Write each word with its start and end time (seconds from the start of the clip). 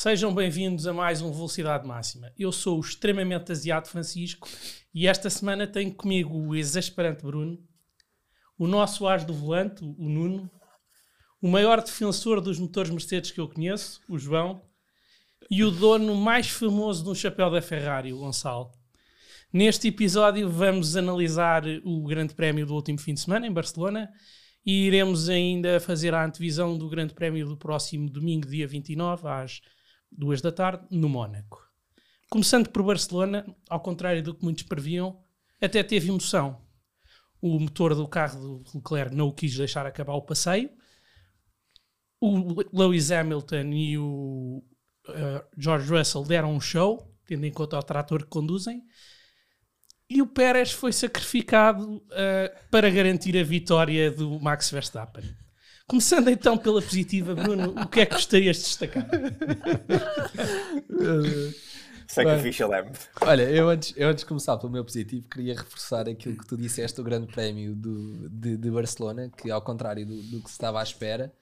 Sejam 0.00 0.32
bem-vindos 0.32 0.86
a 0.86 0.92
mais 0.92 1.20
um 1.20 1.32
Velocidade 1.32 1.84
Máxima. 1.84 2.32
Eu 2.38 2.52
sou 2.52 2.76
o 2.76 2.80
extremamente 2.80 3.50
asiado 3.50 3.88
Francisco 3.88 4.48
e 4.94 5.08
esta 5.08 5.28
semana 5.28 5.66
tenho 5.66 5.92
comigo 5.92 6.38
o 6.38 6.54
exasperante 6.54 7.24
Bruno, 7.24 7.58
o 8.56 8.68
nosso 8.68 9.08
as 9.08 9.24
do 9.24 9.34
volante, 9.34 9.82
o 9.82 10.08
Nuno, 10.08 10.48
o 11.42 11.48
maior 11.48 11.82
defensor 11.82 12.40
dos 12.40 12.60
motores 12.60 12.92
Mercedes 12.92 13.32
que 13.32 13.40
eu 13.40 13.48
conheço, 13.48 14.00
o 14.08 14.16
João, 14.16 14.62
e 15.50 15.64
o 15.64 15.70
dono 15.72 16.14
mais 16.14 16.48
famoso 16.48 17.10
um 17.10 17.14
chapéu 17.16 17.50
da 17.50 17.60
Ferrari, 17.60 18.12
o 18.12 18.18
Gonçalo. 18.18 18.70
Neste 19.52 19.88
episódio 19.88 20.48
vamos 20.48 20.96
analisar 20.96 21.64
o 21.82 22.04
Grande 22.04 22.36
Prémio 22.36 22.64
do 22.64 22.74
último 22.74 23.00
fim 23.00 23.14
de 23.14 23.20
semana 23.20 23.48
em 23.48 23.52
Barcelona 23.52 24.08
e 24.64 24.86
iremos 24.86 25.28
ainda 25.28 25.80
fazer 25.80 26.14
a 26.14 26.24
antevisão 26.24 26.78
do 26.78 26.88
Grande 26.88 27.14
Prémio 27.14 27.48
do 27.48 27.56
próximo 27.56 28.08
domingo, 28.08 28.46
dia 28.46 28.68
29, 28.68 29.26
às 29.26 29.60
2 30.12 30.40
da 30.40 30.52
tarde, 30.52 30.86
no 30.90 31.08
Mónaco. 31.08 31.66
Começando 32.30 32.68
por 32.68 32.82
Barcelona, 32.82 33.46
ao 33.68 33.80
contrário 33.80 34.22
do 34.22 34.34
que 34.34 34.44
muitos 34.44 34.64
previam, 34.64 35.22
até 35.60 35.82
teve 35.82 36.08
emoção. 36.08 36.60
O 37.40 37.58
motor 37.58 37.94
do 37.94 38.06
carro 38.06 38.40
do 38.40 38.64
Leclerc 38.74 39.14
não 39.14 39.28
o 39.28 39.32
quis 39.32 39.56
deixar 39.56 39.86
acabar 39.86 40.14
o 40.14 40.22
passeio. 40.22 40.70
O 42.20 42.62
Lewis 42.72 43.10
Hamilton 43.10 43.72
e 43.72 43.96
o 43.96 44.62
uh, 45.08 45.44
George 45.56 45.88
Russell 45.88 46.24
deram 46.24 46.52
um 46.52 46.60
show, 46.60 47.14
tendo 47.24 47.46
em 47.46 47.52
conta 47.52 47.78
o 47.78 47.82
trator 47.82 48.24
que 48.24 48.28
conduzem. 48.28 48.82
E 50.10 50.20
o 50.20 50.26
Pérez 50.26 50.72
foi 50.72 50.92
sacrificado 50.92 51.96
uh, 51.96 52.70
para 52.70 52.90
garantir 52.90 53.36
a 53.38 53.44
vitória 53.44 54.10
do 54.10 54.40
Max 54.40 54.70
Verstappen. 54.70 55.24
Começando 55.88 56.28
então 56.28 56.58
pela 56.58 56.82
positiva, 56.82 57.34
Bruno, 57.34 57.70
o 57.70 57.88
que 57.88 58.00
é 58.00 58.06
que 58.06 58.12
gostarias 58.12 58.58
de 58.58 58.62
destacar? 58.64 59.08
Sacrificial 62.06 62.68
Lamb. 62.68 62.92
Olha, 63.22 63.44
eu 63.44 63.70
antes, 63.70 63.94
eu 63.96 64.06
antes 64.10 64.22
de 64.22 64.28
começar 64.28 64.58
pelo 64.58 64.70
meu 64.70 64.84
positivo, 64.84 65.26
queria 65.28 65.54
reforçar 65.54 66.06
aquilo 66.06 66.36
que 66.36 66.46
tu 66.46 66.58
disseste 66.58 66.98
do 66.98 67.02
Grande 67.02 67.26
Prémio 67.32 67.74
do, 67.74 68.28
de, 68.28 68.58
de 68.58 68.70
Barcelona, 68.70 69.30
que 69.30 69.50
ao 69.50 69.62
contrário 69.62 70.04
do, 70.04 70.22
do, 70.24 70.42
que 70.42 70.50
se 70.50 70.56
estava 70.56 70.78
à 70.78 70.82
espera, 70.82 71.32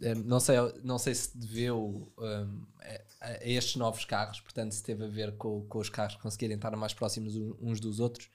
eh, 0.00 0.14
não, 0.14 0.40
sei, 0.40 0.56
não 0.82 0.98
sei 0.98 1.14
se 1.14 1.36
deveu 1.36 2.10
um, 2.18 2.66
a, 2.80 3.26
a, 3.28 3.46
estes 3.46 3.76
novos 3.76 4.06
carros, 4.06 4.40
portanto, 4.40 4.72
se 4.72 4.82
teve 4.82 5.04
a 5.04 5.08
ver 5.08 5.36
com, 5.36 5.66
com 5.66 5.78
os 5.78 5.90
carros 5.90 6.16
conseguirem 6.16 6.56
estar 6.56 6.74
mais 6.74 6.94
próximos 6.94 7.36
uns 7.60 7.78
dos 7.80 8.00
outros, 8.00 8.30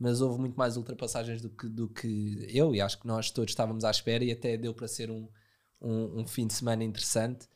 mas 0.00 0.22
houve 0.22 0.40
muito 0.40 0.56
mais 0.56 0.78
ultrapassagens 0.78 1.42
do 1.42 1.50
que, 1.50 1.68
do 1.68 1.86
que 1.86 2.46
eu, 2.48 2.74
e 2.74 2.80
acho 2.80 2.98
que 2.98 3.06
nós 3.06 3.30
todos 3.30 3.52
estávamos 3.52 3.84
à 3.84 3.90
espera, 3.90 4.24
e 4.24 4.32
até 4.32 4.56
deu 4.56 4.72
para 4.72 4.88
ser 4.88 5.10
um, 5.10 5.28
um, 5.78 6.20
um 6.20 6.26
fim 6.26 6.46
de 6.46 6.54
semana 6.54 6.82
interessante. 6.82 7.46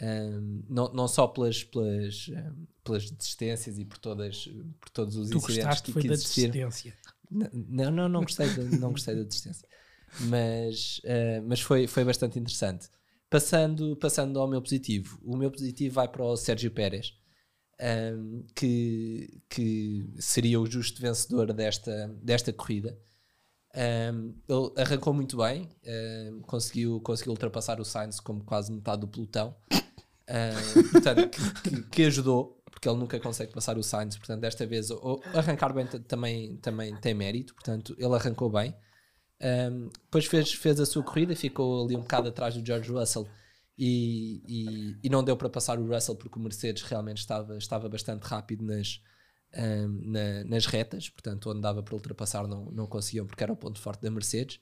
Um, 0.00 0.62
não, 0.68 0.92
não 0.92 1.08
só 1.08 1.26
pelas, 1.26 1.64
pelas, 1.64 2.28
um, 2.28 2.66
pelas 2.84 3.10
desistências 3.10 3.80
e 3.80 3.84
por, 3.84 3.98
todas, 3.98 4.48
por 4.80 4.88
todos 4.90 5.16
os 5.16 5.28
tu 5.28 5.38
incidentes 5.38 5.80
que, 5.80 5.90
foi 5.92 6.02
que 6.02 6.08
da 6.08 6.14
existiram. 6.14 6.68
desistência. 6.68 6.96
Não, 7.28 7.90
não, 7.90 8.08
não 8.08 8.22
gostei 8.22 8.48
da, 8.48 8.62
não 8.78 8.92
gostei 8.92 9.16
da 9.16 9.24
desistência. 9.24 9.68
Mas, 10.20 10.98
uh, 10.98 11.42
mas 11.44 11.60
foi, 11.60 11.88
foi 11.88 12.04
bastante 12.04 12.38
interessante. 12.38 12.88
Passando, 13.28 13.96
passando 13.96 14.38
ao 14.38 14.46
meu 14.46 14.62
positivo, 14.62 15.18
o 15.24 15.36
meu 15.36 15.50
positivo 15.50 15.96
vai 15.96 16.06
para 16.06 16.24
o 16.24 16.36
Sérgio 16.36 16.70
Pérez, 16.70 17.17
um, 17.80 18.44
que, 18.54 19.42
que 19.48 20.10
seria 20.18 20.60
o 20.60 20.66
justo 20.66 21.00
vencedor 21.00 21.52
desta, 21.52 22.08
desta 22.22 22.52
corrida. 22.52 22.98
Um, 23.74 24.34
ele 24.48 24.72
arrancou 24.76 25.12
muito 25.12 25.36
bem, 25.36 25.68
um, 26.32 26.40
conseguiu, 26.42 27.00
conseguiu 27.00 27.32
ultrapassar 27.32 27.80
o 27.80 27.84
Sainz 27.84 28.18
como 28.18 28.42
quase 28.42 28.72
metade 28.72 29.02
do 29.02 29.08
pelotão, 29.08 29.54
portanto, 30.92 31.28
que, 31.28 31.70
que, 31.70 31.82
que, 31.82 32.04
ajudou, 32.04 32.60
porque 32.70 32.88
ele 32.88 32.98
nunca 32.98 33.20
consegue 33.20 33.52
passar 33.52 33.78
o 33.78 33.82
Sainz, 33.82 34.16
portanto, 34.16 34.40
desta 34.40 34.66
vez 34.66 34.88
arrancar 35.34 35.72
bem 35.72 35.86
também, 35.86 36.56
também 36.56 36.96
tem 36.96 37.14
mérito, 37.14 37.54
portanto, 37.54 37.94
ele 37.98 38.14
arrancou 38.14 38.50
bem. 38.50 38.74
depois 40.02 40.24
fez, 40.24 40.52
fez 40.54 40.80
a 40.80 40.86
sua 40.86 41.02
corrida, 41.02 41.36
ficou 41.36 41.84
ali 41.84 41.94
um 41.94 42.00
bocado 42.00 42.28
atrás 42.28 42.54
do 42.54 42.66
George 42.66 42.90
Russell 42.90 43.28
e, 43.78 44.42
e, 44.46 44.96
e 45.04 45.08
não 45.08 45.22
deu 45.22 45.36
para 45.36 45.48
passar 45.48 45.78
o 45.78 45.86
Russell 45.86 46.16
porque 46.16 46.38
o 46.38 46.42
Mercedes 46.42 46.82
realmente 46.82 47.18
estava, 47.18 47.56
estava 47.56 47.88
bastante 47.88 48.22
rápido 48.22 48.64
nas, 48.64 49.00
um, 49.56 50.10
na, 50.10 50.44
nas 50.44 50.66
retas, 50.66 51.08
portanto, 51.08 51.50
onde 51.50 51.60
dava 51.60 51.82
para 51.82 51.94
ultrapassar 51.94 52.46
não, 52.48 52.64
não 52.72 52.86
conseguiam 52.86 53.26
porque 53.26 53.42
era 53.42 53.52
o 53.52 53.56
ponto 53.56 53.80
forte 53.80 54.02
da 54.02 54.10
Mercedes. 54.10 54.60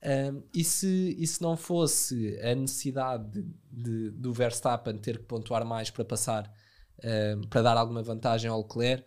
Um, 0.00 0.44
e, 0.54 0.62
se, 0.62 1.16
e 1.18 1.26
se 1.26 1.42
não 1.42 1.56
fosse 1.56 2.38
a 2.40 2.54
necessidade 2.54 3.28
de, 3.28 3.42
de, 3.72 4.10
do 4.12 4.32
Verstappen 4.32 4.96
ter 4.96 5.18
que 5.18 5.24
pontuar 5.24 5.64
mais 5.64 5.90
para 5.90 6.04
passar, 6.04 6.48
um, 7.04 7.40
para 7.48 7.62
dar 7.62 7.76
alguma 7.76 8.02
vantagem 8.02 8.48
ao 8.48 8.62
Leclerc, 8.62 9.04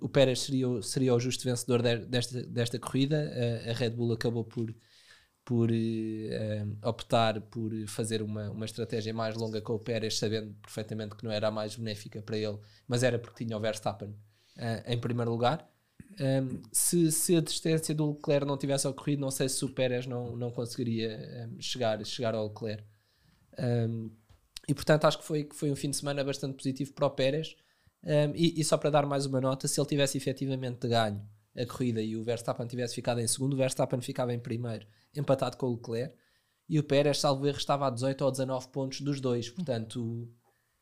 o 0.00 0.08
Pérez 0.08 0.40
seria, 0.40 0.82
seria 0.82 1.14
o 1.14 1.20
justo 1.20 1.44
vencedor 1.44 1.82
de, 1.82 1.98
desta, 2.06 2.42
desta 2.44 2.78
corrida. 2.78 3.30
Uh, 3.32 3.70
a 3.70 3.72
Red 3.72 3.90
Bull 3.90 4.12
acabou 4.12 4.44
por, 4.44 4.74
por 5.44 5.70
uh, 5.70 6.88
optar 6.88 7.40
por 7.40 7.72
fazer 7.88 8.22
uma, 8.22 8.50
uma 8.50 8.64
estratégia 8.64 9.12
mais 9.12 9.36
longa 9.36 9.60
com 9.60 9.74
o 9.74 9.78
Pérez, 9.78 10.18
sabendo 10.18 10.54
perfeitamente 10.62 11.16
que 11.16 11.24
não 11.24 11.32
era 11.32 11.48
a 11.48 11.50
mais 11.50 11.74
benéfica 11.74 12.22
para 12.22 12.36
ele, 12.36 12.58
mas 12.86 13.02
era 13.02 13.18
porque 13.18 13.44
tinha 13.44 13.56
o 13.56 13.60
Verstappen 13.60 14.10
uh, 14.10 14.82
em 14.86 14.98
primeiro 14.98 15.30
lugar. 15.30 15.68
Um, 16.20 16.60
se, 16.70 17.10
se, 17.10 17.36
a 17.36 17.40
distância 17.40 17.94
do 17.94 18.10
Leclerc 18.10 18.46
não 18.46 18.56
tivesse 18.56 18.86
ocorrido, 18.86 19.20
não 19.20 19.30
sei 19.30 19.48
se 19.48 19.64
o 19.64 19.68
Pérez 19.70 20.06
não, 20.06 20.36
não 20.36 20.50
conseguiria 20.50 21.48
um, 21.50 21.60
chegar, 21.60 22.04
chegar 22.04 22.34
ao 22.34 22.48
Leclerc. 22.48 22.84
Um, 23.58 24.10
e 24.68 24.74
portanto 24.74 25.06
acho 25.06 25.18
que 25.18 25.24
foi, 25.24 25.48
foi 25.52 25.72
um 25.72 25.76
fim 25.76 25.90
de 25.90 25.96
semana 25.96 26.22
bastante 26.22 26.54
positivo 26.54 26.92
para 26.92 27.06
o 27.06 27.10
Pérez. 27.10 27.56
E, 28.34 28.60
e, 28.60 28.64
só 28.64 28.76
para 28.76 28.90
dar 28.90 29.06
mais 29.06 29.26
uma 29.26 29.40
nota, 29.40 29.68
se 29.68 29.80
ele 29.80 29.88
tivesse 29.88 30.18
efetivamente 30.18 30.88
ganho 30.88 31.24
a 31.56 31.66
corrida 31.66 32.00
e 32.00 32.16
o 32.16 32.24
Verstappen 32.24 32.66
tivesse 32.66 32.94
ficado 32.94 33.20
em 33.20 33.26
segundo, 33.26 33.54
o 33.54 33.56
Verstappen 33.56 34.00
ficava 34.00 34.32
em 34.32 34.38
primeiro 34.38 34.86
empatado 35.14 35.56
com 35.56 35.66
o 35.66 35.74
Leclerc, 35.74 36.14
e 36.68 36.78
o 36.78 36.84
Pérez, 36.84 37.18
salvo 37.18 37.46
erro, 37.46 37.58
estava 37.58 37.86
a 37.86 37.90
18 37.90 38.24
ou 38.24 38.30
19 38.30 38.68
pontos 38.68 39.00
dos 39.00 39.20
dois, 39.20 39.50
portanto 39.50 40.28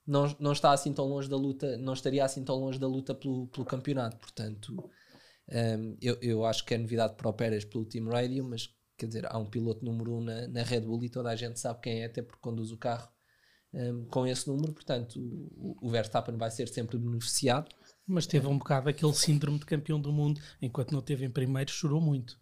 não, 0.07 0.35
não 0.39 0.53
está 0.53 0.73
assim 0.73 0.93
tão 0.93 1.07
longe 1.07 1.29
da 1.29 1.37
luta, 1.37 1.77
não 1.79 1.93
estaria 1.93 2.25
assim 2.25 2.45
tão 2.45 2.57
longe 2.57 2.79
da 2.79 2.87
luta 2.87 3.15
pelo, 3.15 3.49
pelo 3.49 3.67
campeonato, 3.67 4.19
portanto 4.19 4.91
um, 5.51 5.97
eu, 6.01 6.17
eu 6.23 6.45
acho 6.45 6.65
que 6.65 6.75
é 6.75 6.79
novidade 6.79 7.17
para 7.17 7.29
o 7.29 7.33
Pérez 7.33 7.65
pelo 7.65 7.85
Team 7.85 8.09
Radio, 8.09 8.45
mas 8.45 8.69
quer 8.97 9.07
dizer, 9.07 9.27
há 9.27 9.39
um 9.39 9.47
piloto 9.47 9.85
número 9.85 10.13
1 10.13 10.17
um 10.17 10.21
na, 10.21 10.49
na 10.49 10.63
Red 10.63 10.83
Bull 10.83 11.03
e 11.05 11.09
toda 11.09 11.31
a 11.31 11.37
gente 11.37 11.59
sabe 11.59 11.81
quem 11.81 12.03
é, 12.03 12.05
até 12.05 12.23
porque 12.23 12.41
conduz 12.41 12.71
o 12.71 12.77
carro 12.77 13.09
um, 13.73 14.05
com 14.07 14.27
esse 14.27 14.47
número, 14.47 14.73
portanto 14.73 15.19
o, 15.19 15.77
o 15.81 15.91
Verstappen 15.91 16.37
vai 16.37 16.51
ser 16.51 16.69
sempre 16.69 16.99
beneficiado. 16.99 17.75
Mas 18.11 18.27
teve 18.27 18.49
um 18.49 18.59
bocado 18.59 18.89
aquele 18.89 19.15
síndrome 19.15 19.61
de 19.61 19.65
campeão 19.65 20.01
do 20.01 20.13
mundo, 20.13 20.41
enquanto 20.61 20.91
não 20.91 21.01
teve 21.01 21.25
em 21.25 21.31
primeiro, 21.31 21.71
chorou 21.71 22.01
muito. 22.01 22.37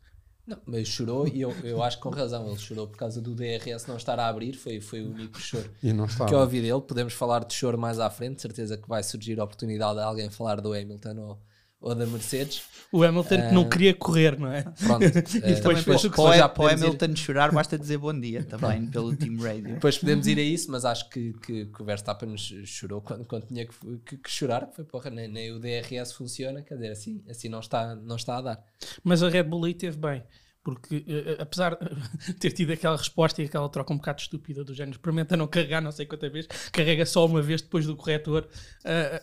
Não, 0.47 0.57
mas 0.65 0.89
chorou 0.89 1.29
e 1.29 1.43
eu, 1.43 1.51
eu 1.63 1.83
acho 1.83 1.99
que 1.99 2.03
com 2.05 2.09
razão. 2.09 2.49
Ele 2.49 2.57
chorou 2.57 2.89
por 2.89 2.97
causa 2.97 3.21
do 3.21 3.35
DRS 3.35 3.87
não 3.87 3.99
estar 3.99 4.19
a 4.19 4.29
abrir, 4.29 4.55
foi, 4.55 4.81
foi 4.81 5.03
o 5.03 5.11
único 5.11 5.39
choro 5.39 5.71
que 6.27 6.35
eu 6.35 6.39
ouvi 6.39 6.63
dele. 6.63 6.81
Podemos 6.81 7.13
falar 7.13 7.45
de 7.45 7.53
choro 7.53 7.77
mais 7.77 8.01
à 8.01 8.09
frente, 8.09 8.41
certeza 8.41 8.79
que 8.79 8.89
vai 8.89 9.03
surgir 9.03 9.39
a 9.39 9.45
oportunidade 9.45 9.97
de 9.97 10.05
alguém 10.05 10.31
falar 10.31 10.59
do 10.63 10.73
Hamilton 10.73 11.17
ou, 11.19 11.39
ou 11.81 11.95
da 11.95 12.07
Mercedes. 12.07 12.63
O 12.91 13.03
Hamilton 13.03 13.35
uh, 13.35 13.49
que 13.49 13.55
não 13.55 13.63
ah, 13.63 13.69
queria 13.69 13.95
correr, 13.95 14.39
não 14.39 14.51
é? 14.51 14.63
Pronto. 14.63 15.05
e 15.05 15.11
depois, 15.11 15.79
depois, 15.79 16.03
depois 16.03 16.13
para 16.13 16.63
o 16.63 16.67
Hamilton 16.67 17.07
ir... 17.07 17.17
chorar, 17.17 17.53
basta 17.53 17.79
dizer 17.79 17.99
bom 17.99 18.19
dia 18.19 18.43
também 18.45 18.87
pelo 18.87 19.15
Team 19.15 19.37
Radio. 19.41 19.75
Depois 19.75 19.99
podemos 19.99 20.27
ir 20.27 20.39
a 20.39 20.43
isso, 20.43 20.71
mas 20.71 20.85
acho 20.85 21.09
que, 21.11 21.35
que, 21.35 21.67
que 21.67 21.83
o 21.83 21.85
Verstappen 21.85 22.35
chorou 22.37 23.01
quando, 23.01 23.25
quando 23.27 23.47
tinha 23.47 23.67
que, 23.67 23.75
que, 24.07 24.17
que 24.17 24.31
chorar, 24.31 24.67
que 24.67 24.77
foi 24.77 24.85
porra, 24.85 25.11
nem, 25.11 25.29
nem, 25.29 25.53
o 25.53 25.61
DRS 25.61 26.13
funciona, 26.13 26.63
quer 26.63 26.75
dizer, 26.75 26.91
assim, 26.91 27.23
assim 27.29 27.49
não, 27.49 27.61
está, 27.61 27.95
não 27.95 28.17
está 28.17 28.39
a 28.39 28.43
dar. 28.43 28.65
Mas 29.05 29.23
a 29.23 29.29
Red 29.29 29.45
Bull 29.45 29.67
aí 29.67 29.75
teve 29.75 29.97
bem 29.97 30.23
porque 30.61 30.97
uh, 30.97 31.41
apesar 31.43 31.79
de 32.27 32.35
ter 32.35 32.51
tido 32.51 32.73
aquela 32.73 32.97
resposta 32.97 33.41
e 33.41 33.47
aquela 33.47 33.69
troca 33.71 33.93
um 33.93 33.97
bocado 33.97 34.21
estúpida 34.21 34.63
do 34.63 34.75
género, 34.75 34.97
experimenta 34.97 35.35
não 35.35 35.47
carregar 35.47 35.81
não 35.81 35.93
sei 35.93 36.05
quantas 36.05 36.31
vezes, 36.31 36.49
carrega 36.71 37.07
só 37.07 37.25
uma 37.25 37.41
vez 37.41 37.63
depois 37.63 37.87
do 37.87 37.97
corretor, 37.97 38.47
uh, 38.85 39.17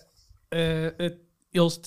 uh, 0.56 1.20
eles 1.54 1.80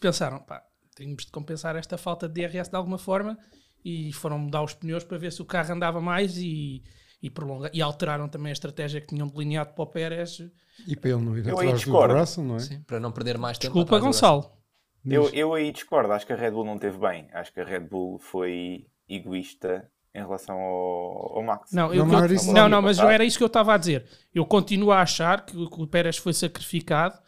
pensaram, 0.00 0.40
pá, 0.40 0.62
temos 0.94 1.24
de 1.24 1.30
compensar 1.30 1.76
esta 1.76 1.96
falta 1.96 2.28
de 2.28 2.46
DRS 2.46 2.68
de 2.68 2.76
alguma 2.76 2.98
forma 2.98 3.38
e 3.84 4.12
foram 4.12 4.38
mudar 4.38 4.62
os 4.62 4.74
pneus 4.74 5.04
para 5.04 5.18
ver 5.18 5.32
se 5.32 5.40
o 5.40 5.44
carro 5.44 5.72
andava 5.72 6.00
mais 6.00 6.36
e, 6.36 6.82
e, 7.22 7.30
prolonga, 7.30 7.70
e 7.72 7.80
alteraram 7.80 8.28
também 8.28 8.50
a 8.50 8.52
estratégia 8.52 9.00
que 9.00 9.08
tinham 9.08 9.28
delineado 9.28 9.72
para 9.74 9.82
o 9.82 9.86
Pérez. 9.86 10.42
E 10.86 10.96
para 10.96 11.10
ele 11.10 11.22
não 11.22 11.36
ir 11.36 11.48
atrás 11.48 11.84
do 11.84 11.92
Russell, 11.92 12.44
não 12.44 12.56
é? 12.56 12.60
Sim, 12.60 12.82
para 12.82 13.00
não 13.00 13.12
perder 13.12 13.38
mais 13.38 13.58
tempo. 13.58 13.74
Desculpa, 13.74 13.98
Gonçalo. 13.98 14.60
Eu, 15.04 15.30
eu 15.30 15.54
aí 15.54 15.72
discordo, 15.72 16.12
acho 16.12 16.26
que 16.26 16.32
a 16.32 16.36
Red 16.36 16.50
Bull 16.50 16.64
não 16.64 16.78
teve 16.78 16.98
bem. 16.98 17.28
Acho 17.32 17.52
que 17.52 17.60
a 17.60 17.64
Red 17.64 17.80
Bull 17.80 18.18
foi 18.18 18.86
egoísta 19.08 19.90
em 20.14 20.20
relação 20.20 20.56
ao, 20.58 21.38
ao 21.38 21.42
Max. 21.42 21.72
Não, 21.72 21.94
eu, 21.94 22.04
não, 22.04 22.26
eu, 22.26 22.52
não, 22.52 22.68
não, 22.68 22.82
mas 22.82 22.98
não 22.98 23.08
era 23.08 23.24
isso 23.24 23.38
que 23.38 23.44
eu 23.44 23.48
estava 23.48 23.74
a 23.74 23.78
dizer. 23.78 24.06
Eu 24.34 24.44
continuo 24.44 24.92
a 24.92 25.00
achar 25.00 25.46
que, 25.46 25.52
que 25.52 25.82
o 25.82 25.86
Pérez 25.86 26.18
foi 26.18 26.34
sacrificado. 26.34 27.18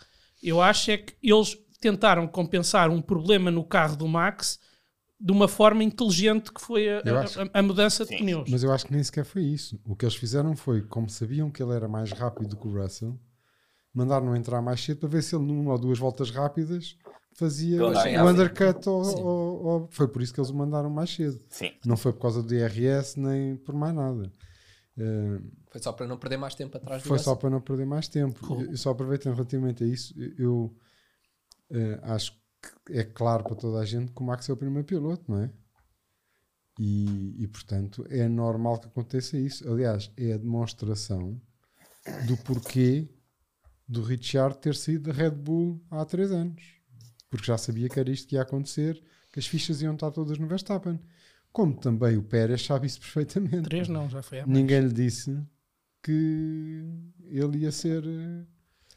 Eu 0.43 0.61
acho 0.61 0.91
é 0.91 0.99
que 0.99 1.15
eles 1.23 1.57
tentaram 1.83 2.29
compensar 2.29 2.89
um 2.89 3.03
problema 3.03 3.51
no 3.51 3.65
carro 3.65 3.97
do 3.97 4.07
Max 4.07 4.59
de 5.21 5.33
uma 5.33 5.47
forma 5.47 5.85
inteligente 5.85 6.53
que 6.53 6.61
foi 6.61 6.89
a, 6.89 6.99
a, 6.99 7.59
a 7.59 7.63
mudança 7.63 8.05
de 8.05 8.17
pneus. 8.17 8.49
Mas 8.49 8.63
eu 8.63 8.73
acho 8.73 8.87
que 8.87 8.93
nem 8.93 9.03
sequer 9.03 9.25
foi 9.25 9.43
isso. 9.43 9.81
O 9.85 9.95
que 9.95 10.05
eles 10.05 10.17
fizeram 10.17 10.57
foi, 10.57 10.83
como 10.83 11.09
sabiam 11.11 11.51
que 11.51 11.63
ele 11.63 11.73
era 11.73 11.89
mais 11.89 12.13
rápido 12.13 12.57
que 12.57 12.67
o 12.67 12.73
Russell, 12.73 13.19
mandaram 13.93 14.35
entrar 14.35 14.63
mais 14.63 14.83
cedo 14.83 14.99
para 14.99 15.09
ver 15.09 15.23
se 15.23 15.37
ele, 15.37 15.45
numa 15.45 15.73
ou 15.73 15.79
duas 15.79 15.99
voltas 15.99 16.31
rápidas, 16.31 16.97
fazia 17.35 17.85
o 17.85 18.29
undercut. 18.29 18.89
Ou, 18.89 19.21
ou, 19.21 19.65
ou, 19.65 19.89
foi 19.91 20.09
por 20.09 20.23
isso 20.23 20.33
que 20.33 20.41
eles 20.41 20.51
o 20.51 20.55
mandaram 20.57 20.91
mais 20.91 21.11
cedo. 21.11 21.41
Sim. 21.49 21.73
Não 21.85 21.97
foi 21.97 22.13
por 22.13 22.23
causa 22.23 22.43
do 22.43 22.49
DRS 22.49 23.17
nem 23.17 23.57
por 23.57 23.75
mais 23.75 23.95
nada. 23.95 24.33
Uh, 24.97 25.43
foi 25.71 25.81
só 25.81 25.93
para 25.93 26.07
não 26.07 26.19
perder 26.19 26.37
mais 26.37 26.55
tempo 26.55 26.77
atrás 26.77 27.03
do 27.03 27.09
Foi 27.09 27.19
só 27.19 27.35
para 27.35 27.49
não 27.49 27.61
perder 27.61 27.87
mais 27.87 28.09
tempo. 28.09 28.41
Cool. 28.47 28.63
Eu 28.63 28.77
só 28.77 28.91
aproveitando 28.91 29.35
relativamente 29.35 29.85
a 29.85 29.87
isso, 29.87 30.15
eu 30.39 30.65
uh, 30.65 30.77
acho 32.03 32.33
que 32.87 32.99
é 32.99 33.05
claro 33.05 33.45
para 33.45 33.57
toda 33.57 33.79
a 33.79 33.85
gente 33.85 34.13
que 34.13 34.23
o 34.23 34.25
Max 34.25 34.49
é 34.49 34.53
o 34.53 34.57
primeiro 34.57 34.87
piloto, 34.87 35.25
não 35.31 35.41
é? 35.41 35.51
E, 36.79 37.43
e 37.43 37.47
portanto 37.49 38.07
é 38.09 38.29
normal 38.29 38.79
que 38.79 38.87
aconteça 38.87 39.37
isso. 39.37 39.69
Aliás, 39.71 40.11
é 40.17 40.33
a 40.33 40.39
demonstração 40.39 41.41
do 42.27 42.37
porquê 42.39 43.09
do 43.87 44.03
Richard 44.03 44.59
ter 44.59 44.75
saído 44.75 45.11
da 45.11 45.13
Red 45.13 45.31
Bull 45.33 45.85
há 45.91 46.05
três 46.05 46.33
anos. 46.33 46.63
Porque 47.29 47.47
já 47.47 47.59
sabia 47.59 47.89
que 47.89 47.99
era 47.99 48.11
isto 48.11 48.29
que 48.29 48.37
ia 48.37 48.43
acontecer, 48.43 49.03
que 49.33 49.39
as 49.39 49.47
fichas 49.47 49.83
iam 49.83 49.95
estar 49.95 50.11
todas 50.11 50.39
no 50.39 50.47
Verstappen. 50.47 51.01
Como 51.53 51.79
também 51.79 52.17
o 52.17 52.23
Pérez 52.23 52.65
sabe 52.65 52.87
isso 52.87 53.01
perfeitamente. 53.01 53.63
Três 53.63 53.89
não, 53.89 54.09
já 54.09 54.23
foi. 54.23 54.43
Ninguém 54.47 54.81
lhe 54.81 54.93
disse 54.93 55.39
que 56.03 56.85
ele 57.27 57.59
ia 57.59 57.73
ser. 57.73 58.03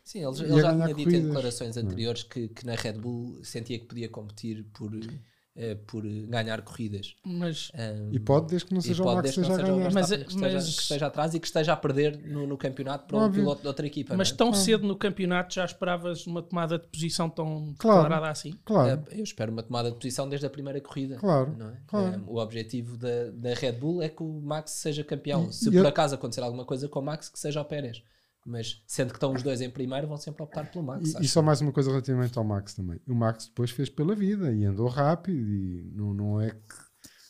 Sim, 0.05 0.19
ele, 0.19 0.51
ele 0.51 0.61
já 0.61 0.71
tinha 0.71 0.93
dito 0.93 1.15
em 1.15 1.25
declarações 1.25 1.77
anteriores 1.77 2.23
que, 2.23 2.47
que 2.47 2.63
na 2.63 2.75
Red 2.75 2.93
Bull 2.93 3.43
sentia 3.43 3.79
que 3.79 3.85
podia 3.85 4.07
competir 4.07 4.63
por 4.71 4.93
uh, 4.93 5.75
por 5.87 6.03
ganhar 6.27 6.61
corridas. 6.61 7.15
Mas, 7.25 7.71
um, 7.73 8.13
e 8.13 8.19
pode, 8.19 8.47
desde 8.47 8.67
que 8.67 8.73
não 8.75 8.81
seja 8.81 9.01
o 9.01 9.05
Max 9.05 9.21
que 9.31 9.41
esteja 9.41 9.53
a 9.53 9.65
ganhar. 9.65 9.91
Mas, 9.91 10.09
que, 10.09 10.15
esteja, 10.15 10.39
mas, 10.39 10.75
que 10.75 10.81
esteja 10.81 11.07
atrás 11.07 11.33
e 11.33 11.39
que 11.39 11.47
esteja 11.47 11.73
a 11.73 11.75
perder 11.75 12.19
no, 12.19 12.45
no 12.45 12.55
campeonato 12.55 13.07
para 13.07 13.17
um 13.17 13.31
piloto 13.31 13.61
de 13.61 13.67
outra 13.67 13.87
equipa. 13.87 14.15
Mas 14.15 14.31
é? 14.31 14.35
tão 14.35 14.53
cedo 14.53 14.87
no 14.87 14.95
campeonato 14.95 15.55
já 15.55 15.65
esperavas 15.65 16.27
uma 16.27 16.43
tomada 16.43 16.77
de 16.77 16.87
posição 16.87 17.27
tão 17.27 17.73
claro, 17.77 18.03
declarada 18.03 18.29
assim? 18.29 18.53
Claro. 18.63 19.03
É, 19.09 19.19
eu 19.19 19.23
espero 19.23 19.51
uma 19.51 19.63
tomada 19.63 19.89
de 19.89 19.95
posição 19.97 20.29
desde 20.29 20.45
a 20.45 20.49
primeira 20.51 20.79
corrida. 20.79 21.15
Claro. 21.15 21.55
É? 21.59 21.77
claro. 21.87 22.15
É, 22.15 22.19
o 22.27 22.37
objetivo 22.37 22.95
da, 22.95 23.31
da 23.31 23.53
Red 23.55 23.73
Bull 23.73 24.03
é 24.03 24.09
que 24.09 24.21
o 24.21 24.41
Max 24.41 24.71
seja 24.71 25.03
campeão. 25.03 25.47
E, 25.49 25.53
Se 25.53 25.69
e 25.69 25.71
por 25.71 25.79
eu... 25.79 25.87
acaso 25.87 26.13
acontecer 26.13 26.41
alguma 26.41 26.65
coisa 26.65 26.87
com 26.87 26.99
o 26.99 27.03
Max, 27.03 27.27
que 27.27 27.39
seja 27.39 27.59
o 27.59 27.65
Pérez 27.65 28.03
mas 28.45 28.83
sendo 28.85 29.09
que 29.09 29.15
estão 29.15 29.33
os 29.33 29.41
dois 29.41 29.59
em 29.59 29.69
primeiro, 29.69 30.07
vão 30.07 30.17
sempre 30.17 30.43
optar 30.43 30.69
pelo 30.71 30.85
Max. 30.85 31.15
E, 31.15 31.23
e 31.23 31.27
só 31.27 31.41
mais 31.41 31.61
uma 31.61 31.71
coisa 31.71 31.89
relativamente 31.89 32.37
ao 32.37 32.43
Max 32.43 32.75
também. 32.75 32.99
O 33.07 33.15
Max 33.15 33.47
depois 33.47 33.71
fez 33.71 33.89
pela 33.89 34.15
vida 34.15 34.53
e 34.53 34.63
andou 34.65 34.87
rápido 34.87 35.37
e 35.37 35.91
não, 35.95 36.13
não 36.13 36.41
é 36.41 36.51
que, 36.51 36.75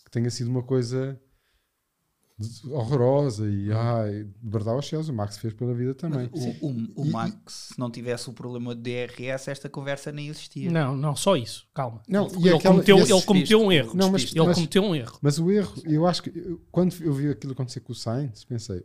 que 0.06 0.12
tenha 0.12 0.30
sido 0.30 0.50
uma 0.50 0.62
coisa 0.62 1.20
horrorosa 2.70 3.50
e 3.50 3.72
ai, 3.72 4.26
de 4.26 4.50
verdade 4.50 4.76
aos 4.76 4.86
céus, 4.86 5.08
o 5.08 5.14
Max 5.14 5.38
fez 5.38 5.54
pela 5.54 5.74
vida 5.74 5.96
também. 5.96 6.30
O, 6.34 6.68
o, 6.68 7.04
o 7.04 7.06
Max, 7.06 7.70
se 7.74 7.80
não 7.80 7.90
tivesse 7.90 8.30
o 8.30 8.34
problema 8.34 8.76
de 8.76 8.82
DRS, 8.82 9.48
esta 9.48 9.70
conversa 9.70 10.12
nem 10.12 10.28
existia. 10.28 10.70
Não, 10.70 10.98
não, 10.98 11.16
só 11.16 11.38
isso, 11.38 11.66
calma. 11.74 12.02
Não, 12.10 12.28
ele, 12.28 12.50
aquela, 12.50 12.74
cometeu, 12.74 12.98
ele 12.98 13.22
cometeu 13.22 13.62
um 13.62 13.72
erro. 13.72 13.96
Não, 13.96 14.12
mas, 14.12 14.24
ele 14.24 14.46
mas, 14.46 14.56
cometeu 14.56 14.84
um 14.84 14.94
erro. 14.94 15.18
Mas 15.22 15.40
o 15.40 15.50
erro, 15.50 15.74
eu 15.86 16.06
acho 16.06 16.24
que 16.24 16.60
quando 16.70 16.94
eu 17.02 17.14
vi 17.14 17.30
aquilo 17.30 17.54
acontecer 17.54 17.80
com 17.80 17.94
o 17.94 17.96
Sainz, 17.96 18.44
pensei, 18.44 18.84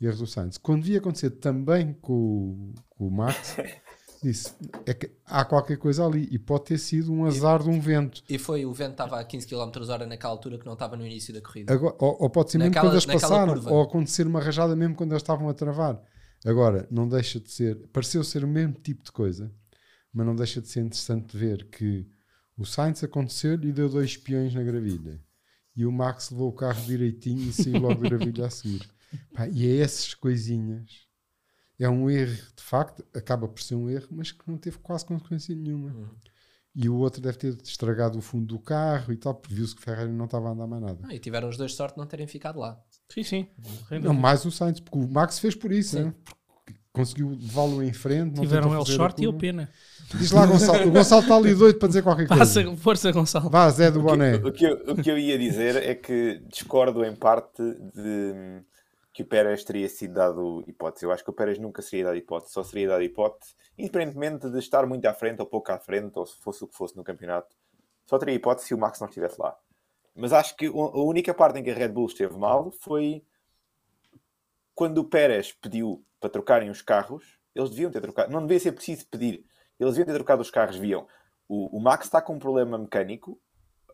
erros 0.00 0.18
do 0.18 0.26
Sainz. 0.26 0.58
Quando 0.58 0.84
via 0.84 0.98
acontecer 0.98 1.30
também 1.30 1.92
com, 1.94 2.72
com 2.90 3.08
o 3.08 3.10
Max, 3.10 3.56
disse: 4.22 4.54
é 4.86 4.94
que 4.94 5.10
há 5.24 5.44
qualquer 5.44 5.76
coisa 5.76 6.04
ali 6.04 6.28
e 6.30 6.38
pode 6.38 6.64
ter 6.64 6.78
sido 6.78 7.12
um 7.12 7.24
azar 7.24 7.62
de 7.62 7.68
um 7.68 7.80
vento. 7.80 8.22
E 8.28 8.38
foi 8.38 8.64
o 8.64 8.72
vento 8.72 8.92
estava 8.92 9.18
a 9.20 9.24
15 9.24 9.46
km 9.46 9.70
hora 9.88 10.06
naquela 10.06 10.32
altura 10.32 10.58
que 10.58 10.66
não 10.66 10.74
estava 10.74 10.96
no 10.96 11.06
início 11.06 11.32
da 11.32 11.40
corrida. 11.40 11.72
Agora, 11.72 11.94
ou, 11.98 12.16
ou, 12.20 12.30
pode 12.30 12.50
ser 12.50 12.58
mesmo 12.58 12.74
naquela, 12.74 12.86
quando 12.86 12.94
eles 12.94 13.06
passaram, 13.06 13.54
curva. 13.54 13.70
ou 13.70 13.82
acontecer 13.82 14.26
uma 14.26 14.40
rajada 14.40 14.74
mesmo 14.76 14.94
quando 14.94 15.12
eles 15.12 15.22
estavam 15.22 15.48
a 15.48 15.54
travar. 15.54 16.00
Agora, 16.46 16.86
não 16.90 17.08
deixa 17.08 17.40
de 17.40 17.50
ser, 17.50 17.76
pareceu 17.92 18.22
ser 18.22 18.44
o 18.44 18.48
mesmo 18.48 18.74
tipo 18.74 19.02
de 19.02 19.10
coisa, 19.10 19.52
mas 20.12 20.24
não 20.24 20.36
deixa 20.36 20.60
de 20.60 20.68
ser 20.68 20.80
interessante 20.80 21.36
ver 21.36 21.68
que 21.68 22.06
o 22.56 22.64
Sainz 22.64 23.02
aconteceu 23.02 23.54
e 23.54 23.72
deu 23.72 23.88
dois 23.88 24.10
espiões 24.10 24.54
na 24.54 24.62
gravilha. 24.62 25.20
E 25.74 25.86
o 25.86 25.92
Max 25.92 26.30
levou 26.30 26.48
o 26.48 26.52
carro 26.52 26.80
direitinho 26.82 27.48
e 27.48 27.52
saiu 27.52 27.80
logo 27.80 28.02
da 28.02 28.08
gravilha 28.08 28.46
a 28.46 28.50
seguir. 28.50 28.88
Pá, 29.34 29.48
e 29.48 29.66
é 29.66 29.80
essas 29.80 30.14
coisinhas. 30.14 31.06
É 31.78 31.88
um 31.88 32.10
erro, 32.10 32.36
de 32.56 32.62
facto, 32.62 33.04
acaba 33.14 33.46
por 33.46 33.62
ser 33.62 33.76
um 33.76 33.88
erro, 33.88 34.08
mas 34.10 34.32
que 34.32 34.42
não 34.48 34.56
teve 34.58 34.78
quase 34.78 35.04
consequência 35.04 35.54
nenhuma. 35.54 35.90
Uhum. 35.90 36.08
E 36.74 36.88
o 36.88 36.96
outro 36.96 37.20
deve 37.20 37.38
ter 37.38 37.56
estragado 37.62 38.18
o 38.18 38.22
fundo 38.22 38.46
do 38.46 38.58
carro 38.58 39.12
e 39.12 39.16
tal, 39.16 39.34
porque 39.34 39.54
viu-se 39.54 39.74
que 39.74 39.80
o 39.80 39.84
Ferrari 39.84 40.10
não 40.10 40.26
estava 40.26 40.48
a 40.48 40.52
andar 40.52 40.66
mais 40.66 40.82
nada. 40.82 40.98
Ah, 41.04 41.14
e 41.14 41.18
tiveram 41.18 41.48
os 41.48 41.56
dois 41.56 41.74
sorte 41.74 41.94
de 41.94 42.00
não 42.00 42.06
terem 42.06 42.26
ficado 42.26 42.58
lá. 42.58 42.80
Sim, 43.08 43.22
sim. 43.22 43.48
Não, 44.02 44.12
mais 44.12 44.44
o 44.44 44.50
Sainz, 44.50 44.80
porque 44.80 44.98
o 44.98 45.08
Max 45.08 45.38
fez 45.38 45.54
por 45.54 45.72
isso, 45.72 46.00
né? 46.00 46.12
conseguiu 46.98 47.30
levá-lo 47.30 47.82
em 47.82 47.92
frente. 47.92 48.40
Tiveram 48.40 48.74
ele 48.74 48.84
sorte 48.86 49.22
e 49.22 49.24
eu 49.24 49.32
pena. 49.32 49.70
Diz 50.14 50.32
lá, 50.32 50.46
Gonçalo. 50.46 50.88
O 50.88 50.90
Gonçalo 50.90 51.22
está 51.22 51.36
ali 51.36 51.54
doido 51.54 51.78
para 51.78 51.88
dizer 51.88 52.02
qualquer 52.02 52.26
coisa. 52.26 52.40
Passa, 52.40 52.76
força, 52.76 53.12
Gonçalo. 53.12 53.50
Vá, 53.50 53.70
Zé 53.70 53.90
do 53.90 54.02
Boné. 54.02 54.36
O 54.36 54.40
que, 54.42 54.48
o, 54.48 54.52
que 54.52 54.64
eu, 54.64 54.94
o 54.94 55.02
que 55.02 55.10
eu 55.10 55.18
ia 55.18 55.38
dizer 55.38 55.76
é 55.76 55.94
que 55.94 56.42
discordo 56.48 57.04
em 57.04 57.14
parte 57.14 57.62
de 57.94 58.62
que 59.18 59.24
o 59.24 59.26
Pérez 59.26 59.64
teria 59.64 59.88
sido 59.88 60.14
dado 60.14 60.62
hipótese. 60.68 61.04
Eu 61.04 61.10
acho 61.10 61.24
que 61.24 61.30
o 61.30 61.32
Pérez 61.32 61.58
nunca 61.58 61.82
seria 61.82 62.04
dado 62.04 62.16
hipótese, 62.16 62.52
só 62.52 62.62
seria 62.62 62.86
dado 62.86 63.02
hipótese, 63.02 63.56
independentemente 63.76 64.48
de 64.48 64.58
estar 64.60 64.86
muito 64.86 65.04
à 65.06 65.12
frente 65.12 65.40
ou 65.40 65.46
pouco 65.46 65.72
à 65.72 65.78
frente, 65.80 66.16
ou 66.16 66.24
se 66.24 66.36
fosse 66.36 66.62
o 66.62 66.68
que 66.68 66.76
fosse 66.76 66.96
no 66.96 67.02
campeonato. 67.02 67.52
Só 68.06 68.16
teria 68.16 68.36
hipótese 68.36 68.68
se 68.68 68.74
o 68.74 68.78
Max 68.78 69.00
não 69.00 69.08
estivesse 69.08 69.40
lá. 69.40 69.58
Mas 70.14 70.32
acho 70.32 70.54
que 70.54 70.66
a 70.66 70.70
única 70.70 71.34
parte 71.34 71.58
em 71.58 71.64
que 71.64 71.70
a 71.72 71.74
Red 71.74 71.88
Bull 71.88 72.06
esteve 72.06 72.38
mal 72.38 72.70
foi 72.70 73.24
quando 74.72 74.98
o 74.98 75.04
Pérez 75.04 75.50
pediu 75.50 76.06
para 76.20 76.30
trocarem 76.30 76.70
os 76.70 76.80
carros. 76.80 77.40
Eles 77.56 77.70
deviam 77.70 77.90
ter 77.90 78.00
trocado, 78.00 78.30
não 78.30 78.42
devia 78.42 78.60
ser 78.60 78.70
preciso 78.70 79.04
pedir, 79.08 79.44
eles 79.80 79.94
deviam 79.94 80.06
ter 80.06 80.14
trocado 80.14 80.42
os 80.42 80.50
carros. 80.52 80.76
Viam 80.76 81.08
o, 81.48 81.76
o 81.76 81.80
Max 81.80 82.04
está 82.04 82.22
com 82.22 82.34
um 82.34 82.38
problema 82.38 82.78
mecânico, 82.78 83.36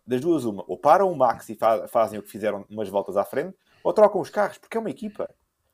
das 0.07 0.21
duas, 0.21 0.45
uma, 0.45 0.63
ou 0.69 0.77
param 0.77 1.11
o 1.11 1.17
Max 1.17 1.49
e 1.49 1.55
fa 1.55 1.89
fazem 1.89 2.19
o 2.19 2.23
que 2.23 2.29
fizeram 2.29 2.67
umas 2.69 2.91
voltas 2.91 3.17
à 3.17 3.25
frente, 3.25 3.57
ou 3.85 3.93
trocam 3.93 4.21
os 4.21 4.31
carros, 4.31 4.57
porque 4.57 4.77
é 4.77 4.81
uma 4.81 4.91
equipa. 4.91 5.29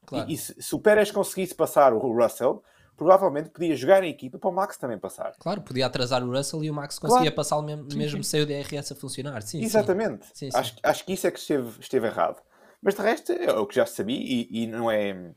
Claro. 0.05 0.29
E, 0.29 0.35
e 0.35 0.37
se, 0.37 0.61
se, 0.61 0.75
o 0.75 0.81
Pérez 0.81 1.13
conseguisse 1.13 1.55
passar 1.55 1.95
o 1.95 1.99
Russell, 1.99 2.63
provavelmente 2.97 3.51
podia 3.51 3.75
jogar 3.77 4.03
a 4.03 4.07
equipa 4.07 4.39
para 4.39 4.51
o 4.51 4.53
Max 4.53 4.77
também 4.77 4.99
passar. 4.99 5.33
Claro, 5.39 5.63
podia 5.63 5.87
atrasar 5.87 6.23
o 6.23 6.31
Russell 6.31 6.65
e 6.65 6.71
o 6.71 6.75
Max 6.75 6.99
conseguia 6.99 7.31
claro. 7.31 7.37
passá-lo 7.37 7.63
mesmo, 7.63 7.87
mesmo 7.95 8.25
sem 8.25 8.43
o 8.43 8.47
DRS 8.47 8.91
a 8.91 8.95
funcionar. 8.97 9.41
Sim, 9.43 9.63
Exatamente. 9.63 10.27
Sim. 10.35 10.51
Sim, 10.51 10.59
acho, 10.59 10.75
acho 10.83 11.05
que 11.05 11.13
isso 11.13 11.27
é 11.27 11.31
que 11.31 11.39
esteve, 11.39 11.81
esteve 11.81 12.09
errado. 12.09 12.43
Mas 12.83 12.95
de 12.95 13.03
resto 13.03 13.33
é 13.33 13.53
o 13.53 13.67
que 13.67 13.77
já 13.77 13.87
sabia 13.87 14.19
e, 14.19 14.49
e 14.51 14.67
não, 14.67 14.91
é, 14.91 15.33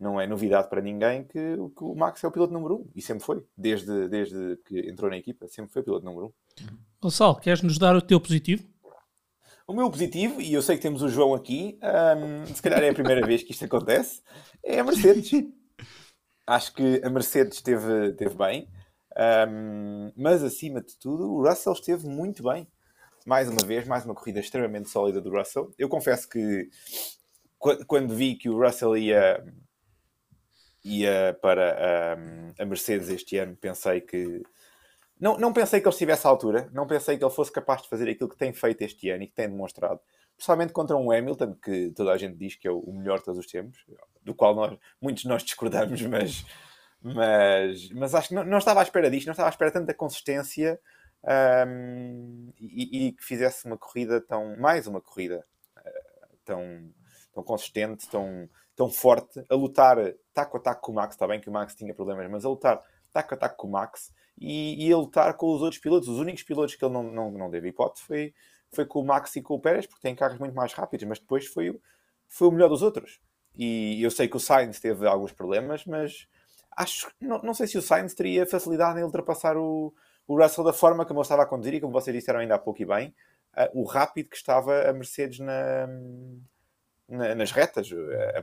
não 0.00 0.18
é 0.18 0.26
novidade 0.26 0.70
para 0.70 0.80
ninguém 0.80 1.24
que, 1.24 1.56
que, 1.76 1.84
o 1.84 1.94
Max 1.94 2.24
é 2.24 2.28
o 2.28 2.30
piloto 2.30 2.52
número 2.52 2.76
um. 2.76 2.88
E 2.94 3.02
sempre 3.02 3.24
foi. 3.24 3.44
Desde, 3.56 4.08
desde 4.08 4.56
que 4.64 4.88
entrou 4.88 5.10
na 5.10 5.18
equipa, 5.18 5.46
sempre 5.48 5.72
foi 5.72 5.82
o 5.82 5.84
piloto 5.84 6.04
número 6.06 6.26
um. 6.26 6.32
Gonçalo, 7.02 7.36
queres 7.36 7.62
nos 7.62 7.76
dar 7.78 7.94
o 7.94 8.00
teu 8.00 8.18
positivo? 8.18 8.64
O 9.66 9.72
meu 9.72 9.90
positivo, 9.90 10.42
e 10.42 10.52
eu 10.52 10.60
sei 10.60 10.76
que 10.76 10.82
temos 10.82 11.00
o 11.00 11.08
João 11.08 11.32
aqui, 11.32 11.78
um, 11.82 12.54
se 12.54 12.60
calhar 12.60 12.82
é 12.82 12.90
a 12.90 12.94
primeira 12.94 13.26
vez 13.26 13.42
que 13.42 13.52
isto 13.52 13.64
acontece, 13.64 14.20
é 14.62 14.78
a 14.78 14.84
Mercedes. 14.84 15.30
Acho 16.46 16.74
que 16.74 17.00
a 17.02 17.08
Mercedes 17.08 17.56
esteve, 17.56 18.10
esteve 18.10 18.34
bem, 18.34 18.68
um, 19.48 20.12
mas 20.14 20.42
acima 20.42 20.82
de 20.82 20.94
tudo, 20.98 21.32
o 21.32 21.48
Russell 21.48 21.72
esteve 21.72 22.06
muito 22.06 22.42
bem. 22.42 22.68
Mais 23.24 23.48
uma 23.48 23.66
vez, 23.66 23.86
mais 23.86 24.04
uma 24.04 24.14
corrida 24.14 24.38
extremamente 24.38 24.90
sólida 24.90 25.18
do 25.18 25.30
Russell. 25.30 25.72
Eu 25.78 25.88
confesso 25.88 26.28
que 26.28 26.68
quando 27.86 28.14
vi 28.14 28.34
que 28.34 28.50
o 28.50 28.62
Russell 28.62 28.94
ia, 28.98 29.42
ia 30.84 31.38
para 31.40 32.18
um, 32.18 32.62
a 32.62 32.66
Mercedes 32.66 33.08
este 33.08 33.38
ano, 33.38 33.56
pensei 33.56 34.02
que 34.02 34.42
não, 35.24 35.38
não 35.38 35.54
pensei 35.54 35.80
que 35.80 35.88
ele 35.88 35.94
estivesse 35.94 36.26
à 36.26 36.30
altura, 36.30 36.68
não 36.70 36.86
pensei 36.86 37.16
que 37.16 37.24
ele 37.24 37.32
fosse 37.32 37.50
capaz 37.50 37.80
de 37.80 37.88
fazer 37.88 38.10
aquilo 38.10 38.28
que 38.28 38.36
tem 38.36 38.52
feito 38.52 38.82
este 38.82 39.08
ano 39.08 39.22
e 39.22 39.26
que 39.26 39.32
tem 39.32 39.48
demonstrado, 39.48 39.98
principalmente 40.36 40.74
contra 40.74 40.94
um 40.98 41.10
Hamilton, 41.10 41.54
que 41.54 41.92
toda 41.96 42.12
a 42.12 42.18
gente 42.18 42.36
diz 42.36 42.56
que 42.56 42.68
é 42.68 42.70
o 42.70 42.92
melhor 42.92 43.20
de 43.20 43.24
todos 43.24 43.40
os 43.40 43.46
tempos, 43.46 43.86
do 44.22 44.34
qual 44.34 44.54
nós, 44.54 44.78
muitos 45.00 45.24
nós 45.24 45.42
discordamos, 45.42 46.02
mas, 46.04 46.44
mas, 47.00 47.88
mas 47.92 48.14
acho 48.14 48.28
que 48.28 48.34
não, 48.34 48.44
não 48.44 48.58
estava 48.58 48.80
à 48.80 48.82
espera 48.82 49.10
disto, 49.10 49.24
não 49.24 49.32
estava 49.32 49.48
à 49.48 49.50
espera 49.50 49.70
tanta 49.70 49.94
consistência 49.94 50.78
um, 51.66 52.52
e, 52.60 53.06
e, 53.06 53.12
que 53.12 53.24
fizesse 53.24 53.64
uma 53.64 53.78
corrida 53.78 54.20
tão, 54.20 54.54
mais 54.58 54.86
uma 54.86 55.00
corrida 55.00 55.42
uh, 55.78 56.36
tão, 56.44 56.92
tão 57.32 57.42
consistente, 57.42 58.06
tão, 58.10 58.46
tão 58.76 58.90
forte, 58.90 59.42
a 59.48 59.54
lutar 59.54 59.96
taco 60.34 60.58
a 60.58 60.60
taco 60.60 60.82
com 60.82 60.92
o 60.92 60.94
Max, 60.96 61.14
está 61.14 61.26
bem 61.26 61.40
que 61.40 61.48
o 61.48 61.52
Max 61.52 61.74
tinha 61.74 61.94
problemas, 61.94 62.30
mas 62.30 62.44
a 62.44 62.48
lutar 62.50 62.82
taco 63.10 63.32
a 63.32 63.38
taco 63.38 63.56
com 63.56 63.68
o 63.68 63.70
Max 63.70 64.12
e, 64.38 64.86
e 64.88 64.92
a 64.92 64.96
lutar 64.96 65.34
com 65.36 65.54
os 65.54 65.62
outros 65.62 65.80
pilotos. 65.80 66.08
Os 66.08 66.18
únicos 66.18 66.42
pilotos 66.42 66.74
que 66.74 66.84
ele 66.84 66.92
não, 66.92 67.02
não, 67.02 67.30
não 67.30 67.50
teve 67.50 67.68
hipótese 67.68 68.04
foi, 68.04 68.34
foi 68.72 68.86
com 68.86 69.00
o 69.00 69.04
Max 69.04 69.34
e 69.36 69.42
com 69.42 69.54
o 69.54 69.60
Pérez, 69.60 69.86
porque 69.86 70.02
têm 70.02 70.14
carros 70.14 70.38
muito 70.38 70.54
mais 70.54 70.72
rápidos, 70.72 71.06
mas 71.06 71.18
depois 71.18 71.46
foi, 71.46 71.78
foi 72.28 72.48
o 72.48 72.52
melhor 72.52 72.68
dos 72.68 72.82
outros. 72.82 73.20
E 73.56 74.02
eu 74.02 74.10
sei 74.10 74.28
que 74.28 74.36
o 74.36 74.40
Sainz 74.40 74.80
teve 74.80 75.06
alguns 75.06 75.32
problemas, 75.32 75.84
mas 75.84 76.26
acho 76.76 77.08
não, 77.20 77.40
não 77.42 77.54
sei 77.54 77.68
se 77.68 77.78
o 77.78 77.82
Sainz 77.82 78.14
teria 78.14 78.44
facilidade 78.46 78.98
em 78.98 79.04
ultrapassar 79.04 79.56
o, 79.56 79.94
o 80.26 80.40
Russell 80.40 80.64
da 80.64 80.72
forma 80.72 81.06
como 81.06 81.20
ele 81.20 81.24
estava 81.24 81.42
a 81.44 81.46
conduzir 81.46 81.74
e 81.74 81.80
como 81.80 81.92
vocês 81.92 82.14
disseram 82.14 82.40
ainda 82.40 82.56
há 82.56 82.58
pouco 82.58 82.82
e 82.82 82.84
bem, 82.84 83.14
uh, 83.56 83.80
o 83.80 83.84
rápido 83.84 84.28
que 84.28 84.36
estava 84.36 84.88
a 84.88 84.92
Mercedes 84.92 85.38
na, 85.38 85.86
nas 87.08 87.50
retas, 87.50 87.90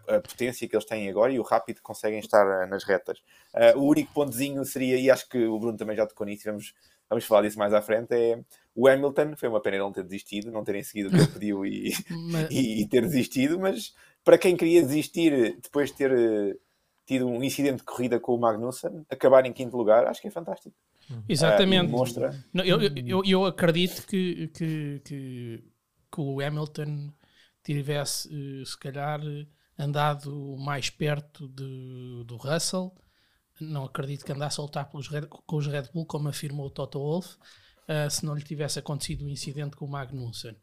a, 0.08 0.16
a, 0.16 0.22
potência 0.22 0.68
que 0.68 0.76
eles 0.76 0.86
têm 0.86 1.10
agora 1.10 1.32
e 1.34 1.40
o 1.40 1.44
rápido 1.44 1.78
que 1.78 1.82
conseguem 1.82 2.20
estar 2.20 2.68
nas 2.68 2.84
retas. 2.84 3.20
Uh, 3.54 3.80
o 3.80 3.88
único 3.88 4.14
pontozinho 4.14 4.64
seria, 4.64 4.98
e 4.98 5.10
acho 5.10 5.28
que 5.28 5.46
o 5.46 5.60
Bruno 5.60 5.78
também 5.78 5.96
já 5.96 6.06
tocou 6.06 6.28
nisso, 6.28 6.44
vamos, 6.46 6.74
vamos 7.10 7.26
falar 7.26 7.42
disso 7.42 7.58
mais 7.58 7.74
à 7.74 7.82
frente, 7.82 8.14
é 8.14 8.40
o 8.76 8.88
Hamilton, 8.88 9.36
foi 9.36 9.50
uma 9.50 9.62
pena 9.62 9.78
ele 9.78 9.84
não 9.84 9.92
ter 9.92 10.04
desistido, 10.04 10.52
não 10.52 10.64
terem 10.64 10.84
seguido 10.84 11.10
o 11.10 11.12
que 11.12 11.18
ele 11.18 11.28
pediu 11.28 11.66
e, 11.66 11.92
mas... 12.32 12.52
e, 12.52 12.82
e, 12.82 12.88
ter 12.88 13.02
desistido, 13.02 13.60
mas 13.60 13.94
para 14.24 14.38
quem 14.38 14.56
queria 14.56 14.82
desistir 14.82 15.58
depois 15.62 15.90
de 15.90 15.98
ter 15.98 16.12
eh, 16.12 16.56
tido 17.06 17.28
um 17.28 17.44
incidente 17.44 17.78
de 17.78 17.84
corrida 17.84 18.20
com 18.20 18.36
o 18.36 18.40
Magnussen, 18.40 19.06
acabar 19.10 19.46
em 19.46 19.52
quinto 19.52 19.76
lugar, 19.76 20.06
acho 20.06 20.22
que 20.22 20.28
é 20.28 20.32
fantástico. 20.32 20.76
Exatamente. 21.28 21.88
Uh, 21.88 21.98
mostra... 21.98 22.46
Não, 22.54 22.64
eu, 22.64 22.80
eu, 23.06 23.22
eu 23.26 23.46
acredito 23.46 24.06
que, 24.06 24.48
que, 24.50 25.02
que, 25.04 25.64
que 26.12 26.22
o 26.22 26.40
Hamilton 26.40 27.12
tivesse, 27.64 28.30
eh, 28.30 28.66
se 28.66 28.78
calhar, 28.78 29.22
andado 29.78 30.56
mais 30.58 30.90
perto 30.90 31.48
de, 31.48 32.24
do 32.26 32.38
Russell. 32.38 32.94
Não 33.60 33.86
acredito 33.86 34.26
que 34.26 34.32
andasse 34.32 34.56
a 34.56 34.58
soltar 34.58 34.90
pelos 34.90 35.08
Red, 35.08 35.28
com 35.28 35.56
os 35.56 35.68
Red 35.68 35.90
Bull, 35.94 36.06
como 36.06 36.30
afirmou 36.30 36.68
o 36.68 36.70
Toto 36.70 37.00
Wolff, 37.00 37.36
uh, 37.36 38.10
se 38.10 38.26
não 38.26 38.36
lhe 38.36 38.44
tivesse 38.44 38.80
acontecido 38.80 39.24
o 39.24 39.26
um 39.26 39.30
incidente 39.30 39.76
com 39.76 39.86
o 39.86 39.90
Magnussen. 39.90 40.56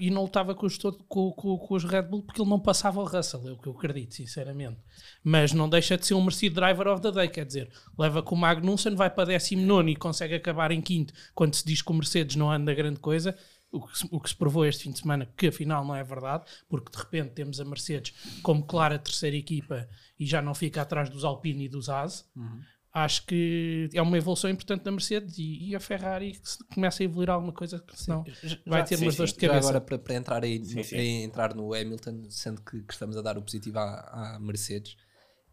E 0.00 0.10
não 0.10 0.22
lutava 0.22 0.56
com 0.56 0.66
os, 0.66 0.76
com, 0.76 1.32
com, 1.32 1.58
com 1.58 1.74
os 1.74 1.84
Red 1.84 2.02
Bull 2.02 2.22
porque 2.22 2.40
ele 2.40 2.50
não 2.50 2.58
passava 2.58 3.00
o 3.00 3.04
Russell, 3.04 3.48
é 3.48 3.52
o 3.52 3.56
que 3.56 3.68
eu 3.68 3.72
acredito, 3.72 4.14
sinceramente. 4.14 4.78
Mas 5.22 5.52
não 5.52 5.68
deixa 5.68 5.96
de 5.96 6.04
ser 6.04 6.14
um 6.14 6.20
merecido 6.20 6.56
driver 6.56 6.88
of 6.88 7.00
the 7.00 7.12
day, 7.12 7.28
quer 7.28 7.46
dizer, 7.46 7.70
leva 7.96 8.22
com 8.22 8.34
o 8.34 8.38
Magnussen, 8.38 8.96
vai 8.96 9.08
para 9.08 9.26
19 9.26 9.92
e 9.92 9.96
consegue 9.96 10.34
acabar 10.34 10.72
em 10.72 10.80
quinto, 10.80 11.14
quando 11.32 11.54
se 11.54 11.64
diz 11.64 11.80
que 11.80 11.90
o 11.90 11.94
Mercedes 11.94 12.34
não 12.34 12.50
anda 12.50 12.74
grande 12.74 12.98
coisa, 12.98 13.36
o 13.72 13.86
que, 13.86 13.98
se, 13.98 14.08
o 14.10 14.20
que 14.20 14.28
se 14.28 14.36
provou 14.36 14.64
este 14.66 14.84
fim 14.84 14.92
de 14.92 15.00
semana, 15.00 15.26
que 15.36 15.48
afinal 15.48 15.84
não 15.84 15.96
é 15.96 16.04
verdade, 16.04 16.44
porque 16.68 16.92
de 16.92 16.98
repente 16.98 17.30
temos 17.30 17.58
a 17.58 17.64
Mercedes 17.64 18.14
como 18.42 18.64
clara 18.64 18.98
terceira 18.98 19.36
equipa 19.36 19.88
e 20.20 20.26
já 20.26 20.40
não 20.40 20.54
fica 20.54 20.82
atrás 20.82 21.08
dos 21.08 21.24
Alpine 21.24 21.64
e 21.64 21.68
dos 21.68 21.88
Haas. 21.88 22.28
Uhum 22.36 22.60
acho 22.92 23.24
que 23.24 23.88
é 23.94 24.02
uma 24.02 24.18
evolução 24.18 24.50
importante 24.50 24.82
da 24.82 24.92
Mercedes 24.92 25.38
e, 25.38 25.70
e 25.70 25.74
a 25.74 25.80
Ferrari 25.80 26.32
que 26.32 26.74
começa 26.74 27.02
a 27.02 27.04
evoluir 27.04 27.30
alguma 27.30 27.52
coisa, 27.52 27.82
senão 27.94 28.24
já, 28.42 28.58
vai 28.66 28.84
ter 28.84 28.98
sim, 28.98 29.04
umas 29.04 29.16
dores 29.16 29.32
de 29.32 29.38
cabeça. 29.38 29.68
agora 29.68 29.80
para, 29.80 29.98
para 29.98 30.14
entrar 30.14 30.44
aí 30.44 30.62
sim, 30.64 30.82
sim. 30.82 31.22
entrar 31.22 31.54
no 31.54 31.72
Hamilton, 31.72 32.24
sendo 32.28 32.60
que, 32.60 32.82
que, 32.82 32.92
estamos 32.92 33.16
a 33.16 33.22
dar 33.22 33.38
o 33.38 33.42
positivo 33.42 33.78
à, 33.78 34.34
à 34.34 34.38
Mercedes, 34.38 34.96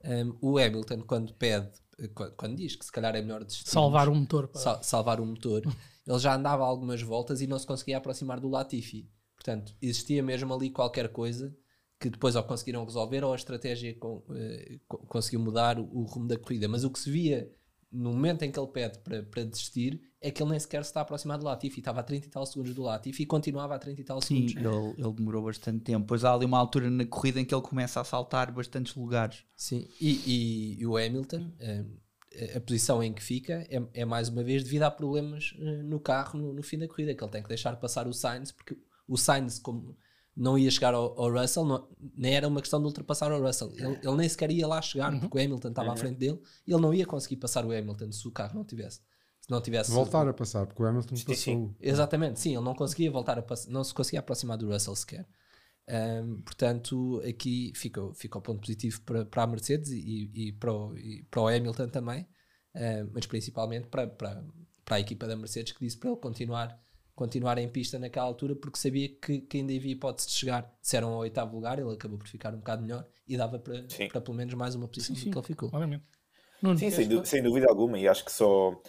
um, 0.04 0.38
o 0.42 0.58
Hamilton 0.58 1.02
quando 1.02 1.34
pede, 1.34 1.70
quando, 2.36 2.56
diz 2.56 2.75
que 2.75 2.86
se 2.86 2.91
calhar 2.91 3.15
é 3.15 3.22
melhor 3.22 3.44
salvar 3.48 4.10
um 4.10 4.15
motor, 4.15 4.50
sal, 4.53 4.82
salvar 4.84 5.20
um 5.20 5.25
motor, 5.25 5.62
ele 6.08 6.20
já 6.20 6.36
andava 6.36 6.63
algumas 6.63 7.01
voltas 7.01 7.41
e 7.41 7.48
não 7.48 7.60
se 7.60 7.68
conseguia 7.68 7.98
aproximar 7.98 8.39
do 8.39 8.50
Latifi. 8.50 9.10
Portanto, 9.36 9.74
existia 9.82 10.22
mesmo 10.22 10.53
ali 10.53 10.70
qualquer 10.70 11.10
coisa 11.10 11.56
que 12.00 12.10
depois 12.10 12.36
ou 12.36 12.44
conseguiram 12.44 12.86
resolver 12.86 13.24
ou 13.24 13.34
a 13.34 13.36
estratégia 13.36 13.94
com, 13.96 14.18
uh, 14.18 14.98
conseguiu 15.08 15.39
mudar 15.39 15.77
o, 15.77 15.84
o, 15.84 16.03
rumo 16.03 16.27
da 16.27 16.38
corrida. 16.38 16.68
Mas 16.68 16.84
o 16.84 16.89
que 16.89 17.00
se 17.00 17.12
via 17.12 17.51
no 17.91 18.12
momento 18.12 18.43
em 18.43 18.51
que 18.51 18.60
ele 18.60 18.67
pede 18.67 19.00
para, 19.00 19.24
para 19.24 19.43
desistir 19.43 20.01
é 20.22 20.29
que 20.29 20.43
ele 20.43 20.51
nem 20.51 20.60
sequer 20.60 20.84
se 20.84 20.89
está 20.89 21.01
aproximado 21.01 21.41
do 21.41 21.46
Latifi, 21.46 21.79
estava 21.79 22.01
a 22.01 22.03
30 22.03 22.27
e 22.27 22.29
tal 22.29 22.46
segundos 22.46 22.74
do 22.75 22.84
Latifi 22.84 23.24
e 23.24 23.25
continuava 23.25 23.75
a 23.75 23.79
30 23.79 24.01
e 24.01 24.03
tal 24.03 24.22
Sim, 24.22 24.48
segundos. 24.48 24.74
Ele, 24.98 25.05
ele 25.05 25.13
demorou 25.13 25.43
bastante 25.43 25.79
tempo. 25.84 26.05
Pois 26.05 26.24
há 26.24 26.34
ali 26.34 26.46
uma 26.46 26.58
altura 26.58 26.89
na 26.89 27.05
corrida 27.05 27.39
em 27.39 27.46
que 27.46 27.55
ele 27.55 27.62
começa 27.62 28.01
a 28.01 28.03
saltar 28.03 28.51
bastantes 28.51 28.96
lugares. 28.96 29.43
Sim, 29.55 29.88
e, 30.00 30.12
e, 30.25 30.81
e 30.81 30.86
o 30.86 30.98
Hamilton, 30.98 31.51
eh, 31.60 31.86
a 32.55 32.60
posição 32.60 33.01
em 33.01 33.13
que 33.13 33.24
fica 33.24 33.65
é, 33.69 33.81
é, 33.93 34.05
mais 34.05 34.29
uma 34.29 34.43
vez 34.43 34.63
devido 34.63 34.84
a 34.84 34.91
problemas 34.91 35.53
uh, 35.58 35.84
no 35.84 36.00
carro 36.00 36.39
no, 36.39 36.53
no, 36.53 36.63
fim 36.63 36.77
da 36.77 36.88
corrida, 36.88 37.15
que 37.15 37.24
ele 37.24 37.31
tem 37.31 37.41
que 37.41 37.50
deixar 37.50 37.75
passar 37.77 38.08
o 38.08 38.13
Sainz, 38.13 38.51
porque 38.51 38.77
o 39.08 39.17
Sainz, 39.17 39.58
como 39.58 39.98
não 40.36 40.58
ia 40.58 40.72
chegar 40.72 40.94
ao, 40.94 41.20
ao 41.20 41.32
Russell, 41.32 41.66
não, 41.66 41.88
nem 42.16 42.36
era 42.36 42.48
uma 42.48 42.62
questão 42.62 42.80
de 42.80 42.86
ultrapassar 42.86 43.32
o 43.32 43.42
Russell. 43.42 43.72
Ele, 43.76 44.00
ele 44.02 44.16
nem 44.16 44.30
sequer 44.30 44.52
ia 44.52 44.68
lá 44.68 44.82
chegar, 44.82 45.14
uhum. 45.14 45.20
porque 45.20 45.38
o 45.38 45.42
Hamilton 45.42 45.70
estava 45.70 45.88
uhum. 45.90 45.94
à 45.94 45.98
frente 45.98 46.18
dele 46.18 46.40
e 46.66 46.72
ele 46.72 46.82
não 46.82 46.94
ia 46.94 47.06
conseguir 47.06 47.38
passar 47.38 47.66
o 47.66 47.72
Hamilton 47.72 48.12
se 48.12 48.28
o 48.28 48.32
carro 48.32 48.56
não 48.56 48.64
tivesse. 48.64 49.02
Se 49.42 49.50
não 49.50 49.62
tivesse 49.62 49.92
voltar 49.92 50.28
a 50.28 50.34
passar, 50.34 50.66
porque 50.66 50.82
o 50.82 50.86
Hamilton 50.86 51.16
sim, 51.16 51.26
passou. 51.26 51.54
Sim. 51.54 51.76
Exatamente, 51.82 52.40
sim, 52.40 52.56
ele 52.56 52.64
não 52.64 52.76
conseguia 52.76 53.12
voltar 53.12 53.38
a 53.38 53.42
passar, 53.42 53.70
não 53.70 53.84
se 53.84 53.94
conseguia 53.94 54.20
aproximar 54.20 54.58
do 54.58 54.72
Russell 54.72 54.96
sequer. 54.96 55.28
Um, 55.90 56.42
portanto, 56.42 57.20
aqui 57.28 57.74
fica, 57.76 58.14
fica 58.14 58.38
o 58.38 58.42
ponto 58.42 58.62
positivo 58.62 59.02
para, 59.02 59.26
para 59.26 59.44
a 59.44 59.48
Mercedes 59.48 59.90
e, 59.90 60.30
e, 60.34 60.52
para 60.52 60.72
o, 60.72 60.96
e 60.96 61.24
para 61.24 61.42
o 61.42 61.48
Hamilton 61.48 61.88
também, 61.88 62.28
um, 62.76 63.10
mas 63.12 63.26
principalmente 63.26 63.88
para, 63.88 64.08
para, 64.08 64.46
para 64.86 64.98
a 64.98 65.00
equipa 65.00 65.28
da 65.28 65.36
Mercedes 65.36 65.74
que 65.74 65.84
disse 65.84 65.98
para 65.98 66.12
ele 66.12 66.20
continuar 66.20 66.80
continuar 67.20 67.58
em 67.58 67.68
pista 67.68 68.00
naquela 68.00 68.26
altura 68.26 68.56
porque 68.56 68.80
sabia 68.80 69.10
que, 69.10 69.42
que 69.42 69.58
ainda 69.58 69.74
havia 69.74 69.92
hipótese 69.92 70.30
de 70.30 70.36
chegar. 70.36 70.74
Disseram 70.82 71.10
ao 71.10 71.20
oitavo 71.20 71.54
lugar, 71.54 71.78
ele 71.78 71.94
acabou 71.94 72.18
por 72.18 72.30
ficar 72.30 72.54
um 72.54 72.60
bocado 72.60 72.82
melhor 72.82 73.06
e 73.28 73.36
dava 73.36 73.60
para, 73.60 73.86
para 74.10 74.22
pelo 74.22 74.38
menos 74.38 74.54
mais 74.54 74.74
uma 74.74 74.88
posição 74.88 75.14
sim, 75.14 75.24
sim, 75.24 75.32
que 75.32 75.38
ele 75.38 75.46
ficou. 75.46 75.70
Claramente. 75.70 76.06
sim, 76.78 76.90
sem, 76.90 77.26
sem, 77.26 77.44
dúvida 77.44 77.68
alguma, 77.68 78.00
e 78.00 78.08
acho 78.08 78.24
que 78.24 78.32
só, 78.32 78.82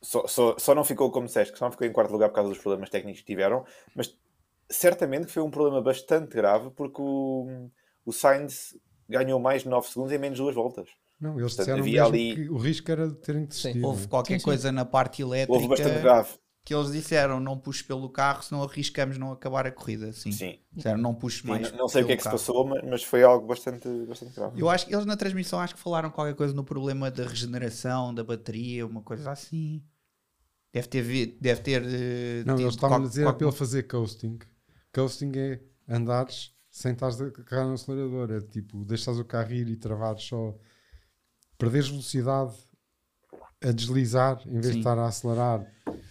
só, 0.00 0.26
só, 0.26 0.58
só 0.58 0.74
não 0.74 0.84
ficou, 0.84 1.10
como 1.10 1.26
disseste, 1.26 1.52
que 1.52 1.58
só 1.58 1.66
não 1.66 1.72
ficou 1.72 1.86
em 1.86 1.92
quarto 1.92 2.12
lugar 2.12 2.30
por 2.30 2.36
causa 2.36 2.48
dos 2.48 2.58
problemas 2.58 2.88
técnicos 2.88 3.20
que 3.20 3.26
tiveram, 3.26 3.62
mas 3.94 4.18
certamente 4.70 5.26
foi 5.26 5.42
um 5.42 5.50
problema 5.50 5.82
bastante 5.82 6.34
grave 6.34 6.70
porque 6.70 7.02
o, 7.02 7.68
o 8.06 8.12
Sainz 8.12 8.74
ganhou 9.06 9.38
mais 9.38 9.64
de 9.64 9.68
9 9.68 9.86
segundos 9.86 10.12
em 10.12 10.18
menos 10.18 10.38
de 10.38 10.42
duas 10.42 10.54
voltas. 10.54 10.88
Não, 11.20 11.38
eles 11.38 11.54
Portanto, 11.54 11.82
disseram 11.82 12.06
ali... 12.06 12.34
que 12.34 12.48
o 12.48 12.56
risco 12.56 12.90
era 12.90 13.08
de 13.08 13.16
terem 13.16 13.42
que 13.42 13.48
desistir. 13.48 13.84
Houve 13.84 14.08
qualquer 14.08 14.40
coisa 14.40 14.72
na 14.72 14.86
parte 14.86 15.20
elétrica. 15.20 15.52
Houve 15.52 15.68
bastante 15.68 16.00
grave 16.00 16.30
que 16.66 16.74
eles 16.74 16.90
disseram 16.90 17.38
não 17.38 17.56
puxe 17.56 17.84
pelo 17.84 18.10
carro, 18.10 18.42
senão 18.42 18.60
arriscamos 18.60 19.16
não 19.16 19.30
acabar 19.30 19.68
a 19.68 19.70
corrida. 19.70 20.12
Sim. 20.12 20.32
Sim. 20.32 20.58
Disseram 20.72 20.98
não 20.98 21.14
puxe 21.14 21.46
mais. 21.46 21.70
Não, 21.70 21.78
não 21.78 21.88
sei 21.88 22.02
o 22.02 22.06
que 22.06 22.14
é 22.14 22.16
que 22.16 22.24
carro. 22.24 22.36
se 22.36 22.44
passou, 22.44 22.66
mas 22.66 23.04
foi 23.04 23.22
algo 23.22 23.46
bastante, 23.46 23.88
bastante 24.04 24.34
grave. 24.34 24.60
Eu 24.60 24.68
acho 24.68 24.84
que 24.84 24.92
eles 24.92 25.06
na 25.06 25.16
transmissão 25.16 25.60
acho 25.60 25.76
que 25.76 25.80
falaram 25.80 26.10
qualquer 26.10 26.34
coisa 26.34 26.52
no 26.52 26.64
problema 26.64 27.08
da 27.08 27.24
regeneração 27.24 28.12
da 28.12 28.24
bateria, 28.24 28.84
uma 28.84 29.00
coisa 29.00 29.30
assim. 29.30 29.80
Deve 30.72 30.88
ter. 30.88 31.36
Deve 31.40 31.60
ter 31.60 31.82
uh, 31.82 32.44
não, 32.44 32.58
eles 32.58 32.74
estavam 32.74 32.96
a 32.96 33.00
dizer 33.00 33.22
qual... 33.22 33.34
para 33.36 33.46
ele 33.46 33.56
fazer 33.56 33.84
coasting. 33.84 34.36
Coasting 34.92 35.32
é 35.36 35.60
andares 35.88 36.52
sem 36.68 36.94
estar 36.94 37.10
a 37.10 37.30
carregar 37.30 37.68
no 37.68 37.74
acelerador. 37.74 38.32
É 38.32 38.40
tipo, 38.40 38.84
deixas 38.84 39.20
o 39.20 39.24
carro 39.24 39.52
ir 39.52 39.68
e 39.68 39.76
travares 39.76 40.24
só. 40.24 40.52
Perderes 41.56 41.86
velocidade 41.86 42.56
a 43.62 43.70
deslizar 43.70 44.42
em 44.46 44.54
vez 44.54 44.66
Sim. 44.66 44.72
de 44.72 44.78
estar 44.78 44.98
a 44.98 45.06
acelerar 45.06 45.64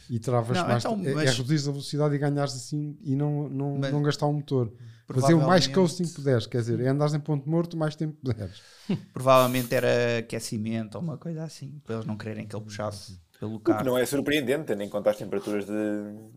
e 0.10 0.20
travas 0.20 0.58
não, 0.58 0.68
mais. 0.68 0.86
Então, 0.86 1.02
é, 1.04 1.14
mas... 1.14 1.30
é 1.30 1.34
reduzir 1.34 1.70
a 1.70 1.72
velocidade 1.72 2.16
e 2.16 2.18
ganhares 2.18 2.54
assim 2.54 2.98
e 3.02 3.16
não, 3.16 3.50
não, 3.50 3.78
mas... 3.78 3.92
não 3.92 4.02
gastar 4.02 4.28
o 4.28 4.34
motor. 4.34 4.72
Fazer 5.08 5.36
o 5.36 5.46
mais 5.46 5.68
coasting 5.68 6.06
que 6.06 6.14
puderes, 6.14 6.48
quer 6.48 6.58
dizer, 6.60 6.80
é 6.80 6.88
andares 6.88 7.14
em 7.14 7.20
ponto 7.20 7.48
morto 7.48 7.76
o 7.76 7.78
mais 7.78 7.96
tempo 7.96 8.18
puderes. 8.24 8.62
Provavelmente 9.14 9.74
era 9.74 10.20
aquecimento 10.20 10.96
ou 10.96 11.02
uma 11.02 11.18
coisa 11.18 11.44
assim, 11.44 11.80
para 11.84 11.96
eles 11.96 12.08
não 12.08 12.18
quererem 12.18 12.48
que 12.48 12.56
ele 12.56 12.64
puxasse 12.64 13.20
pelo 13.40 13.60
carro. 13.60 13.80
O 13.80 13.84
que 13.84 13.90
não 13.90 13.98
é 13.98 14.06
surpreendente, 14.06 14.66
tendo 14.66 14.82
em 14.82 14.90
conta 14.90 15.12
as 15.12 15.18
temperaturas 15.18 15.66
de, 15.66 15.72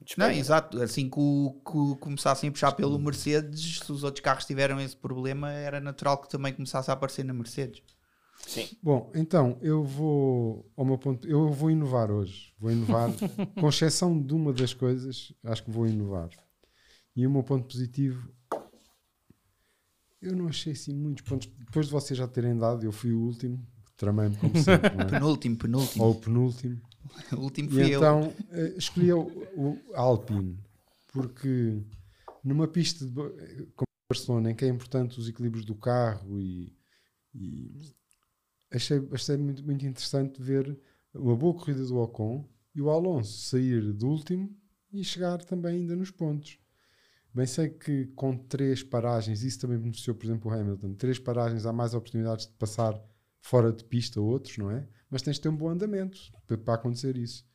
de 0.05 0.19
Não, 0.19 0.31
exato. 0.31 0.83
Assim 0.83 1.09
que, 1.09 1.19
o, 1.19 1.61
que 1.65 1.99
começassem 2.01 2.49
a 2.49 2.53
puxar 2.53 2.73
pelo 2.73 2.99
Mercedes, 2.99 3.79
se 3.79 3.93
os 3.93 4.05
outros 4.05 4.23
carros 4.23 4.45
tiveram 4.45 4.79
esse 4.81 4.97
problema, 4.97 5.51
era 5.51 5.81
natural 5.81 6.19
que 6.19 6.29
também 6.29 6.53
começasse 6.53 6.91
a 6.91 6.95
aparecer 6.95 7.25
na 7.25 7.33
Mercedes. 7.33 7.83
Sim. 8.47 8.69
Bom, 8.83 9.11
então 9.15 9.59
eu 9.61 9.85
vou 9.85 10.71
ao 10.77 10.85
meu 10.85 10.97
ponto, 10.97 11.27
eu 11.29 11.51
vou 11.51 11.71
inovar 11.71 12.11
hoje. 12.11 12.55
Vou 12.59 12.71
inovar, 12.71 13.11
com 13.61 13.69
exceção 13.69 14.21
de 14.21 14.35
uma 14.35 14.53
das 14.53 14.73
coisas, 14.73 15.33
acho 15.45 15.65
que 15.65 15.71
vou 15.71 15.87
inovar. 15.87 16.31
E 17.15 17.27
o 17.27 17.31
meu 17.31 17.43
ponto 17.43 17.67
positivo, 17.67 18.31
eu 20.21 20.35
não 20.35 20.49
achei 20.49 20.73
assim 20.73 20.95
muitos 20.95 21.25
pontos. 21.25 21.49
Depois 21.59 21.87
de 21.87 21.93
vocês 21.93 22.17
já 22.17 22.27
terem 22.27 22.57
dado, 22.57 22.85
eu 22.85 22.93
fui 22.93 23.13
o 23.13 23.21
último, 23.21 23.65
tramei-me 23.97 24.37
como 24.37 24.57
sempre. 24.63 24.89
É? 24.89 25.05
penúltimo, 25.05 25.57
penúltimo. 25.57 26.05
Ou 26.05 26.13
o 26.13 26.15
penúltimo. 26.15 26.81
o 27.33 27.37
último 27.43 27.71
fui 27.71 27.85
e 27.85 27.93
eu. 27.93 27.99
então 27.99 28.33
eh, 28.51 28.75
escolhi 28.77 29.13
o, 29.13 29.21
o 29.57 29.79
Alpine, 29.95 30.59
porque 31.09 31.83
numa 32.43 32.67
pista 32.67 33.05
de, 33.05 33.13
como 33.75 33.89
Barcelona, 34.11 34.51
em 34.53 34.55
que 34.55 34.65
é 34.65 34.69
importante 34.69 35.19
os 35.19 35.29
equilíbrios 35.29 35.65
do 35.65 35.75
carro 35.75 36.41
e, 36.41 36.73
e 37.35 37.98
achei, 38.71 39.07
achei 39.13 39.37
muito, 39.37 39.65
muito 39.65 39.87
interessante 39.87 40.41
ver 40.41 40.79
uma 41.15 41.37
boa 41.37 41.55
corrida 41.55 41.85
do 41.85 41.99
Ocon 41.99 42.49
e 42.75 42.81
o 42.81 42.91
Alonso 42.91 43.39
sair 43.39 43.93
do 43.93 44.09
último 44.09 44.55
e 44.93 45.03
chegar 45.05 45.39
também 45.45 45.81
ainda 45.81 45.97
nos 45.97 46.11
pontos. 46.11 46.59
Bem 47.35 47.47
sei 47.47 47.69
que 47.69 48.07
com 48.17 48.37
três 48.37 48.83
paragens, 48.83 49.43
isso 49.43 49.61
também 49.61 49.79
beneficiou, 49.79 50.17
por 50.17 50.27
exemplo, 50.27 50.51
o 50.51 50.55
Hamilton. 50.55 50.95
Três 50.95 51.19
paragens 51.19 51.67
há 51.67 51.73
mais 51.73 51.95
oportunidades 51.95 52.47
de 52.47 52.53
passar 52.55 53.01
fora 53.41 53.73
de 53.73 53.85
pista 53.85 54.21
outros, 54.21 54.57
não 54.59 54.71
é? 54.71 54.87
Mas 55.11 55.23
tens 55.23 55.37
de 55.37 55.43
ter 55.43 55.49
um 55.49 55.57
bom 55.57 55.69
andamento 55.69 56.19
para 56.65 56.75
acontecer 56.75 57.17
isso. 57.17 57.47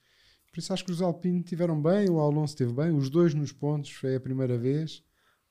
Por 0.51 0.59
isso 0.59 0.71
acho 0.71 0.85
que 0.85 0.91
os 0.91 1.01
Alpine 1.01 1.41
tiveram 1.41 1.81
bem, 1.81 2.09
o 2.09 2.19
Alonso 2.19 2.53
esteve 2.53 2.73
bem, 2.73 2.91
os 2.91 3.09
dois 3.09 3.33
nos 3.33 3.51
pontos, 3.51 3.91
foi 3.91 4.15
a 4.15 4.19
primeira 4.19 4.57
vez 4.57 5.03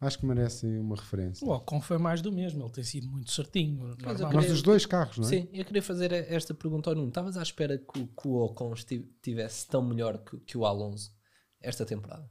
acho 0.03 0.19
que 0.19 0.27
merecem 0.27 0.79
uma 0.79 0.97
referência. 0.97 1.47
O 1.47 1.51
Ocon 1.51 1.81
foi 1.81 1.97
mais 1.97 2.21
do 2.21 2.33
mesmo, 2.33 2.65
ele 2.65 2.73
tem 2.73 2.85
sido 2.85 3.09
muito 3.09 3.31
certinho. 3.31 3.97
Mas 4.35 4.51
os 4.51 4.61
dois 4.61 4.85
carros, 4.85 5.19
não 5.19 5.25
é? 5.25 5.29
Sim, 5.29 5.49
eu 5.53 5.65
queria 5.65 5.83
fazer 5.83 6.13
esta 6.13 6.53
pergunta 6.53 6.91
ao 6.91 6.97
Nuno. 6.97 7.09
Estavas 7.09 7.37
à 7.37 7.43
espera 7.43 7.79
que, 7.79 8.07
que 8.07 8.29
o 8.29 8.35
Ocon 8.45 8.75
estivesse 8.75 9.67
tão 9.69 9.83
melhor 9.83 10.19
que, 10.19 10.39
que, 10.41 10.59
o 10.59 10.67
Alonso 10.67 11.13
esta 11.61 11.87
temporada? 11.87 12.29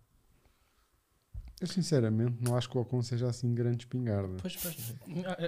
Eu 1.62 1.68
sinceramente 1.68 2.38
não 2.42 2.56
acho 2.58 2.68
que 2.68 2.76
o 2.76 2.82
Ocon 2.82 3.04
seja 3.04 3.28
assim 3.28 3.54
grande 3.54 3.84
espingarda. 3.84 4.38
Pois, 4.42 4.56
pois. 4.56 4.96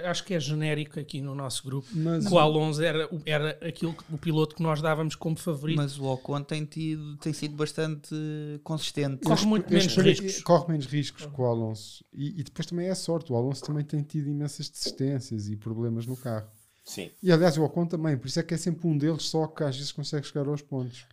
Acho 0.04 0.24
que 0.24 0.32
é 0.32 0.38
genérico 0.38 1.00
aqui 1.00 1.20
no 1.20 1.34
nosso 1.34 1.64
grupo. 1.64 1.88
Mas, 1.92 2.30
o 2.30 2.38
Alonso 2.38 2.80
era, 2.80 3.10
era 3.26 3.58
aquilo, 3.66 3.96
o 4.08 4.16
piloto 4.16 4.54
que 4.54 4.62
nós 4.62 4.80
dávamos 4.80 5.16
como 5.16 5.36
favorito. 5.36 5.76
Mas 5.76 5.98
o 5.98 6.04
Ocon 6.04 6.44
tem, 6.44 6.64
tido, 6.64 7.16
tem 7.16 7.32
sido 7.32 7.56
bastante 7.56 8.14
consistente. 8.62 9.24
Corre 9.24 9.44
muito 9.44 9.68
menos 9.68 9.96
riscos. 9.96 10.40
Corre 10.42 10.68
menos 10.68 10.86
riscos 10.86 11.26
que 11.26 11.40
o 11.40 11.44
Alonso. 11.44 12.04
E, 12.12 12.40
e, 12.40 12.44
depois 12.44 12.66
também 12.66 12.86
é 12.86 12.94
sorte. 12.94 13.32
O 13.32 13.36
Alonso 13.36 13.64
também 13.64 13.84
tem 13.84 14.00
tido 14.00 14.28
imensas 14.28 14.68
desistências 14.68 15.48
e 15.48 15.56
problemas 15.56 16.06
no 16.06 16.16
carro. 16.16 16.46
Sim. 16.84 17.10
E 17.20 17.32
aliás 17.32 17.58
o 17.58 17.64
Ocon 17.64 17.86
também. 17.86 18.16
Por 18.16 18.28
isso 18.28 18.38
é 18.38 18.44
que 18.44 18.54
é 18.54 18.56
sempre 18.56 18.86
um 18.86 18.96
deles 18.96 19.24
só 19.24 19.48
que 19.48 19.64
às 19.64 19.76
vezes 19.76 19.90
consegue 19.90 20.24
chegar 20.28 20.46
aos 20.46 20.62
pontos. 20.62 21.06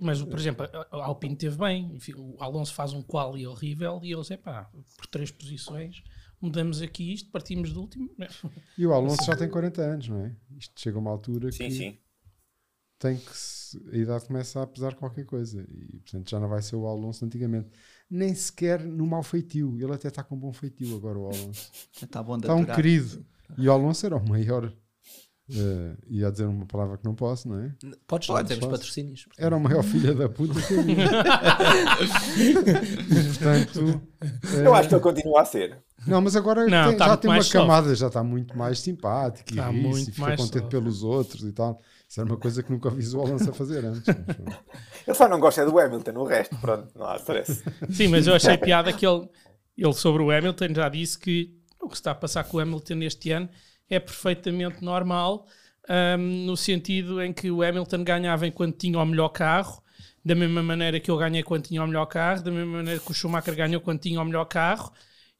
Mas, 0.00 0.22
por 0.22 0.38
exemplo, 0.38 0.66
a 0.90 1.04
Alpine 1.04 1.36
teve 1.36 1.56
bem. 1.56 1.98
O 2.18 2.42
Alonso 2.42 2.74
faz 2.74 2.92
um 2.92 3.02
quali 3.02 3.46
horrível 3.46 4.00
e 4.02 4.12
eles, 4.12 4.30
é 4.30 4.36
pá, 4.36 4.70
por 4.96 5.06
três 5.06 5.30
posições, 5.30 6.02
mudamos 6.40 6.82
aqui 6.82 7.14
isto, 7.14 7.30
partimos 7.30 7.72
do 7.72 7.80
último. 7.80 8.10
E 8.76 8.86
o 8.86 8.92
Alonso 8.92 9.24
já 9.24 9.36
tem 9.36 9.48
40 9.48 9.82
anos, 9.82 10.08
não 10.08 10.24
é? 10.24 10.36
Isto 10.58 10.80
chega 10.80 10.98
a 10.98 11.00
uma 11.00 11.10
altura 11.10 11.50
sim, 11.50 11.68
que 11.68 11.70
sim. 11.70 11.98
tem 12.98 13.16
que 13.16 13.36
se, 13.36 13.82
a 13.90 13.96
idade 13.96 14.26
começa 14.26 14.62
a 14.62 14.66
pesar 14.66 14.94
qualquer 14.94 15.24
coisa 15.24 15.66
e, 15.68 16.00
portanto, 16.00 16.28
já 16.28 16.38
não 16.38 16.48
vai 16.48 16.60
ser 16.60 16.76
o 16.76 16.86
Alonso 16.86 17.24
antigamente. 17.24 17.70
Nem 18.10 18.34
sequer 18.34 18.84
no 18.84 19.06
mau 19.06 19.22
feitio. 19.22 19.76
Ele 19.80 19.92
até 19.92 20.08
está 20.08 20.22
com 20.22 20.34
um 20.34 20.38
bom 20.38 20.52
feitio 20.52 20.94
agora, 20.94 21.18
o 21.18 21.26
Alonso. 21.26 21.70
Está 22.02 22.20
bom 22.22 22.36
Está 22.36 22.54
um 22.54 22.66
querido. 22.66 23.24
E 23.56 23.66
o 23.66 23.72
Alonso 23.72 24.04
era 24.04 24.16
o 24.16 24.28
maior 24.28 24.70
Uh, 25.46 25.94
ia 26.08 26.30
dizer 26.30 26.46
uma 26.46 26.64
palavra 26.64 26.96
que 26.96 27.04
não 27.04 27.14
posso, 27.14 27.46
não 27.48 27.60
é? 27.60 27.74
Podes 28.06 28.28
lá, 28.28 28.42
temos 28.42 28.66
patrocínios. 28.66 29.24
Portanto. 29.24 29.44
Era 29.44 29.54
o 29.54 29.60
maior 29.60 29.82
filho 29.82 30.14
da 30.14 30.26
puta 30.26 30.58
que 30.62 30.78
havia. 30.78 31.06
portanto. 33.28 34.00
Uh, 34.22 34.56
eu 34.56 34.74
acho 34.74 34.88
que 34.88 34.94
ele 34.94 35.02
continua 35.02 35.42
a 35.42 35.44
ser. 35.44 35.84
Não, 36.06 36.22
mas 36.22 36.34
agora 36.34 36.66
não, 36.66 36.88
tem, 36.88 36.96
tá 36.96 37.08
já 37.08 37.16
tem 37.18 37.30
uma 37.30 37.44
camada, 37.44 37.94
já 37.94 38.06
está 38.06 38.24
muito 38.24 38.56
mais 38.56 38.78
simpático 38.78 39.52
e 39.52 39.56
tá 39.56 39.68
ri 39.68 39.90
e 39.90 40.04
fica 40.06 40.36
contente 40.36 40.60
soft. 40.60 40.70
pelos 40.70 41.02
outros 41.02 41.42
e 41.42 41.52
tal. 41.52 41.78
Isso 42.08 42.20
era 42.20 42.30
uma 42.30 42.38
coisa 42.38 42.62
que 42.62 42.70
nunca 42.70 42.88
vi 42.88 43.06
o 43.14 43.20
Alonso 43.20 43.50
a 43.50 43.52
fazer 43.52 43.84
antes. 43.84 44.02
ele 45.06 45.14
só 45.14 45.28
não 45.28 45.38
gosta 45.38 45.66
do 45.66 45.78
Hamilton, 45.78 46.12
o 46.12 46.24
resto, 46.24 46.56
pronto, 46.56 46.88
não 46.94 47.06
há 47.06 47.16
stress. 47.16 47.62
Sim, 47.90 48.08
mas 48.08 48.26
eu 48.26 48.34
achei 48.34 48.56
piada 48.56 48.92
que 48.94 49.06
ele, 49.06 49.28
ele 49.76 49.92
sobre 49.92 50.22
o 50.22 50.30
Hamilton 50.30 50.68
já 50.74 50.88
disse 50.88 51.18
que 51.18 51.54
o 51.78 51.88
que 51.88 51.96
está 51.96 52.12
a 52.12 52.14
passar 52.14 52.44
com 52.44 52.56
o 52.56 52.60
Hamilton 52.60 53.02
este 53.02 53.30
ano 53.30 53.48
é 53.88 53.98
perfeitamente 53.98 54.82
normal, 54.82 55.46
um, 55.88 56.46
no 56.46 56.56
sentido 56.56 57.22
em 57.22 57.32
que 57.32 57.50
o 57.50 57.62
Hamilton 57.62 58.04
ganhava 58.04 58.46
enquanto 58.46 58.76
tinha 58.76 58.98
o 58.98 59.04
melhor 59.04 59.28
carro, 59.28 59.82
da 60.24 60.34
mesma 60.34 60.62
maneira 60.62 60.98
que 60.98 61.10
eu 61.10 61.16
ganhei 61.18 61.42
quando 61.42 61.64
tinha 61.64 61.84
o 61.84 61.86
melhor 61.86 62.06
carro, 62.06 62.42
da 62.42 62.50
mesma 62.50 62.78
maneira 62.78 63.00
que 63.00 63.10
o 63.10 63.14
Schumacher 63.14 63.54
ganhou 63.54 63.80
quando 63.80 64.00
tinha 64.00 64.20
o 64.20 64.24
melhor 64.24 64.46
carro, 64.46 64.90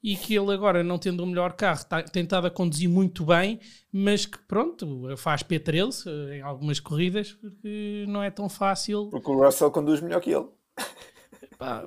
e 0.03 0.17
que 0.17 0.35
ele 0.35 0.53
agora, 0.53 0.85
não 0.85 0.99
tendo 0.99 1.23
o 1.23 1.27
melhor 1.27 1.55
carro, 1.55 1.83
tá, 1.87 2.03
tem 2.03 2.25
estado 2.25 2.47
a 2.47 2.51
conduzir 2.51 2.91
muito 2.91 3.25
bem, 3.25 3.59
mas 3.91 4.27
que 4.27 4.37
pronto, 4.39 5.17
faz 5.17 5.43
P13 5.43 6.05
eh, 6.07 6.37
em 6.37 6.43
algumas 6.43 6.79
corridas, 6.79 7.33
porque 7.33 8.05
não 8.07 8.23
é 8.23 8.31
tão 8.31 8.51
fácil. 8.51 9.09
Porque 9.09 9.31
o 9.31 9.43
Russell 9.43 9.71
conduz 9.71 10.03
melhor 10.03 10.21
que 10.21 10.31
ele. 10.31 10.47
Pá, 11.58 11.87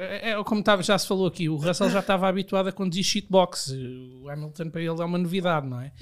é, 0.00 0.30
é, 0.30 0.44
como 0.44 0.62
tava, 0.62 0.82
já 0.82 0.98
se 0.98 1.06
falou 1.06 1.26
aqui, 1.26 1.48
o 1.48 1.56
Russell 1.56 1.90
já 1.90 2.00
estava 2.00 2.28
habituado 2.28 2.68
a 2.68 2.72
conduzir 2.72 3.04
shitbox. 3.04 3.72
O 4.22 4.28
Hamilton 4.28 4.70
para 4.70 4.80
ele 4.80 5.00
é 5.00 5.04
uma 5.04 5.18
novidade, 5.18 5.66
não 5.66 5.80
é? 5.80 5.92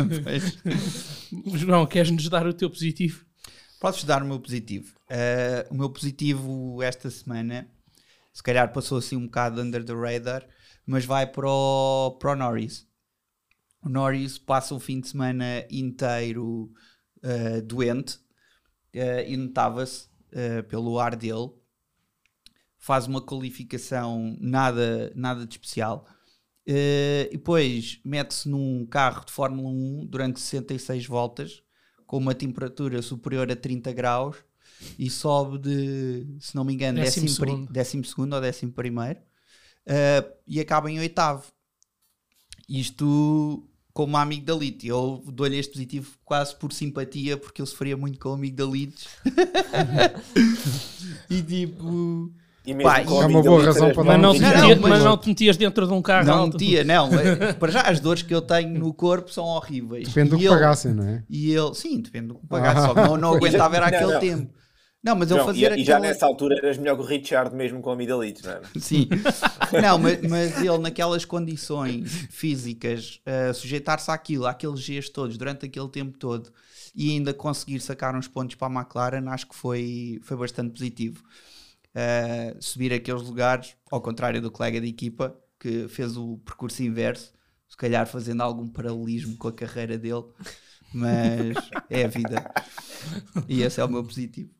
João, 1.54 1.86
queres-nos 1.86 2.28
dar 2.28 2.46
o 2.46 2.54
teu 2.54 2.70
positivo? 2.70 3.24
Podes 3.80 4.04
dar 4.04 4.22
o 4.22 4.26
meu 4.26 4.40
positivo. 4.40 4.94
Uh, 5.10 5.74
o 5.74 5.76
meu 5.76 5.90
positivo 5.90 6.82
esta 6.82 7.10
semana, 7.10 7.68
se 8.32 8.42
calhar 8.42 8.72
passou 8.72 8.98
assim 8.98 9.16
um 9.16 9.26
bocado 9.26 9.60
under 9.60 9.84
the 9.84 9.92
radar, 9.92 10.46
mas 10.86 11.04
vai 11.04 11.26
para 11.26 11.48
o, 11.48 12.16
para 12.18 12.32
o 12.32 12.36
Norris. 12.36 12.86
O 13.82 13.88
Norris 13.88 14.38
passa 14.38 14.74
o 14.74 14.80
fim 14.80 15.00
de 15.00 15.08
semana 15.08 15.66
inteiro 15.70 16.72
uh, 17.22 17.62
doente 17.62 18.16
uh, 18.94 19.22
e 19.26 19.36
notava-se 19.36 20.08
pelo 20.68 20.98
ar 20.98 21.16
dele 21.16 21.50
faz 22.86 23.08
uma 23.08 23.20
qualificação 23.20 24.36
nada, 24.40 25.12
nada 25.16 25.44
de 25.44 25.54
especial. 25.54 26.06
Uh, 26.68 27.26
e 27.26 27.30
depois 27.32 27.98
mete-se 28.04 28.48
num 28.48 28.86
carro 28.86 29.24
de 29.24 29.32
Fórmula 29.32 29.68
1 29.68 30.06
durante 30.06 30.38
66 30.38 31.04
voltas, 31.04 31.64
com 32.06 32.16
uma 32.16 32.32
temperatura 32.32 33.02
superior 33.02 33.50
a 33.50 33.56
30 33.56 33.92
graus, 33.92 34.36
e 34.96 35.10
sobe 35.10 35.58
de, 35.58 36.26
se 36.38 36.54
não 36.54 36.64
me 36.64 36.74
engano, 36.74 37.00
décimo, 37.00 37.26
décimo, 37.26 37.46
segundo. 37.46 37.72
décimo 37.72 38.04
segundo 38.04 38.34
ou 38.34 38.40
décimo 38.40 38.70
primeiro, 38.70 39.18
uh, 39.18 40.32
e 40.46 40.60
acaba 40.60 40.88
em 40.88 41.00
oitavo. 41.00 41.50
Isto 42.68 43.68
como 43.92 44.16
amigo 44.16 44.46
da 44.46 44.54
Lite. 44.54 44.86
Eu 44.86 45.24
dou-lhe 45.26 45.56
este 45.56 45.72
positivo 45.72 46.16
quase 46.24 46.54
por 46.54 46.72
simpatia, 46.72 47.36
porque 47.36 47.60
eu 47.60 47.66
sofria 47.66 47.96
muito 47.96 48.20
com 48.20 48.28
o 48.28 48.34
amigo 48.34 48.54
da 48.54 48.64
Lite. 48.64 49.08
e 51.28 51.42
tipo 51.42 52.32
e 52.66 52.74
mesmo 52.74 52.90
Pá, 52.90 53.00
é 53.00 53.26
uma 53.26 53.42
boa 53.42 53.64
razão 53.64 53.92
para 53.92 54.02
mas 54.02 54.20
não, 54.20 54.34
te 54.34 54.40
metia, 54.40 54.74
não, 54.74 54.88
mas 54.88 55.04
não 55.04 55.16
te 55.16 55.28
metias 55.28 55.56
dentro 55.56 55.86
de 55.86 55.92
um 55.92 56.02
carro 56.02 56.26
Não 56.26 56.46
metia, 56.48 56.82
não. 56.82 57.08
É, 57.16 57.52
para 57.52 57.70
já 57.70 57.82
as 57.82 58.00
dores 58.00 58.22
que 58.22 58.34
eu 58.34 58.42
tenho 58.42 58.76
no 58.78 58.92
corpo 58.92 59.32
são 59.32 59.44
horríveis. 59.44 60.08
Depende 60.08 60.30
do 60.30 60.38
que 60.38 60.48
pagassem, 60.48 60.92
não 60.92 61.04
é? 61.04 61.22
E 61.30 61.52
ele, 61.52 61.74
sim, 61.74 62.00
depende 62.00 62.28
do 62.28 62.34
que 62.34 62.46
pagassem. 62.46 62.82
Ah. 62.82 62.86
Só 62.86 62.94
não, 62.94 63.16
não 63.16 63.34
aguentava 63.34 63.76
era 63.76 63.86
aquele 63.86 64.12
não, 64.12 64.20
tempo. 64.20 64.52
Não, 65.02 65.14
mas 65.14 65.30
eu 65.30 65.44
fazia. 65.44 65.76
E, 65.76 65.82
e 65.82 65.84
já 65.84 66.00
nessa 66.00 66.26
altura 66.26 66.56
eras 66.56 66.76
melhor 66.76 66.96
que 66.96 67.02
o 67.02 67.06
Richard 67.06 67.54
mesmo 67.54 67.80
com 67.80 67.90
a 67.90 67.96
Midalite, 67.96 68.44
não 68.44 68.52
é? 68.52 68.60
Sim. 68.80 69.08
não, 69.80 69.98
mas, 69.98 70.20
mas, 70.22 70.60
ele 70.60 70.78
naquelas 70.78 71.24
condições 71.24 72.26
físicas, 72.30 73.20
uh, 73.24 73.54
sujeitar-se 73.54 74.10
àquilo, 74.10 74.46
àqueles 74.46 74.80
gestos 74.80 75.12
todos, 75.12 75.38
durante 75.38 75.66
aquele 75.66 75.88
tempo 75.88 76.18
todo, 76.18 76.52
e 76.94 77.12
ainda 77.12 77.32
conseguir 77.32 77.78
sacar 77.78 78.16
uns 78.16 78.26
pontos 78.26 78.56
para 78.56 78.66
a 78.66 78.80
McLaren, 78.80 79.28
acho 79.28 79.46
que 79.46 79.54
foi, 79.54 80.18
foi 80.22 80.36
bastante 80.36 80.72
positivo 80.72 81.22
uh, 81.96 82.62
subir 82.62 82.92
aqueles 82.92 83.22
lugares, 83.22 83.74
ao 83.90 84.00
contrário 84.00 84.40
do 84.40 84.50
colega 84.50 84.80
de 84.80 84.88
equipa 84.88 85.36
que 85.58 85.88
fez 85.88 86.16
o 86.16 86.36
percurso 86.38 86.82
inverso, 86.82 87.32
se 87.68 87.76
calhar 87.76 88.06
fazendo 88.06 88.42
algum 88.42 88.68
paralelismo 88.68 89.36
com 89.36 89.48
a 89.48 89.52
carreira 89.52 89.98
dele, 89.98 90.24
mas 90.92 91.56
é 91.90 92.04
a 92.04 92.08
vida. 92.08 92.54
E 93.48 93.62
esse 93.62 93.80
é 93.80 93.84
o 93.84 93.88
meu 93.88 94.04
positivo. 94.04 94.50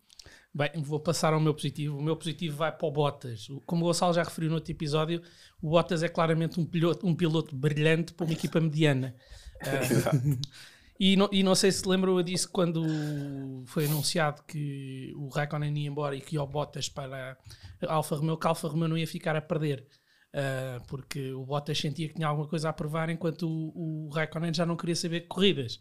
Bem, 0.52 0.70
vou 0.76 0.98
passar 0.98 1.34
ao 1.34 1.40
meu 1.40 1.52
positivo. 1.52 1.98
O 1.98 2.02
meu 2.02 2.16
positivo 2.16 2.56
vai 2.56 2.72
para 2.72 2.88
o 2.88 2.90
Bottas. 2.90 3.46
Como 3.66 3.84
o 3.84 3.88
Gonçalo 3.88 4.14
já 4.14 4.22
referiu 4.22 4.48
no 4.48 4.54
outro 4.54 4.72
episódio, 4.72 5.20
o 5.60 5.68
Bottas 5.68 6.02
é 6.02 6.08
claramente 6.08 6.58
um 6.58 6.64
piloto, 6.64 7.06
um 7.06 7.14
piloto 7.14 7.54
brilhante 7.54 8.14
para 8.14 8.24
uma 8.24 8.32
equipa 8.32 8.58
mediana. 8.58 9.14
Uh, 9.60 10.38
E 10.98 11.16
não, 11.16 11.28
e 11.30 11.42
não 11.42 11.54
sei 11.54 11.70
se 11.70 11.86
lembram, 11.86 12.16
eu 12.16 12.22
disse 12.22 12.48
quando 12.48 12.82
foi 13.66 13.84
anunciado 13.84 14.42
que 14.44 15.12
o 15.16 15.28
Raikkonen 15.28 15.76
ia 15.76 15.88
embora 15.88 16.16
e 16.16 16.20
que 16.20 16.36
ia 16.36 16.42
o 16.42 16.46
Bottas 16.46 16.88
para 16.88 17.36
a 17.86 17.92
Alfa 17.92 18.16
Romeo, 18.16 18.38
que 18.38 18.46
a 18.46 18.50
Alfa 18.50 18.68
Romeo 18.68 18.88
não 18.88 18.98
ia 18.98 19.06
ficar 19.06 19.36
a 19.36 19.40
perder. 19.42 19.86
Uh, 20.36 20.84
porque 20.86 21.32
o 21.32 21.46
Bottas 21.46 21.78
sentia 21.78 22.08
que 22.08 22.14
tinha 22.14 22.28
alguma 22.28 22.46
coisa 22.46 22.68
a 22.68 22.72
provar, 22.72 23.08
enquanto 23.08 23.48
o, 23.48 24.06
o 24.06 24.10
Raikkonen 24.10 24.52
já 24.52 24.66
não 24.66 24.76
queria 24.76 24.94
saber 24.94 25.22
corridas. 25.22 25.76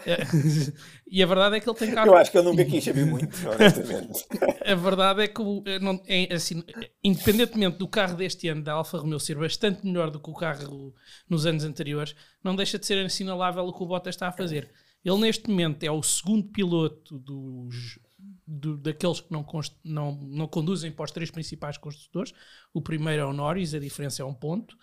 Uh, 0.00 0.74
e 1.08 1.22
a 1.22 1.26
verdade 1.26 1.56
é 1.56 1.60
que 1.60 1.70
ele 1.70 1.78
tem 1.78 1.94
carro. 1.94 2.08
Eu 2.08 2.16
acho 2.16 2.32
que 2.32 2.36
ele 2.36 2.48
nunca 2.48 2.64
quis 2.64 2.82
saber 2.82 3.06
muito, 3.06 3.36
honestamente. 3.48 4.26
a 4.66 4.74
verdade 4.74 5.22
é 5.22 5.28
que, 5.28 5.40
não, 5.80 6.02
é, 6.08 6.34
assim, 6.34 6.64
independentemente 7.04 7.78
do 7.78 7.86
carro 7.86 8.16
deste 8.16 8.48
ano 8.48 8.64
da 8.64 8.72
Alfa 8.72 8.98
Romeo 8.98 9.20
ser 9.20 9.36
bastante 9.36 9.86
melhor 9.86 10.10
do 10.10 10.18
que 10.18 10.30
o 10.30 10.34
carro 10.34 10.92
nos 11.30 11.46
anos 11.46 11.62
anteriores, 11.62 12.16
não 12.42 12.56
deixa 12.56 12.80
de 12.80 12.86
ser 12.86 13.06
assinalável 13.06 13.64
o 13.64 13.72
que 13.72 13.84
o 13.84 13.86
Bottas 13.86 14.16
está 14.16 14.26
a 14.26 14.32
fazer. 14.32 14.68
Ele, 15.04 15.18
neste 15.18 15.48
momento, 15.48 15.84
é 15.84 15.92
o 15.92 16.02
segundo 16.02 16.48
piloto 16.48 17.20
dos 17.20 18.00
do, 18.46 18.76
daqueles 18.76 19.20
que 19.20 19.32
não, 19.32 19.46
não, 19.84 20.12
não 20.12 20.48
conduzem 20.48 20.90
para 20.90 21.04
os 21.04 21.10
três 21.10 21.30
principais 21.30 21.76
construtores. 21.76 22.32
O 22.72 22.80
primeiro 22.80 23.22
é 23.22 23.26
o 23.26 23.32
Norris, 23.32 23.74
a 23.74 23.78
diferença 23.78 24.22
é 24.22 24.24
um 24.24 24.34
ponto. 24.34 24.76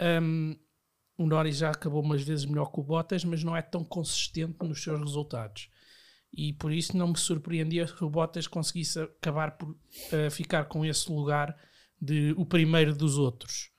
Um, 0.00 0.56
o 1.16 1.26
Norris 1.26 1.58
já 1.58 1.70
acabou 1.70 2.02
umas 2.02 2.22
vezes 2.22 2.44
melhor 2.44 2.66
que 2.66 2.80
o 2.80 2.82
Bottas, 2.82 3.24
mas 3.24 3.44
não 3.44 3.56
é 3.56 3.62
tão 3.62 3.84
consistente 3.84 4.56
nos 4.62 4.82
seus 4.82 4.98
resultados. 4.98 5.68
E 6.32 6.52
por 6.54 6.72
isso 6.72 6.96
não 6.96 7.08
me 7.08 7.18
surpreendia 7.18 7.86
que 7.86 8.04
o 8.04 8.10
Bottas 8.10 8.46
conseguisse 8.46 9.00
acabar 9.00 9.56
por 9.56 9.70
uh, 9.70 10.30
ficar 10.30 10.64
com 10.64 10.84
esse 10.84 11.10
lugar 11.12 11.56
de 12.00 12.34
o 12.36 12.46
primeiro 12.46 12.94
dos 12.94 13.18
outros. 13.18 13.70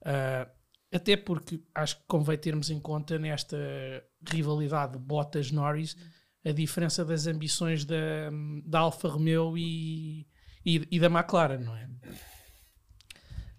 Uh, 0.00 0.50
até 0.92 1.16
porque 1.16 1.62
acho 1.74 1.98
que 1.98 2.04
convém 2.08 2.36
termos 2.36 2.70
em 2.70 2.80
conta 2.80 3.18
nesta 3.18 3.56
rivalidade 4.28 4.98
Bottas-Norris 4.98 5.96
a 6.44 6.52
diferença 6.52 7.04
das 7.04 7.26
ambições 7.26 7.84
da, 7.84 8.30
da 8.64 8.80
Alfa 8.80 9.08
Romeo 9.08 9.56
e, 9.56 10.26
e, 10.64 10.86
e, 10.90 10.98
da 10.98 11.06
McLaren, 11.06 11.58
não 11.58 11.76
é? 11.76 11.88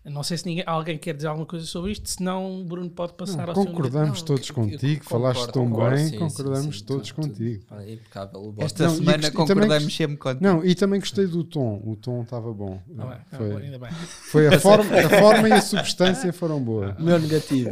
Não 0.03 0.23
sei 0.23 0.35
se 0.35 0.47
ninguém, 0.47 0.63
alguém 0.65 0.97
quer 0.97 1.13
dizer 1.13 1.27
alguma 1.27 1.45
coisa 1.45 1.63
sobre 1.63 1.91
isto, 1.91 2.09
senão 2.09 2.61
o 2.61 2.65
Bruno 2.65 2.89
pode 2.89 3.13
passar 3.13 3.45
não, 3.45 3.49
ao 3.49 3.53
Concordamos 3.53 4.17
seu 4.17 4.25
todos 4.25 4.49
contigo, 4.49 5.03
falaste 5.03 5.51
tão 5.51 5.69
concordo, 5.69 5.95
bem, 5.95 6.07
sim, 6.07 6.17
concordamos 6.17 6.79
sim, 6.79 6.85
todos 6.85 7.09
tu, 7.09 7.15
contigo. 7.15 7.63
Tu, 7.67 7.81
impecável. 7.83 8.55
Esta 8.57 8.87
não, 8.87 8.95
semana 8.95 9.31
concordamos 9.31 9.95
sempre 9.95 10.17
contigo. 10.17 10.43
Não, 10.43 10.65
e 10.65 10.73
também 10.73 10.99
gostei 10.99 11.27
do 11.27 11.43
tom, 11.43 11.83
o 11.85 11.95
tom 11.95 12.23
estava 12.23 12.51
bom. 12.51 12.81
Ah, 12.97 13.05
bem, 13.05 13.17
ah, 13.31 13.37
foi, 13.37 13.63
ainda 13.63 13.77
bem. 13.77 13.91
foi 13.91 14.47
a, 14.47 14.59
forma, 14.59 14.95
a 14.95 15.09
forma 15.09 15.49
e 15.49 15.53
a 15.53 15.61
substância 15.61 16.33
foram 16.33 16.59
boas. 16.59 16.97
O 16.97 17.03
meu 17.03 17.19
negativo. 17.19 17.69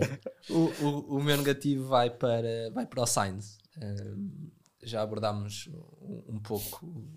o, 0.52 0.72
o, 0.86 1.17
o, 1.17 1.24
meu 1.24 1.36
negativo 1.36 1.88
vai 1.88 2.12
para, 2.12 2.69
vai 2.76 2.86
para 2.86 3.02
o 3.02 3.08
Sainz. 3.08 3.58
Uh, 3.76 4.59
já 4.84 5.02
abordámos 5.02 5.68
um, 6.02 6.36
um 6.36 6.39
pouco 6.39 7.10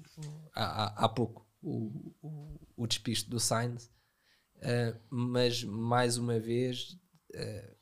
há, 0.54 1.08
pouco 1.08 1.46
o, 1.62 2.12
o, 2.20 2.60
o 2.76 2.86
despiste 2.86 3.30
do 3.30 3.38
Sainz. 3.38 3.90
Uh, 4.56 4.96
mas 5.10 5.64
mais 5.64 6.16
uma 6.16 6.38
vez 6.38 6.96
uh, 7.34 7.76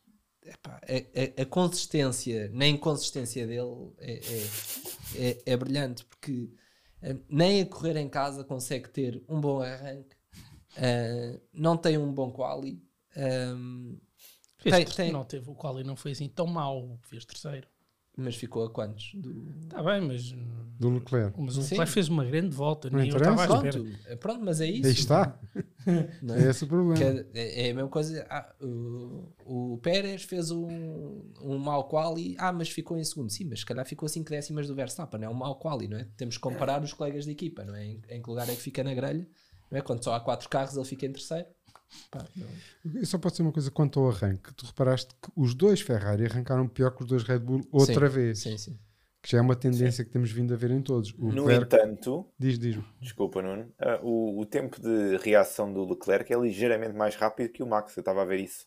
epá, 0.46 0.80
a, 0.82 1.40
a, 1.40 1.42
a, 1.42 1.46
consistência 1.46 2.48
na 2.54 2.66
inconsistência 2.66 3.46
dele 3.46 3.92
é, 3.98 4.12
é, 4.14 5.28
é, 5.28 5.42
é 5.44 5.56
brilhante 5.58 6.06
porque 6.06 6.50
uh, 7.02 7.22
nem 7.28 7.60
a 7.60 7.66
correr 7.66 7.98
em 7.98 8.08
casa 8.08 8.44
consegue 8.44 8.88
ter 8.88 9.22
um 9.28 9.38
bom 9.42 9.60
arranque 9.60 10.16
não 11.52 11.76
tem 11.76 11.98
um 11.98 12.10
bom 12.14 12.30
quali 12.30 12.82
um, 13.14 14.00
tem, 14.62 14.84
tem, 14.86 15.12
não 15.12 15.24
teve 15.24 15.50
o 15.50 15.54
quali 15.54 15.84
não 15.84 15.96
foi 15.96 16.12
assim 16.12 16.28
tão 16.28 16.46
mau 16.46 16.98
fez 17.02 17.26
terceiro 17.26 17.68
mas 18.20 18.36
ficou 18.36 18.64
a 18.64 18.70
quantos? 18.70 19.14
Está 19.62 19.82
bem, 19.82 20.00
mas. 20.00 20.34
Do 20.78 20.88
Leclerc. 20.88 21.38
Mas 21.38 21.58
o 21.58 21.60
Leclerc 21.60 21.86
Sim. 21.88 21.92
fez 21.92 22.08
uma 22.08 22.24
grande 22.24 22.56
volta. 22.56 22.88
Não 22.88 22.98
nem 22.98 23.10
eu 23.10 23.16
estava 23.16 23.44
à 23.44 23.46
Pronto, 23.46 23.84
pronto, 24.18 24.44
mas 24.44 24.62
é 24.62 24.66
isso. 24.66 24.86
Aí 24.86 24.92
está. 24.92 25.38
Não 26.22 26.34
é? 26.34 26.46
é 26.46 26.50
esse 26.50 26.64
o 26.64 26.66
problema. 26.66 27.26
É, 27.34 27.66
é, 27.66 27.70
a 27.70 27.74
mesma 27.74 27.90
coisa. 27.90 28.26
Ah, 28.30 28.54
o, 28.62 29.74
o 29.74 29.78
Pérez 29.78 30.22
fez 30.22 30.50
um, 30.50 31.22
um 31.42 31.58
mau 31.58 31.84
quali. 31.84 32.34
Ah, 32.38 32.50
mas 32.50 32.70
ficou 32.70 32.96
em 32.96 33.04
segundo. 33.04 33.30
Sim, 33.30 33.44
mas 33.44 33.60
se 33.60 33.66
calhar 33.66 33.84
ficou 33.84 34.08
5 34.08 34.30
décimas 34.30 34.68
do 34.68 34.74
Verstappen. 34.74 35.22
É 35.22 35.28
um 35.28 35.34
mau 35.34 35.56
quali, 35.56 35.86
não 35.86 35.98
é? 35.98 36.08
Temos 36.16 36.36
que 36.36 36.40
comparar 36.40 36.82
os 36.82 36.94
colegas 36.94 37.26
de 37.26 37.32
equipa, 37.32 37.62
não 37.62 37.74
é? 37.74 37.84
Em, 37.84 38.00
em 38.08 38.22
que 38.22 38.30
lugar 38.30 38.48
é 38.48 38.54
que 38.54 38.62
fica 38.62 38.82
na 38.82 38.94
grelha. 38.94 39.28
Não 39.70 39.78
é? 39.78 39.82
Quando 39.82 40.02
só 40.02 40.14
há 40.14 40.20
4 40.20 40.48
carros, 40.48 40.76
ele 40.76 40.86
fica 40.86 41.04
em 41.04 41.12
terceiro. 41.12 41.46
Pá, 42.10 42.24
Só 43.04 43.18
pode 43.18 43.36
ser 43.36 43.42
uma 43.42 43.52
coisa 43.52 43.70
quanto 43.70 44.00
ao 44.00 44.10
arranque. 44.10 44.52
Tu 44.54 44.66
reparaste 44.66 45.14
que 45.20 45.30
os 45.36 45.54
dois 45.54 45.80
Ferrari 45.80 46.24
arrancaram 46.24 46.66
pior 46.68 46.90
que 46.90 47.02
os 47.02 47.08
dois 47.08 47.22
Red 47.22 47.40
Bull 47.40 47.60
outra 47.70 48.08
sim, 48.08 48.14
vez. 48.14 48.38
Sim, 48.40 48.58
sim. 48.58 48.78
Que 49.22 49.32
já 49.32 49.38
é 49.38 49.40
uma 49.40 49.56
tendência 49.56 49.92
sim. 49.92 50.04
que 50.04 50.10
temos 50.10 50.30
vindo 50.30 50.54
a 50.54 50.56
ver 50.56 50.70
em 50.70 50.80
todos. 50.80 51.12
O 51.18 51.30
no 51.30 51.44
Leclerc... 51.44 51.74
entanto, 51.74 52.26
diz, 52.38 52.58
diz. 52.58 52.78
Desculpa, 53.00 53.42
Nuno. 53.42 53.64
Uh, 53.78 54.06
o, 54.06 54.40
o 54.40 54.46
tempo 54.46 54.80
de 54.80 55.16
reação 55.18 55.72
do 55.72 55.84
Leclerc 55.84 56.32
é 56.32 56.38
ligeiramente 56.38 56.96
mais 56.96 57.16
rápido 57.16 57.52
que 57.52 57.62
o 57.62 57.66
Max. 57.66 57.96
Eu 57.96 58.00
estava 58.00 58.22
a 58.22 58.24
ver 58.24 58.40
isso 58.40 58.66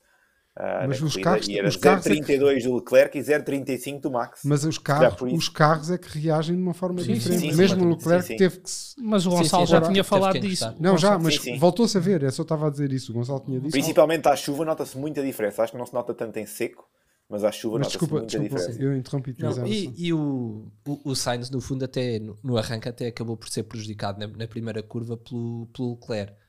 Uh, 0.56 0.88
mas 0.88 1.02
os 1.02 1.18
carros, 1.18 1.48
e 1.48 1.58
era 1.58 1.68
os 1.68 1.76
carros 1.76 2.06
0,32 2.06 2.52
é 2.52 2.56
que... 2.56 2.68
do 2.68 2.76
Leclerc 2.76 3.18
e 3.18 3.22
0,35 3.22 4.02
do 4.02 4.12
Max. 4.12 4.42
Mas 4.46 4.64
os 4.64 4.78
carros, 4.78 5.20
os 5.34 5.50
carros 5.50 5.90
é 5.90 5.98
que 5.98 6.20
reagem 6.20 6.56
de 6.56 6.62
uma 6.62 6.76
forma 6.76 7.02
sim, 7.02 7.14
diferente. 7.14 7.42
Sim, 7.42 7.52
sim, 7.52 7.58
Mesmo 7.58 7.84
o 7.84 7.90
Leclerc 7.90 8.38
teve 8.38 8.60
que 8.60 8.70
se... 8.70 8.96
Mas 9.02 9.26
o 9.26 9.32
Gonçalo 9.32 9.66
já 9.66 9.82
tinha 9.82 10.04
falado 10.04 10.40
disso. 10.40 10.76
Não, 10.80 10.96
já, 10.96 11.18
mas 11.18 11.40
voltou-se 11.58 11.98
a 11.98 12.02
ver. 12.02 12.22
Eu 12.22 12.32
só 12.32 12.44
estava 12.44 12.68
a 12.68 12.70
dizer 12.70 12.92
isso. 12.94 13.12
O 13.12 13.16
Gonçalo 13.16 13.40
tinha 13.40 13.60
dito. 13.60 13.72
Principalmente 13.72 14.28
à 14.28 14.36
chuva 14.36 14.64
nota-se 14.64 14.96
muita 14.96 15.24
diferença. 15.24 15.64
Acho 15.64 15.72
que 15.72 15.78
não 15.78 15.88
se 15.88 15.94
nota 15.94 16.14
tanto 16.14 16.38
em 16.38 16.46
seco. 16.46 16.88
Mas 17.28 17.44
à 17.44 17.52
chuva 17.52 17.80
mas 17.80 17.88
desculpa, 17.88 18.18
muita 18.18 18.28
desculpa, 18.28 18.56
diferença. 18.56 18.84
Eu 18.84 18.96
interrompi 18.96 19.36
não, 19.40 19.66
E, 19.66 19.92
e 19.98 20.14
o, 20.14 20.68
o, 20.86 21.00
o, 21.04 21.16
Sainz, 21.16 21.50
no 21.50 21.62
fundo, 21.62 21.84
até 21.84 22.20
no, 22.20 22.38
no 22.44 22.58
arranque, 22.58 22.88
até 22.88 23.08
acabou 23.08 23.36
por 23.36 23.50
ser 23.50 23.64
prejudicado 23.64 24.20
na, 24.20 24.28
na 24.28 24.48
primeira 24.48 24.84
curva 24.84 25.18
pelo, 25.18 25.68
pelo 25.74 25.94
Leclerc 25.94 26.43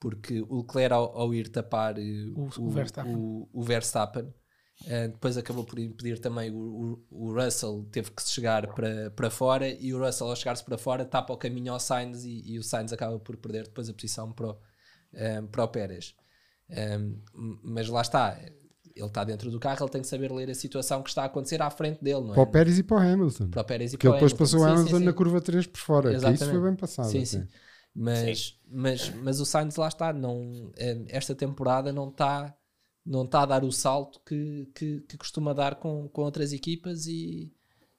porque 0.00 0.40
o 0.42 0.58
Leclerc 0.58 0.92
ao, 0.92 1.16
ao 1.16 1.34
ir 1.34 1.48
tapar 1.48 1.98
eh, 1.98 2.26
o, 2.34 2.48
o, 2.58 2.70
Verstappen, 2.70 3.14
o, 3.16 3.48
o 3.52 3.62
Verstappen 3.62 4.24
uh, 4.24 5.08
depois 5.08 5.36
acabou 5.36 5.64
por 5.64 5.78
impedir 5.78 6.18
também 6.18 6.50
o, 6.50 7.02
o, 7.10 7.32
Russell, 7.32 7.86
teve 7.90 8.10
que 8.10 8.22
chegar 8.22 8.66
para, 8.74 9.10
para 9.10 9.30
fora 9.30 9.68
e 9.68 9.94
o 9.94 9.98
Russell 9.98 10.28
ao 10.28 10.36
chegar-se 10.36 10.64
para 10.64 10.76
fora 10.76 11.04
tapa 11.04 11.32
o 11.32 11.36
caminho 11.36 11.72
ao 11.72 11.80
Sainz 11.80 12.24
e, 12.24 12.42
e, 12.44 12.58
o 12.58 12.62
Sainz 12.62 12.92
acaba 12.92 13.18
por 13.18 13.36
perder 13.36 13.64
depois 13.64 13.88
a 13.88 13.94
posição 13.94 14.32
para 14.32 14.48
o, 14.48 14.52
um, 14.52 14.56
eh, 15.14 15.42
para 15.42 15.64
o 15.64 15.68
Pérez. 15.68 16.14
Um, 16.70 17.20
mas 17.62 17.88
lá 17.88 18.00
está, 18.00 18.38
ele 18.96 19.06
está 19.06 19.24
dentro 19.24 19.50
do 19.50 19.58
carro, 19.60 19.84
ele 19.84 19.90
tem 19.90 20.00
que 20.00 20.08
saber 20.08 20.32
ler 20.32 20.50
a 20.50 20.54
situação 20.54 21.02
que 21.02 21.08
está 21.08 21.22
a 21.22 21.26
acontecer 21.26 21.60
à 21.60 21.70
frente 21.70 22.02
dele, 22.02 22.20
não 22.20 22.32
é? 22.32 22.34
Para 22.34 22.42
o 22.42 22.46
Pérez 22.46 22.78
e 22.78 22.82
para 22.82 22.96
o 22.96 23.00
Hamilton. 23.00 23.48
Para 23.48 23.62
o 23.62 23.64
Pérez 23.64 23.92
e 23.92 23.96
Porque 23.96 24.08
para 24.08 24.16
ele 24.18 24.26
depois 24.26 24.32
passou 24.32 24.60
o 24.60 24.64
Hamilton 24.64 24.90
sim, 24.90 24.98
sim. 24.98 25.04
na 25.04 25.12
curva 25.12 25.40
3 25.40 25.66
por 25.66 25.78
fora, 25.78 26.12
isso 26.12 26.50
foi 26.50 26.60
bem 26.60 26.76
passado. 26.76 27.10
Sim, 27.10 27.24
sim. 27.24 27.46
Mas, 27.94 28.58
mas, 28.68 29.10
mas 29.10 29.40
o 29.40 29.46
Sainz 29.46 29.76
lá 29.76 29.88
está, 29.88 30.12
não, 30.12 30.72
é, 30.76 31.04
esta 31.08 31.34
temporada 31.34 31.92
não 31.92 32.08
está 32.08 32.54
não 33.06 33.24
está 33.24 33.42
a 33.42 33.46
dar 33.46 33.62
o 33.64 33.70
salto 33.70 34.18
que, 34.24 34.66
que, 34.74 35.00
que 35.02 35.18
costuma 35.18 35.52
dar 35.52 35.74
com, 35.74 36.08
com 36.08 36.22
outras 36.22 36.54
equipas 36.54 37.06
e 37.06 37.52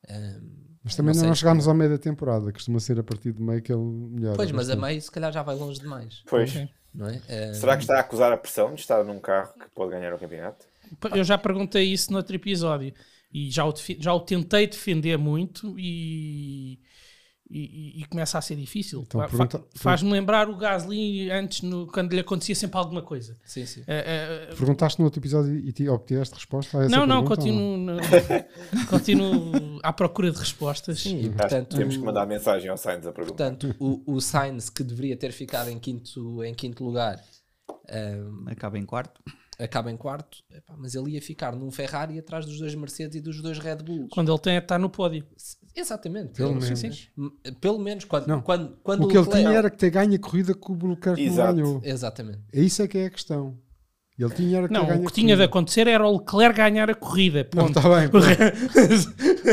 um, 0.09 0.65
mas 0.85 0.95
também 0.95 1.15
não, 1.15 1.23
não 1.25 1.35
chegámos 1.35 1.67
ao 1.67 1.73
meio 1.73 1.89
da 1.89 1.97
temporada, 1.97 2.51
costuma 2.51 2.79
ser 2.79 2.99
a 2.99 3.03
partir 3.03 3.31
do 3.31 3.41
meio 3.41 3.59
que 3.59 3.73
ele 3.73 3.81
melhora. 3.81 4.35
Pois, 4.35 4.51
mas 4.51 4.69
a 4.69 4.75
meio 4.75 5.01
se 5.01 5.09
calhar 5.09 5.33
já 5.33 5.41
vai 5.41 5.55
longe 5.55 5.79
demais. 5.79 6.21
Pois. 6.27 6.53
Não 6.93 7.07
é? 7.07 7.21
Um, 7.49 7.53
Será 7.55 7.75
que 7.75 7.83
está 7.83 7.97
a 7.97 8.01
acusar 8.01 8.31
a 8.31 8.37
pressão 8.37 8.73
de 8.75 8.81
estar 8.81 9.03
num 9.03 9.19
carro 9.19 9.51
que 9.53 9.67
pode 9.73 9.91
ganhar 9.91 10.13
o 10.13 10.19
campeonato? 10.19 10.67
Eu 11.13 11.23
já 11.23 11.39
perguntei 11.39 11.91
isso 11.91 12.11
no 12.11 12.17
outro 12.17 12.35
episódio 12.35 12.93
e 13.33 13.49
já 13.49 13.65
o, 13.65 13.73
já 13.99 14.13
o 14.13 14.19
tentei 14.19 14.67
defender 14.67 15.17
muito 15.17 15.75
e 15.79 16.79
e, 17.49 18.01
e, 18.01 18.05
começa 18.05 18.37
a 18.37 18.41
ser 18.41 18.55
difícil. 18.55 19.03
Então, 19.05 19.21
Fa 19.27 19.47
Faz-me 19.75 20.11
lembrar 20.11 20.49
o 20.49 20.57
Gasly 20.57 21.29
antes, 21.29 21.61
no, 21.61 21.85
quando 21.87 22.11
lhe 22.11 22.19
acontecia 22.19 22.55
sempre 22.55 22.77
alguma 22.77 23.03
coisa. 23.03 23.37
Sim, 23.45 23.65
sim. 23.65 23.81
Uh, 23.81 24.53
uh, 24.53 24.55
Perguntaste 24.55 24.99
no 24.99 25.05
outro 25.05 25.19
episódio 25.19 25.55
e 25.55 25.71
te 25.71 25.87
obtiveste 25.87 26.33
resposta 26.35 26.79
a 26.79 26.85
essa 26.85 26.89
Não, 26.89 27.05
não, 27.05 27.23
continuo, 27.23 27.77
não? 27.77 27.97
continuo 28.89 29.79
à 29.83 29.93
procura 29.93 30.31
de 30.31 30.39
respostas. 30.39 31.01
Sim, 31.01 31.25
e, 31.25 31.29
portanto, 31.29 31.77
temos 31.77 31.95
que 31.95 32.03
mandar 32.03 32.25
mensagem 32.25 32.69
ao 32.69 32.77
Sainz 32.77 33.05
a 33.05 33.11
perguntar. 33.11 33.51
Portanto, 33.51 33.75
o, 33.79 34.15
o 34.15 34.19
Sainz, 34.19 34.69
que 34.69 34.83
deveria 34.83 35.15
ter 35.15 35.31
ficado 35.31 35.69
em 35.69 35.77
quinto, 35.77 36.43
em 36.43 36.53
quinto 36.53 36.83
lugar, 36.83 37.21
um, 37.91 38.45
acaba 38.47 38.79
em 38.79 38.85
quarto. 38.85 39.21
Acaba 39.57 39.91
em 39.91 39.97
quarto, 39.97 40.43
Epá, 40.51 40.75
mas 40.77 40.95
ele 40.95 41.11
ia 41.11 41.21
ficar 41.21 41.55
num 41.55 41.71
Ferrari 41.71 42.19
atrás 42.19 42.45
dos 42.45 42.59
dois 42.59 42.75
Mercedes 42.75 43.15
e 43.15 43.21
dos 43.21 43.41
dois 43.41 43.57
Red 43.57 43.77
Bulls. 43.77 44.09
Quando 44.11 44.31
ele 44.31 44.39
tem 44.39 44.55
a 44.57 44.59
estar 44.59 44.77
no 44.77 44.89
pódio. 44.89 45.25
Exatamente. 45.75 46.33
Pelo 46.33 46.51
ele, 46.51 46.59
menos. 46.61 46.79
Sim, 46.79 46.91
sim. 46.91 47.53
Pelo 47.61 47.79
menos 47.79 48.05
quando, 48.05 48.27
não. 48.27 48.41
quando, 48.41 48.77
quando 48.83 49.05
o 49.05 49.07
que 49.07 49.17
ele 49.17 49.27
tinha 49.27 49.49
era 49.49 49.69
que 49.69 49.77
ter 49.77 49.89
ganho 49.89 50.13
a 50.15 50.19
corrida 50.19 50.53
que 50.53 50.71
o 50.71 50.87
Leclerc 50.87 51.25
não 51.29 51.35
ganhou. 51.35 51.81
Exatamente. 51.83 52.39
Isso 52.53 52.81
é 52.81 52.87
que 52.87 52.97
é 52.97 53.05
a 53.05 53.09
questão. 53.09 53.57
Ele 54.17 54.33
tinha 54.33 54.57
era 54.59 54.67
que 54.67 54.73
não, 54.73 55.03
o 55.03 55.05
que 55.05 55.13
tinha 55.13 55.35
de 55.35 55.43
acontecer 55.43 55.87
era 55.87 56.07
o 56.07 56.17
Leclerc 56.17 56.55
ganhar 56.55 56.89
a 56.89 56.95
corrida. 56.95 57.43
Ponto. 57.43 57.57
Não, 57.57 57.67
está 57.67 57.81
bem. 57.81 58.09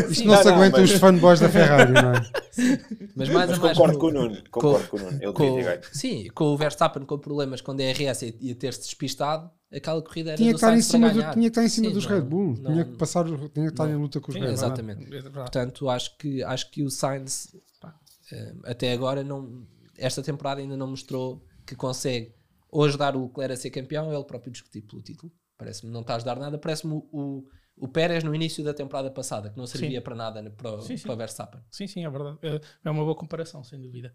Isto 0.09 0.25
não, 0.25 0.35
não 0.35 0.42
se 0.42 0.48
aguenta 0.48 0.81
mas... 0.81 0.90
os 0.90 1.01
fanboys 1.01 1.40
da 1.40 1.48
Ferrari, 1.48 1.92
não 1.92 2.12
é? 2.12 2.22
Mas 3.16 3.29
mais 3.29 3.51
mas 3.51 3.59
a 3.59 3.62
mais. 3.62 3.77
Concordo 3.77 3.98
com, 3.98 4.01
com 4.01 4.07
o 4.07 4.11
Nuno. 4.12 4.37
Concordo 4.51 4.88
com, 4.88 4.98
com 4.98 5.05
o 5.05 5.07
Nuno. 5.07 5.22
Ele 5.22 5.33
com, 5.33 5.83
Sim, 5.92 6.29
com 6.35 6.44
o 6.44 6.57
Verstappen 6.57 7.05
com 7.05 7.18
problemas 7.18 7.61
com 7.61 7.75
DRS 7.75 8.22
e, 8.22 8.37
e 8.40 8.55
ter-se 8.55 8.81
despistado, 8.83 9.51
aquela 9.72 10.01
corrida 10.01 10.31
era 10.31 10.37
tinha 10.37 10.51
que 10.51 10.57
estar 10.57 10.77
em 10.77 10.83
cima 10.83 11.11
do, 11.11 11.14
Tinha 11.14 11.33
que 11.33 11.40
estar 11.46 11.64
em 11.64 11.68
cima 11.68 11.88
Sim, 11.88 11.94
dos 11.94 12.07
não, 12.07 12.12
Red 12.14 12.20
Bull. 12.22 12.55
Não, 12.61 12.72
tinha 12.72 12.85
que 12.85 12.96
passar, 12.96 13.25
tinha 13.25 13.48
que 13.48 13.61
estar 13.61 13.87
não, 13.87 13.92
em 13.92 13.96
luta 13.96 14.20
com 14.20 14.31
os 14.31 14.35
Red 14.35 14.44
Bull. 14.44 14.53
Exatamente. 14.53 15.14
É 15.14 15.22
Portanto, 15.22 15.88
acho 15.88 16.16
que, 16.16 16.42
acho 16.42 16.70
que 16.70 16.83
o 16.83 16.90
Sainz, 16.90 17.55
pá, 17.81 17.94
eh, 18.31 18.55
até 18.64 18.92
agora, 18.92 19.25
não, 19.25 19.66
esta 19.98 20.22
temporada 20.22 20.61
ainda 20.61 20.77
não 20.77 20.87
mostrou 20.87 21.44
que 21.66 21.75
consegue 21.75 22.33
ou 22.72 22.85
ajudar 22.85 23.14
o 23.14 23.26
Leclerc 23.26 23.52
a 23.52 23.56
ser 23.56 23.70
campeão 23.70 24.08
ou 24.08 24.14
ele 24.14 24.24
próprio 24.24 24.50
discutir 24.50 24.80
pelo 24.80 25.02
título. 25.02 25.30
Parece-me 25.58 25.92
não 25.92 26.00
está 26.00 26.14
a 26.14 26.16
ajudar 26.16 26.37
nada. 26.37 26.58
Parece-me 26.58 26.94
o, 26.94 27.06
o, 27.12 27.44
o, 27.76 27.87
Pérez 27.87 28.24
no 28.24 28.35
início 28.35 28.64
da 28.64 28.72
temporada 28.72 29.11
passada, 29.11 29.50
que 29.50 29.58
não 29.58 29.66
servia 29.66 29.98
sim. 29.98 30.04
para 30.04 30.14
nada 30.14 30.50
para, 30.56 30.80
sim, 30.80 30.96
sim. 30.96 31.02
para 31.04 31.12
o 31.12 31.16
Verstappen. 31.16 31.61
Sim, 31.70 31.87
sim, 31.87 32.04
é 32.04 32.11
verdade. 32.11 32.38
É, 32.42 32.61
é 32.85 32.90
uma 32.90 33.04
boa 33.04 33.14
comparação, 33.14 33.62
sem 33.62 33.78
dúvida. 33.78 34.14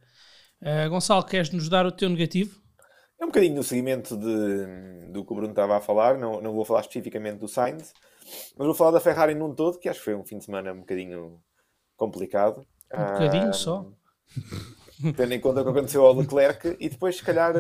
Uh, 0.59 0.89
Gonçalo, 0.89 1.23
queres 1.23 1.51
nos 1.51 1.69
dar 1.69 1.85
o 1.85 1.91
teu 1.91 2.09
negativo? 2.09 2.59
É 3.19 3.23
um 3.23 3.27
bocadinho 3.27 3.55
no 3.55 3.63
seguimento 3.63 4.17
de, 4.17 5.11
do 5.11 5.23
que 5.23 5.31
o 5.31 5.35
Bruno 5.35 5.51
estava 5.51 5.77
a 5.77 5.81
falar. 5.81 6.17
Não, 6.17 6.41
não 6.41 6.53
vou 6.53 6.65
falar 6.65 6.81
especificamente 6.81 7.37
do 7.37 7.47
Sainz, 7.47 7.93
mas 8.57 8.65
vou 8.65 8.73
falar 8.73 8.91
da 8.91 8.99
Ferrari 8.99 9.35
num 9.35 9.53
todo, 9.53 9.77
que 9.77 9.87
acho 9.87 9.99
que 9.99 10.05
foi 10.05 10.15
um 10.15 10.25
fim 10.25 10.39
de 10.39 10.45
semana 10.45 10.73
um 10.73 10.79
bocadinho 10.79 11.39
complicado. 11.95 12.65
Um 12.91 13.13
bocadinho 13.13 13.49
uh, 13.51 13.53
só. 13.53 13.87
Tendo 15.15 15.33
em 15.33 15.39
conta 15.39 15.61
o 15.61 15.63
que 15.63 15.69
aconteceu 15.69 16.05
ao 16.05 16.15
Leclerc 16.15 16.75
e 16.79 16.89
depois, 16.89 17.17
se 17.17 17.23
calhar, 17.23 17.53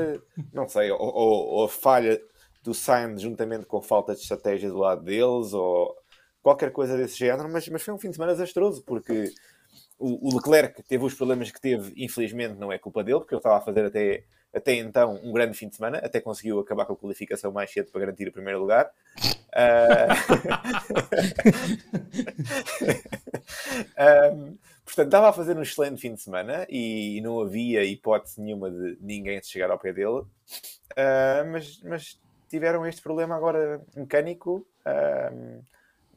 não 0.51 0.67
sei, 0.67 0.91
ou, 0.91 0.99
ou, 0.99 1.47
ou 1.47 1.65
a 1.65 1.69
falha 1.69 2.19
do 2.63 2.73
Sainz 2.73 3.21
juntamente 3.21 3.65
com 3.65 3.81
falta 3.81 4.13
de 4.13 4.21
estratégia 4.21 4.69
do 4.69 4.77
lado 4.77 5.03
deles 5.03 5.53
ou 5.53 5.95
qualquer 6.41 6.71
coisa 6.71 6.97
desse 6.97 7.17
género, 7.17 7.49
mas, 7.49 7.67
mas 7.69 7.83
foi 7.83 7.93
um 7.93 7.97
fim 7.97 8.09
de 8.09 8.15
semana 8.15 8.33
desastroso 8.33 8.83
porque 8.83 9.31
o, 9.99 10.29
o, 10.29 10.35
Leclerc 10.35 10.81
teve 10.83 11.03
os 11.03 11.13
problemas 11.13 11.51
que 11.51 11.61
teve, 11.61 11.93
infelizmente 11.95 12.55
não 12.55 12.71
é 12.71 12.77
culpa 12.77 13.03
dele, 13.03 13.19
porque 13.19 13.33
ele 13.33 13.39
estava 13.39 13.57
a 13.57 13.61
fazer 13.61 13.85
até, 13.85 14.23
até 14.53 14.73
então 14.75 15.19
um 15.23 15.31
grande 15.31 15.57
fim 15.57 15.69
de 15.69 15.75
semana, 15.75 15.99
até 15.99 16.19
conseguiu 16.19 16.59
acabar 16.59 16.85
com 16.85 16.93
a 16.93 16.97
qualificação 16.97 17.51
mais 17.51 17.71
cedo 17.71 17.91
para 17.91 18.01
garantir 18.01 18.27
o 18.27 18.31
primeiro 18.31 18.59
lugar. 18.59 18.91
Uh... 19.53 20.07
um, 24.33 24.57
portanto, 24.87 25.07
estava 25.07 25.29
a 25.29 25.33
fazer 25.33 25.57
um 25.57 25.61
excelente 25.61 25.99
fim 25.99 26.13
de 26.13 26.21
semana 26.21 26.65
e, 26.69 27.19
não 27.21 27.41
havia 27.41 27.83
hipótese 27.83 28.41
nenhuma 28.41 28.71
de 28.71 28.97
ninguém 29.01 29.43
chegar 29.43 29.69
ao 29.69 29.77
pé 29.77 29.91
dele, 29.91 30.21
uh, 30.21 31.51
mas, 31.51 31.81
mas 31.83 32.21
tiveram 32.49 32.85
este 32.87 33.01
problema 33.01 33.35
agora 33.35 33.83
mecânico. 33.95 34.65
Um, 34.85 35.61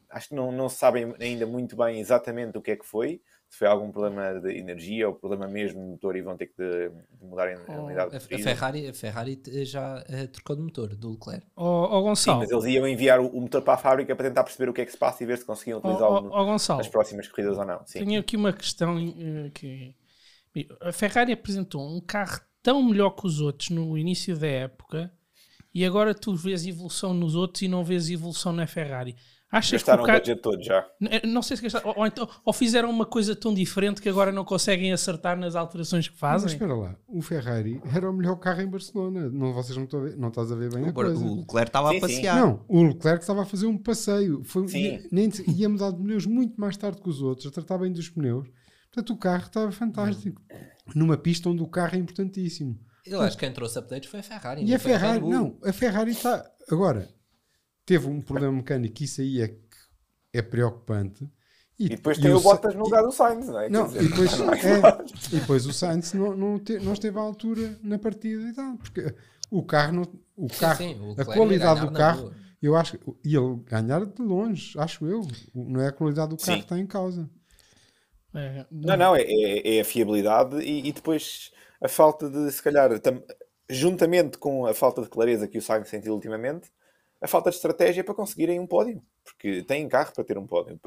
acho 0.09 0.29
que 0.29 0.35
não, 0.35 0.51
não 0.51 0.69
sabem 0.69 1.13
ainda 1.19 1.45
muito 1.45 1.75
bem 1.75 1.99
exatamente 1.99 2.57
o 2.57 2.61
que 2.61 2.71
é 2.71 2.75
que 2.77 2.85
foi. 2.85 3.21
Se 3.51 3.57
foi 3.57 3.67
algum 3.67 3.91
problema 3.91 4.39
de 4.39 4.57
energia 4.57 5.09
ou 5.09 5.13
problema 5.13 5.45
mesmo 5.45 5.81
de 5.81 5.87
motor 5.89 6.15
e 6.15 6.21
vão 6.21 6.37
ter 6.37 6.47
que 6.47 6.55
de, 6.57 6.89
de 6.89 7.25
mudar 7.25 7.49
a 7.49 7.55
oh, 7.67 7.85
unidade 7.85 8.11
de 8.11 8.15
a, 8.15 8.39
Ferrari, 8.39 8.87
a 8.87 8.93
Ferrari 8.93 9.41
já 9.65 9.99
uh, 9.99 10.27
trocou 10.29 10.55
de 10.55 10.61
motor 10.61 10.95
do 10.95 11.11
Leclerc. 11.11 11.45
Oh, 11.57 11.87
oh, 11.91 12.01
Gonçalo. 12.01 12.39
Sim, 12.39 12.45
mas 12.45 12.51
eles 12.51 12.75
iam 12.75 12.87
enviar 12.87 13.19
o, 13.19 13.27
o, 13.27 13.41
motor 13.41 13.61
para 13.61 13.73
a 13.73 13.77
fábrica 13.77 14.15
para 14.15 14.29
tentar 14.29 14.45
perceber 14.45 14.69
o 14.69 14.73
que 14.73 14.79
é 14.79 14.85
que 14.85 14.91
se 14.93 14.97
passa 14.97 15.21
e 15.21 15.25
ver 15.25 15.37
se 15.37 15.43
conseguiam 15.43 15.79
utilizá-lo 15.79 16.29
oh, 16.31 16.41
oh, 16.41 16.77
nas 16.77 16.87
próximas 16.87 17.27
corridas 17.27 17.57
ou 17.57 17.65
não. 17.65 17.85
Sim. 17.85 18.05
Tenho 18.05 18.21
aqui 18.21 18.37
uma 18.37 18.53
questão 18.53 18.95
uh, 18.95 19.51
que 19.53 19.93
a 20.79 20.93
Ferrari 20.93 21.33
apresentou 21.33 21.85
um 21.85 21.99
carro 21.99 22.39
tão 22.63 22.81
melhor 22.81 23.09
que 23.11 23.27
os 23.27 23.41
outros 23.41 23.69
no 23.69 23.97
início 23.97 24.37
da 24.37 24.47
época 24.47 25.11
e 25.73 25.85
agora 25.85 26.13
tu 26.13 26.35
vês 26.35 26.65
evolução 26.65 27.13
nos 27.13 27.35
outros 27.35 27.61
e 27.61 27.67
não 27.67 27.83
vês 27.83 28.09
evolução 28.09 28.51
na 28.51 28.67
Ferrari. 28.67 29.15
Achas 29.51 29.71
gastaram 29.73 30.05
que 30.05 30.09
o, 30.09 30.13
o 30.13 30.17
budget 30.17 30.41
todo 30.41 30.63
já. 30.63 30.87
Eh, 31.09 31.27
não 31.27 31.41
sei 31.41 31.57
se 31.57 31.63
gastaram. 31.63 31.89
Ou, 31.89 31.99
ou, 31.99 32.07
então, 32.07 32.29
ou, 32.45 32.53
fizeram 32.53 32.89
uma 32.89 33.05
coisa 33.05 33.35
tão 33.35 33.53
diferente 33.53 34.01
que 34.01 34.07
agora 34.07 34.31
não 34.31 34.45
conseguem 34.45 34.93
acertar 34.93 35.37
nas 35.37 35.55
alterações 35.55 36.07
que 36.07 36.17
fazem. 36.17 36.45
Mas 36.45 36.53
espera 36.53 36.73
lá, 36.73 36.95
o 37.05 37.21
Ferrari 37.21 37.81
era 37.93 38.09
o 38.09 38.13
melhor 38.13 38.37
carro 38.37 38.61
em 38.61 38.67
Barcelona. 38.67 39.29
Não, 39.29 39.51
vocês 39.51 39.75
não, 39.75 39.83
estão 39.83 39.99
a 39.99 40.03
ver, 40.03 40.17
não 40.17 40.29
estás 40.29 40.51
a 40.53 40.55
ver 40.55 40.73
bem 40.73 40.85
o, 40.85 40.89
a 40.89 40.93
coisa. 40.93 41.25
O 41.25 41.39
Leclerc 41.39 41.69
estava 41.69 41.91
a 41.91 41.99
passear. 41.99 42.39
Não, 42.39 42.65
o 42.69 42.83
Leclerc 42.83 43.21
estava 43.21 43.41
a 43.41 43.45
fazer 43.45 43.65
um 43.65 43.77
passeio. 43.77 44.41
Foi, 44.45 44.65
sim. 44.69 45.03
Nem, 45.11 45.29
ia 45.49 45.67
mudar 45.67 45.91
de 45.91 45.97
pneus 45.97 46.25
muito 46.25 46.59
mais 46.59 46.77
tarde 46.77 47.01
que 47.01 47.09
os 47.09 47.21
outros, 47.21 47.45
a 47.45 47.51
tratar 47.51 47.77
bem 47.77 47.91
dos 47.91 48.07
pneus. 48.07 48.47
Portanto, 48.93 49.13
o 49.13 49.17
carro 49.17 49.43
estava 49.43 49.71
fantástico. 49.73 50.41
Numa 50.95 51.17
pista 51.17 51.49
onde 51.49 51.61
o 51.61 51.67
carro 51.67 51.95
é 51.95 51.99
importantíssimo. 51.99 52.79
Eu 53.05 53.19
acho 53.21 53.37
que 53.37 53.45
quem 53.45 53.53
trouxe 53.53 53.79
updates 53.79 54.09
foi 54.09 54.21
a 54.21 54.23
Ferrari. 54.23 54.63
E 54.63 54.73
a 54.73 54.79
Ferrari, 54.79 55.25
a 55.25 55.27
não, 55.27 55.57
a 55.63 55.73
Ferrari 55.73 56.11
está. 56.11 56.49
Agora, 56.69 57.09
teve 57.85 58.07
um 58.07 58.21
problema 58.21 58.53
mecânico, 58.53 59.03
isso 59.03 59.21
aí 59.21 59.41
é, 59.41 59.55
é 60.33 60.41
preocupante. 60.41 61.29
E, 61.77 61.85
e 61.85 61.89
depois 61.89 62.17
tem 62.17 62.31
o, 62.31 62.37
o 62.37 62.41
Bottas 62.41 62.75
no 62.75 62.83
lugar 62.83 63.01
do 63.01 63.11
Sainz, 63.11 63.47
não 63.47 63.59
é? 63.59 63.69
Não, 63.69 63.87
dizer, 63.87 64.03
e, 64.03 64.07
depois, 64.09 64.31
é, 64.39 65.35
e 65.35 65.39
depois 65.39 65.65
o 65.65 65.73
Sainz 65.73 66.13
não, 66.13 66.35
não, 66.35 66.59
te, 66.59 66.77
não 66.79 66.93
esteve 66.93 67.17
à 67.17 67.21
altura 67.21 67.79
na 67.83 67.97
partida 67.97 68.43
e 68.43 68.53
tal, 68.53 68.77
porque 68.77 69.15
o 69.49 69.63
carro, 69.63 69.93
não, 69.93 70.03
o 70.35 70.47
carro 70.47 70.77
sim, 70.77 70.93
sim, 70.93 71.01
o 71.01 71.19
a 71.19 71.25
qualidade 71.25 71.81
do 71.81 71.91
carro, 71.91 72.33
eu 72.61 72.75
acho 72.75 72.97
que 72.97 73.09
ele 73.25 73.55
ganhar 73.65 74.05
de 74.05 74.21
longe, 74.21 74.77
acho 74.77 75.05
eu, 75.07 75.27
não 75.55 75.81
é 75.81 75.87
a 75.87 75.91
qualidade 75.91 76.29
do 76.29 76.37
carro 76.37 76.53
sim. 76.53 76.57
que 76.59 76.65
está 76.65 76.77
em 76.77 76.85
causa. 76.85 77.29
É, 78.33 78.65
não, 78.71 78.95
não, 78.95 79.15
é, 79.15 79.23
é, 79.23 79.77
é 79.77 79.81
a 79.81 79.85
fiabilidade 79.85 80.57
e, 80.61 80.87
e, 80.87 80.93
depois 80.93 81.51
a 81.81 81.89
falta 81.89 82.29
de, 82.29 82.49
se 82.49 82.63
calhar, 82.63 82.97
tam, 82.99 83.21
juntamente 83.69 84.37
com 84.37 84.65
a 84.65 84.73
falta 84.73 85.01
de 85.01 85.09
clareza 85.09 85.47
que 85.47 85.57
o 85.57 85.61
Sainz 85.61 85.89
sentiu 85.89 86.13
ultimamente, 86.13 86.71
a 87.21 87.27
falta 87.27 87.49
de 87.51 87.55
estratégia 87.57 88.03
para 88.03 88.15
conseguirem 88.15 88.59
um 88.59 88.65
pódio, 88.65 89.01
porque 89.23 89.63
têm 89.63 89.87
carro 89.87 90.11
para 90.13 90.23
ter 90.23 90.37
um 90.37 90.47
pódio. 90.47 90.79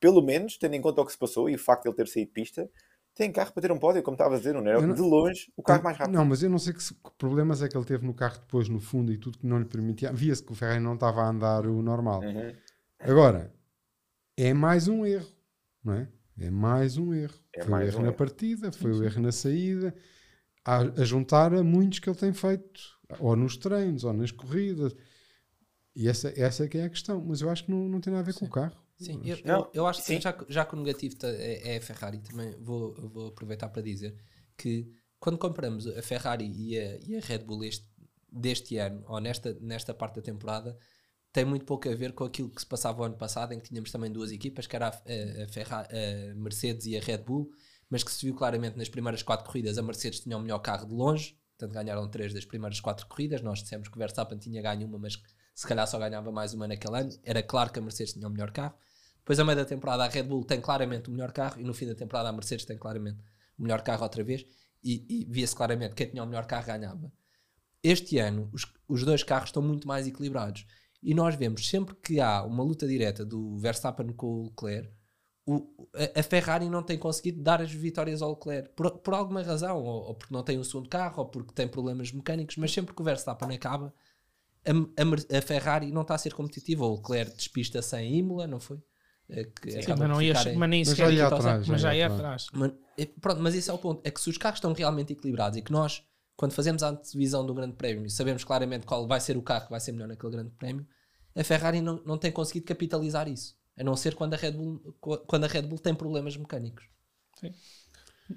Pelo 0.00 0.22
menos, 0.22 0.56
tendo 0.56 0.74
em 0.74 0.80
conta 0.80 1.02
o 1.02 1.06
que 1.06 1.12
se 1.12 1.18
passou 1.18 1.48
e 1.48 1.54
o 1.54 1.58
facto 1.58 1.82
de 1.82 1.88
ele 1.90 1.96
ter 1.96 2.08
saído 2.08 2.28
de 2.28 2.32
pista, 2.32 2.70
tem 3.14 3.30
carro 3.30 3.52
para 3.52 3.62
ter 3.62 3.70
um 3.70 3.78
pódio, 3.78 4.02
como 4.02 4.14
estava 4.14 4.34
a 4.34 4.38
dizer, 4.38 4.54
não 4.54 4.66
era 4.66 4.80
não, 4.80 4.94
de 4.94 5.00
longe 5.00 5.52
o 5.56 5.62
carro 5.62 5.84
mais 5.84 5.96
rápido. 5.96 6.14
Não, 6.14 6.24
mas 6.24 6.42
eu 6.42 6.50
não 6.50 6.58
sei 6.58 6.72
que, 6.72 6.80
que, 6.80 7.10
problemas 7.16 7.62
é 7.62 7.68
que 7.68 7.76
ele 7.76 7.84
teve 7.84 8.04
no 8.04 8.14
carro 8.14 8.38
depois, 8.40 8.68
no 8.68 8.80
fundo, 8.80 9.12
e 9.12 9.18
tudo 9.18 9.38
que 9.38 9.46
não 9.46 9.58
lhe 9.58 9.64
permitia. 9.64 10.12
Via-se 10.12 10.42
que 10.42 10.52
o 10.52 10.54
Ferrari 10.54 10.80
não 10.80 10.94
estava 10.94 11.22
a 11.22 11.28
andar 11.28 11.66
o 11.66 11.80
normal. 11.80 12.22
Uhum. 12.22 12.52
Agora, 12.98 13.54
é 14.36 14.52
mais 14.52 14.88
um 14.88 15.06
erro, 15.06 15.28
não 15.84 15.94
é? 15.94 16.08
É 16.40 16.50
mais 16.50 16.96
um 16.96 17.14
erro. 17.14 17.38
É 17.54 17.62
foi 17.62 17.72
o 17.72 17.82
erro 17.82 17.98
um 17.98 18.02
na 18.02 18.08
erro. 18.08 18.16
partida, 18.16 18.72
foi 18.72 18.92
sim, 18.92 19.00
o 19.00 19.04
erro 19.04 19.20
na 19.20 19.32
saída, 19.32 19.94
a, 20.64 20.78
a, 20.78 21.04
juntar 21.04 21.54
a 21.54 21.62
muitos 21.62 22.00
que 22.00 22.08
ele 22.08 22.18
tem 22.18 22.32
feito, 22.32 22.80
ou 23.20 23.36
nos 23.36 23.56
treinos, 23.56 24.02
ou 24.02 24.12
nas 24.12 24.32
corridas. 24.32 24.94
E 25.94 26.08
essa, 26.08 26.32
essa 26.36 26.64
é 26.64 26.68
que 26.68 26.78
é 26.78 26.84
a 26.84 26.90
questão. 26.90 27.22
Mas 27.24 27.40
eu 27.40 27.50
acho 27.50 27.64
que 27.64 27.70
não, 27.70 27.88
não 27.88 28.00
tem 28.00 28.12
nada 28.12 28.22
a 28.22 28.26
ver 28.26 28.32
sim. 28.32 28.40
com 28.40 28.46
o 28.46 28.50
carro. 28.50 28.76
Sim, 28.96 29.20
eu, 29.24 29.36
eu, 29.44 29.70
eu, 29.74 29.86
acho 29.86 30.04
que 30.04 30.20
já, 30.20 30.36
já 30.48 30.64
que 30.64 30.74
o 30.74 30.78
negativo 30.78 31.16
é, 31.24 31.74
é 31.74 31.76
a 31.78 31.80
Ferrari, 31.80 32.18
também 32.18 32.52
vou, 32.60 32.94
vou 33.10 33.28
aproveitar 33.28 33.68
para 33.68 33.82
dizer 33.82 34.16
que 34.56 34.88
quando 35.18 35.36
comparamos 35.36 35.86
a 35.86 36.00
Ferrari 36.00 36.46
e 36.46 36.78
a, 36.78 36.98
e 37.00 37.16
a 37.16 37.20
Red 37.20 37.38
Bull 37.38 37.64
este, 37.64 37.86
deste 38.30 38.76
ano, 38.76 39.02
ou 39.08 39.20
nesta, 39.20 39.54
nesta 39.60 39.92
parte 39.92 40.16
da 40.16 40.22
temporada, 40.22 40.78
tem 41.32 41.44
muito 41.44 41.64
pouco 41.64 41.88
a 41.88 41.94
ver 41.94 42.12
com 42.12 42.24
aquilo 42.24 42.48
que 42.48 42.60
se 42.60 42.66
passava 42.66 43.02
o 43.02 43.04
ano 43.04 43.16
passado, 43.16 43.52
em 43.52 43.58
que 43.58 43.68
tínhamos 43.68 43.90
também 43.90 44.12
duas 44.12 44.30
equipas, 44.30 44.68
que 44.68 44.76
era 44.76 44.88
a, 44.88 44.90
a, 44.90 45.48
Ferrari, 45.48 45.88
a 45.92 46.34
Mercedes 46.36 46.86
e 46.86 46.96
a 46.96 47.00
Red 47.00 47.18
Bull, 47.18 47.50
mas 47.90 48.04
que 48.04 48.12
se 48.12 48.24
viu 48.24 48.34
claramente 48.34 48.76
nas 48.76 48.88
primeiras 48.88 49.22
quatro 49.22 49.44
corridas 49.44 49.76
a 49.76 49.82
Mercedes 49.82 50.20
tinha 50.20 50.36
o 50.36 50.40
melhor 50.40 50.60
carro 50.60 50.86
de 50.86 50.94
longe, 50.94 51.36
portanto 51.58 51.74
ganharam 51.74 52.08
três 52.08 52.32
das 52.32 52.44
primeiras 52.44 52.78
quatro 52.80 53.06
corridas. 53.06 53.42
Nós 53.42 53.60
dissemos 53.60 53.88
que 53.88 53.96
o 53.96 53.98
Verstappen 53.98 54.38
tinha 54.38 54.62
ganho 54.62 54.86
uma, 54.86 54.98
mas 54.98 55.20
se 55.54 55.66
calhar 55.66 55.86
só 55.86 55.98
ganhava 55.98 56.32
mais 56.32 56.52
uma 56.52 56.66
naquele 56.66 56.98
ano. 56.98 57.10
Era 57.22 57.42
claro 57.42 57.72
que 57.72 57.78
a 57.78 57.82
Mercedes 57.82 58.12
tinha 58.12 58.26
o 58.26 58.30
melhor 58.30 58.50
carro. 58.50 58.74
Depois, 59.18 59.38
a 59.38 59.44
meio 59.44 59.56
da 59.56 59.64
temporada, 59.64 60.04
a 60.04 60.08
Red 60.08 60.24
Bull 60.24 60.44
tem 60.44 60.60
claramente 60.60 61.08
o 61.08 61.12
melhor 61.12 61.32
carro 61.32 61.60
e 61.60 61.64
no 61.64 61.72
fim 61.72 61.86
da 61.86 61.94
temporada, 61.94 62.28
a 62.28 62.32
Mercedes 62.32 62.64
tem 62.64 62.76
claramente 62.76 63.18
o 63.58 63.62
melhor 63.62 63.80
carro 63.82 64.02
outra 64.02 64.22
vez. 64.22 64.44
E, 64.82 65.04
e 65.08 65.24
via-se 65.30 65.56
claramente 65.56 65.94
que 65.94 66.04
quem 66.04 66.10
tinha 66.10 66.22
o 66.22 66.26
melhor 66.26 66.46
carro 66.46 66.66
ganhava. 66.66 67.10
Este 67.82 68.18
ano, 68.18 68.50
os, 68.52 68.66
os 68.88 69.04
dois 69.04 69.22
carros 69.22 69.48
estão 69.48 69.62
muito 69.62 69.86
mais 69.86 70.06
equilibrados 70.06 70.66
e 71.02 71.14
nós 71.14 71.34
vemos 71.34 71.68
sempre 71.68 71.94
que 71.96 72.18
há 72.18 72.42
uma 72.42 72.64
luta 72.64 72.86
direta 72.86 73.24
do 73.24 73.58
Verstappen 73.58 74.08
com 74.14 74.26
o 74.26 74.44
Leclerc, 74.44 74.90
o, 75.46 75.88
a, 75.94 76.20
a, 76.20 76.22
Ferrari 76.22 76.70
não 76.70 76.82
tem 76.82 76.98
conseguido 76.98 77.42
dar 77.42 77.60
as 77.60 77.70
vitórias 77.70 78.22
ao 78.22 78.30
Leclerc 78.30 78.70
por, 78.70 78.90
por 78.90 79.12
alguma 79.12 79.42
razão, 79.42 79.76
ou, 79.76 80.06
ou, 80.06 80.14
porque 80.14 80.32
não 80.32 80.42
tem 80.42 80.58
um 80.58 80.64
segundo 80.64 80.88
carro, 80.88 81.18
ou 81.18 81.28
porque 81.28 81.52
tem 81.52 81.68
problemas 81.68 82.10
mecânicos, 82.10 82.56
mas 82.56 82.72
sempre 82.72 82.94
que 82.94 83.02
o 83.02 83.04
Verstappen 83.04 83.54
acaba, 83.54 83.92
a, 84.66 85.38
a, 85.38 85.42
Ferrari 85.42 85.92
não 85.92 86.02
está 86.02 86.14
a 86.14 86.18
ser 86.18 86.34
competitiva. 86.34 86.84
O 86.84 86.96
Leclerc 86.96 87.36
despista 87.36 87.82
sem 87.82 88.16
Imola, 88.16 88.46
não 88.46 88.60
foi? 88.60 88.82
É 89.28 89.44
que 89.44 89.70
Sim, 89.70 89.94
mas, 89.98 90.08
não 90.08 90.20
ia, 90.20 90.34
mas 90.54 90.70
nem 90.70 90.84
sequer 90.84 91.12
ia 91.12 91.26
atrás, 91.26 91.66
mas 91.66 91.80
já 91.80 91.94
ia 91.94 92.06
atrás. 92.06 92.46
Mas, 92.52 92.72
é, 92.98 93.06
pronto, 93.06 93.40
mas 93.40 93.54
esse 93.54 93.70
é 93.70 93.72
o 93.72 93.78
ponto: 93.78 94.00
é 94.04 94.10
que 94.10 94.20
se 94.20 94.28
os 94.28 94.36
carros 94.36 94.58
estão 94.58 94.72
realmente 94.72 95.12
equilibrados 95.12 95.58
e 95.58 95.62
que 95.62 95.72
nós, 95.72 96.04
quando 96.36 96.52
fazemos 96.52 96.82
a 96.82 96.90
antevisão 96.90 97.44
do 97.44 97.54
Grande 97.54 97.74
Prémio, 97.74 98.08
sabemos 98.10 98.44
claramente 98.44 98.84
qual 98.84 99.06
vai 99.08 99.20
ser 99.20 99.36
o 99.36 99.42
carro 99.42 99.64
que 99.64 99.70
vai 99.70 99.80
ser 99.80 99.92
melhor 99.92 100.08
naquele 100.08 100.32
Grande 100.32 100.50
Prémio, 100.50 100.86
a 101.34 101.42
Ferrari 101.42 101.80
não, 101.80 102.02
não 102.04 102.18
tem 102.18 102.30
conseguido 102.30 102.66
capitalizar 102.66 103.26
isso. 103.26 103.56
A 103.76 103.82
não 103.82 103.96
ser 103.96 104.14
quando 104.14 104.34
a 104.34 104.36
Red 104.36 104.52
Bull, 104.52 104.78
quando 105.00 105.44
a 105.44 105.48
Red 105.48 105.62
Bull 105.62 105.78
tem 105.78 105.94
problemas 105.94 106.36
mecânicos. 106.36 106.84
Sim. 107.40 107.52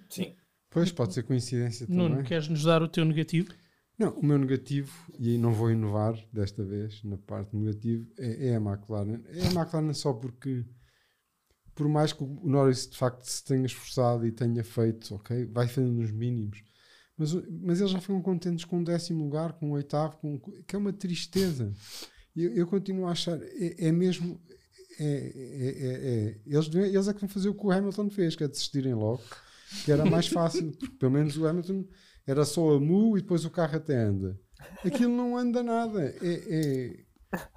Sim. 0.09 0.35
Pois, 0.69 0.91
pode 0.91 1.13
ser 1.13 1.23
coincidência 1.23 1.85
Nuno, 1.89 2.09
também. 2.09 2.25
queres 2.25 2.47
nos 2.47 2.63
dar 2.63 2.81
o 2.81 2.87
teu 2.87 3.05
negativo? 3.05 3.53
Não, 3.97 4.12
o 4.12 4.25
meu 4.25 4.38
negativo, 4.38 4.91
e 5.17 5.38
não 5.38 5.53
vou 5.53 5.71
inovar 5.71 6.13
desta 6.31 6.63
vez 6.63 7.03
na 7.03 7.17
parte 7.17 7.55
negativa, 7.55 8.05
é, 8.17 8.49
é 8.49 8.55
a 8.55 8.60
McLaren. 8.60 9.21
É 9.27 9.47
a 9.47 9.51
McLaren 9.51 9.93
só 9.93 10.13
porque, 10.13 10.63
por 11.73 11.88
mais 11.88 12.13
que 12.13 12.23
o 12.23 12.41
Norris 12.43 12.88
de 12.88 12.97
facto 12.97 13.23
se 13.23 13.43
tenha 13.43 13.65
esforçado 13.65 14.25
e 14.27 14.31
tenha 14.31 14.63
feito, 14.63 15.15
ok, 15.15 15.45
vai 15.45 15.67
fazendo 15.67 15.93
nos 15.93 16.12
mínimos, 16.12 16.63
mas, 17.17 17.33
mas 17.33 17.79
eles 17.79 17.91
já 17.91 17.99
foram 17.99 18.21
contentes 18.21 18.65
com 18.65 18.81
o 18.81 18.83
décimo 18.83 19.23
lugar, 19.23 19.53
com 19.53 19.71
o 19.71 19.73
oitavo, 19.73 20.17
com, 20.17 20.39
que 20.39 20.75
é 20.75 20.79
uma 20.79 20.93
tristeza 20.93 21.73
eu, 22.38 22.53
eu 22.53 22.67
continuo 22.67 23.07
a 23.07 23.12
achar, 23.12 23.39
é, 23.41 23.88
é 23.88 23.91
mesmo. 23.91 24.39
É, 24.99 25.03
é, 25.03 25.07
é, 25.07 26.10
é, 26.10 26.38
eles, 26.45 26.73
eles 26.73 27.07
é 27.07 27.13
que 27.13 27.19
vão 27.19 27.29
fazer 27.29 27.49
o 27.49 27.53
que 27.53 27.65
o 27.65 27.71
Hamilton 27.71 28.10
fez, 28.10 28.36
que 28.36 28.43
é 28.43 28.47
desistirem 28.47 28.93
logo, 28.93 29.21
que 29.86 29.91
era 29.91 30.05
mais 30.05 30.27
fácil, 30.27 30.71
porque 30.71 30.95
pelo 30.97 31.12
menos 31.12 31.38
o 31.38 31.45
Hamilton 31.45 31.86
era 32.27 32.43
só 32.43 32.75
a 32.75 32.79
mu 32.79 33.17
e 33.17 33.21
depois 33.21 33.45
o 33.45 33.49
carro 33.49 33.77
até 33.77 33.95
anda. 33.95 34.39
Aquilo 34.83 35.15
não 35.15 35.37
anda 35.37 35.63
nada. 35.63 36.13
É, 36.21 36.99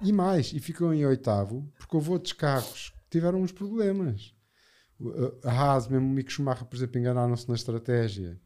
e 0.01 0.11
mais, 0.11 0.53
e 0.53 0.59
ficou 0.59 0.93
em 0.93 1.05
oitavo, 1.05 1.69
porque 1.77 1.95
houve 1.95 2.11
outros 2.11 2.33
carros 2.33 2.93
que 3.03 3.09
tiveram 3.11 3.41
uns 3.41 3.51
problemas. 3.51 4.33
A 5.43 5.51
Haas, 5.51 5.87
mesmo 5.87 6.07
o 6.07 6.09
Mick 6.09 6.31
Schumacher, 6.31 6.65
por 6.65 6.75
exemplo, 6.75 6.99
enganaram-se 6.99 7.47
na 7.49 7.55
estratégia 7.55 8.39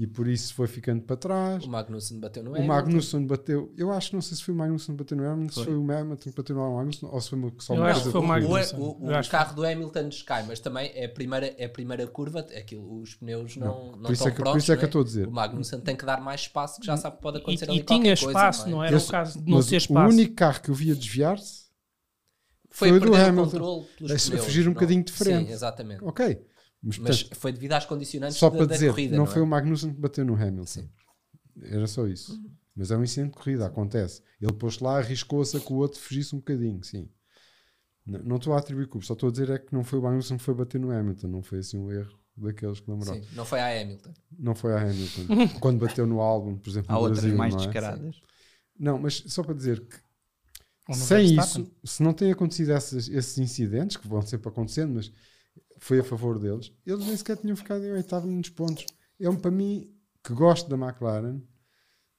e 0.00 0.06
por 0.06 0.26
isso 0.26 0.54
foi 0.54 0.66
ficando 0.66 1.02
para 1.02 1.14
trás. 1.14 1.62
O 1.62 1.68
Magnussen 1.68 2.18
bateu 2.18 2.42
no 2.42 2.52
Hamilton. 2.52 2.64
O 2.64 2.68
Magnussen 2.74 3.26
bateu, 3.26 3.70
eu 3.76 3.92
acho, 3.92 4.14
não 4.14 4.22
sei 4.22 4.34
se 4.34 4.42
foi 4.42 4.54
o 4.54 4.56
Magnussen 4.56 4.96
que 4.96 5.02
bateu 5.02 5.14
no 5.14 5.28
Hamilton, 5.28 5.52
se 5.52 5.64
foi 5.66 5.76
o 5.76 5.92
Hamilton 5.92 6.30
que 6.30 6.36
bateu 6.36 6.56
no 6.56 6.74
Magnussen 6.74 7.08
ou 7.12 7.20
se 7.20 7.28
foi 7.28 7.52
só 7.58 7.74
eu 7.74 7.84
acho 7.84 8.04
que 8.04 8.10
foi 8.10 8.20
o 8.22 8.24
Magnussen. 8.24 8.78
O, 8.78 8.82
o, 8.82 9.10
o 9.10 9.28
carro 9.28 9.54
do 9.54 9.62
Hamilton 9.62 10.08
descai, 10.08 10.42
mas 10.44 10.58
também 10.58 10.90
é 10.94 11.04
a 11.04 11.08
primeira, 11.10 11.54
é 11.58 11.66
a 11.66 11.68
primeira 11.68 12.06
curva, 12.06 12.40
aquilo, 12.40 12.98
os 12.98 13.14
pneus 13.14 13.58
não, 13.58 13.66
não, 13.66 13.96
não 13.98 14.10
estão 14.10 14.28
é 14.28 14.30
que, 14.30 14.36
prontos. 14.38 14.52
Por 14.52 14.58
isso 14.60 14.72
é 14.72 14.76
que 14.78 14.84
eu 14.84 14.86
é? 14.86 14.88
estou 14.88 15.00
a 15.02 15.04
dizer. 15.04 15.28
O 15.28 15.32
Magnussen 15.32 15.80
tem 15.80 15.94
que 15.94 16.06
dar 16.06 16.18
mais 16.22 16.40
espaço, 16.40 16.80
que 16.80 16.86
já 16.86 16.96
sabe 16.96 17.16
que 17.16 17.22
pode 17.22 17.36
acontecer 17.36 17.66
e, 17.66 17.70
ali 17.72 17.80
e 17.80 17.82
tinha 17.82 18.14
espaço, 18.14 18.62
coisa, 18.62 18.74
não, 18.74 18.82
é? 18.82 18.90
não 18.90 18.96
era 18.96 19.04
o 19.04 19.06
caso 19.06 19.38
de 19.38 19.50
não 19.50 19.62
ter 19.62 19.76
espaço. 19.76 20.08
O 20.08 20.14
único 20.14 20.34
carro 20.34 20.62
que 20.62 20.70
eu 20.70 20.74
via 20.74 20.94
desviar-se 20.94 21.68
foi, 22.70 22.88
foi 22.88 23.00
do 23.00 23.14
Hamilton. 23.14 23.84
A 24.14 24.38
fugir 24.38 24.66
um 24.66 24.72
bocadinho 24.72 25.04
diferente. 25.04 25.48
Sim, 25.48 25.52
exatamente. 25.52 26.02
Ok. 26.02 26.40
Mas, 26.82 26.98
mas 26.98 27.20
foi 27.34 27.52
devido 27.52 27.72
às 27.72 27.84
condicionantes 27.84 28.38
só 28.38 28.48
da, 28.48 28.56
para 28.56 28.66
dizer, 28.66 28.90
corrida, 28.90 29.16
não, 29.16 29.24
não 29.24 29.30
foi 29.30 29.42
é? 29.42 29.44
o 29.44 29.46
Magnussen 29.46 29.92
que 29.92 30.00
bateu 30.00 30.24
no 30.24 30.34
Hamilton. 30.34 30.66
Sim. 30.66 30.88
Era 31.62 31.86
só 31.86 32.06
isso. 32.06 32.32
Uhum. 32.32 32.50
Mas 32.74 32.90
é 32.90 32.96
um 32.96 33.04
incidente 33.04 33.32
de 33.32 33.36
corrida, 33.36 33.66
acontece. 33.66 34.22
Ele 34.40 34.52
pôs 34.52 34.78
lá, 34.78 34.98
arriscou-se 34.98 35.56
a 35.56 35.60
que 35.60 35.72
o 35.72 35.76
outro 35.76 36.00
fugisse 36.00 36.34
um 36.34 36.38
bocadinho, 36.38 36.82
sim. 36.82 37.08
Não, 38.06 38.20
não 38.20 38.36
estou 38.36 38.54
a 38.54 38.58
atribuir 38.58 38.86
culpa, 38.86 39.06
só 39.06 39.12
estou 39.12 39.28
a 39.28 39.32
dizer 39.32 39.50
é 39.50 39.58
que 39.58 39.72
não 39.74 39.84
foi 39.84 39.98
o 39.98 40.02
Magnussen 40.02 40.38
que 40.38 40.42
foi 40.42 40.54
bater 40.54 40.80
no 40.80 40.90
Hamilton, 40.90 41.28
não 41.28 41.42
foi 41.42 41.58
assim 41.58 41.76
um 41.76 41.92
erro 41.92 42.18
daqueles 42.34 42.80
que 42.80 42.90
lembraram. 42.90 43.22
Sim, 43.22 43.28
não 43.34 43.44
foi 43.44 43.60
a 43.60 43.80
Hamilton. 43.80 44.14
Não 44.38 44.54
foi 44.54 44.72
a 44.72 44.80
Hamilton. 44.80 45.48
Quando 45.60 45.80
bateu 45.80 46.06
no 46.06 46.20
álbum, 46.20 46.56
por 46.56 46.70
exemplo, 46.70 46.90
Há 46.90 46.94
no 46.94 47.00
outras 47.00 47.20
Brasil, 47.20 47.36
mais 47.36 47.54
é? 47.54 47.56
descaradas. 47.58 48.20
Não, 48.78 48.98
mas 48.98 49.22
só 49.26 49.42
para 49.42 49.54
dizer 49.54 49.80
que 49.80 49.96
sem 50.94 51.36
isso, 51.36 51.70
se 51.84 52.02
não 52.02 52.12
têm 52.12 52.32
acontecido 52.32 52.72
esses, 52.72 53.08
esses 53.08 53.38
incidentes, 53.38 53.96
que 53.96 54.08
vão 54.08 54.22
sempre 54.22 54.48
acontecendo, 54.48 54.94
mas 54.94 55.12
foi 55.80 55.98
a 55.98 56.04
favor 56.04 56.38
deles, 56.38 56.70
eles 56.86 57.04
nem 57.04 57.16
sequer 57.16 57.38
tinham 57.38 57.56
ficado 57.56 57.82
em 57.84 57.92
oitavo 57.92 58.26
nos 58.26 58.50
pontos. 58.50 58.86
É 59.18 59.28
um, 59.28 59.36
para 59.36 59.50
mim, 59.50 59.90
que 60.22 60.32
gosto 60.32 60.68
da 60.68 60.76
McLaren, 60.76 61.40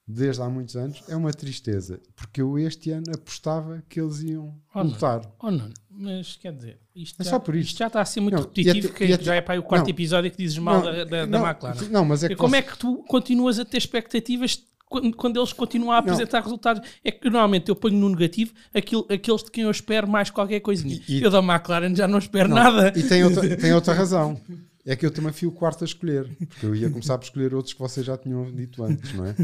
desde 0.06 0.42
há 0.42 0.50
muitos 0.50 0.76
anos, 0.76 1.04
é 1.08 1.16
uma 1.16 1.32
tristeza, 1.32 2.02
porque 2.16 2.42
eu 2.42 2.58
este 2.58 2.92
ano 2.92 3.06
apostava 3.14 3.84
que 3.88 4.02
eles 4.02 4.22
iam 4.24 4.60
oh, 4.74 4.82
lutar. 4.82 5.22
Não. 5.22 5.34
Oh, 5.40 5.52
não, 5.52 5.70
mas 5.90 6.36
quer 6.36 6.54
dizer, 6.54 6.80
isto, 6.96 7.22
é 7.22 7.24
já, 7.24 7.30
só 7.30 7.40
por 7.40 7.56
isto. 7.56 7.78
já 7.78 7.88
está 7.88 8.02
a 8.02 8.06
ser 8.06 8.20
muito 8.20 8.36
não, 8.36 8.42
repetitivo, 8.42 8.88
até, 8.88 8.98
que 8.98 9.14
até, 9.14 9.24
já 9.24 9.36
é 9.36 9.42
para 9.42 9.60
o 9.60 9.64
quarto 9.64 9.86
não, 9.86 9.92
episódio 9.92 10.32
que 10.32 10.38
dizes 10.38 10.58
mal 10.58 10.82
da, 10.82 11.04
da, 11.04 11.26
da 11.26 11.50
McLaren. 11.50 11.90
Não, 11.90 12.04
mas 12.04 12.24
é 12.24 12.30
que 12.30 12.36
como 12.36 12.56
é 12.56 12.62
que 12.62 12.78
tu 12.78 13.04
continuas 13.08 13.60
a 13.60 13.66
ter 13.66 13.78
expectativas 13.78 14.64
quando, 14.92 15.16
quando 15.16 15.40
eles 15.40 15.54
continuam 15.54 15.94
a 15.94 16.00
apresentar 16.00 16.40
não. 16.40 16.44
resultados? 16.44 16.88
É 17.02 17.12
que 17.12 17.30
normalmente 17.30 17.70
eu 17.70 17.76
ponho 17.76 17.98
no 17.98 18.10
negativo 18.10 18.54
aquilo, 18.74 19.08
aqueles 19.10 19.42
de 19.42 19.50
quem 19.50 19.64
eu 19.64 19.72
espero 19.72 20.06
mais 20.06 20.30
qualquer 20.30 20.60
coisinha. 20.60 21.02
E, 21.08 21.24
eu 21.24 21.32
da 21.32 21.40
McLaren 21.40 21.96
já 21.96 22.10
não 22.10 22.20
espero 22.20 22.50
nada. 22.50 22.92
E 22.94 23.02
tem 23.02 23.24
outra, 23.24 23.42
tem 23.56 23.74
outra 23.74 23.94
razão. 23.94 24.40
É 24.86 24.96
que 24.96 25.06
eu 25.06 25.12
também 25.12 25.32
fui 25.32 25.48
o 25.48 25.52
quarto 25.52 25.84
a 25.84 25.86
escolher, 25.86 26.28
porque 26.48 26.66
eu 26.66 26.76
ia 26.76 26.90
começar 26.90 27.18
por 27.18 27.24
escolher 27.24 27.56
outros 27.56 27.74
que 27.74 27.80
vocês 27.80 28.06
já 28.06 28.18
tinham 28.18 28.52
dito 28.52 28.84
antes, 28.84 29.14
não 29.14 29.26
é? 29.26 29.36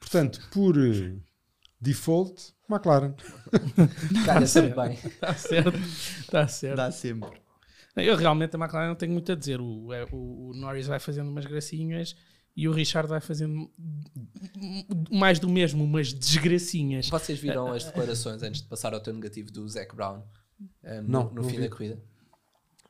Portanto, 0.00 0.40
por 0.50 0.76
eh, 0.76 1.12
default, 1.80 2.52
McLaren. 2.68 3.14
Está 4.12 4.44
sempre 4.46 4.74
bem. 4.74 4.98
Está 5.04 5.34
certo. 5.34 5.78
Está 6.20 6.48
certo. 6.48 6.76
Dá 6.76 6.90
sempre. 6.90 7.30
Eu 7.94 8.16
realmente 8.16 8.56
a 8.56 8.58
McLaren 8.58 8.88
não 8.88 8.94
tenho 8.96 9.12
muito 9.12 9.30
a 9.30 9.34
dizer. 9.34 9.60
O, 9.60 9.92
é, 9.92 10.04
o, 10.10 10.50
o 10.50 10.52
Norris 10.54 10.86
vai 10.86 10.98
fazendo 10.98 11.30
umas 11.30 11.44
gracinhas 11.44 12.16
e 12.56 12.66
o 12.66 12.72
Richard 12.72 13.06
vai 13.06 13.20
fazendo 13.20 13.70
mais 15.10 15.38
do 15.38 15.48
mesmo, 15.48 15.84
umas 15.84 16.12
desgracinhas. 16.12 17.08
Vocês 17.08 17.38
viram 17.38 17.70
as 17.70 17.84
declarações 17.84 18.42
antes 18.42 18.62
de 18.62 18.68
passar 18.68 18.94
ao 18.94 19.00
teu 19.00 19.12
negativo 19.12 19.52
do 19.52 19.68
Zac 19.68 19.94
Brown 19.94 20.22
um, 20.58 20.68
eh, 20.82 21.02
não, 21.02 21.24
no, 21.24 21.28
no 21.28 21.42
não 21.42 21.48
fim 21.50 21.56
vi. 21.56 21.62
da 21.62 21.68
corrida? 21.68 22.02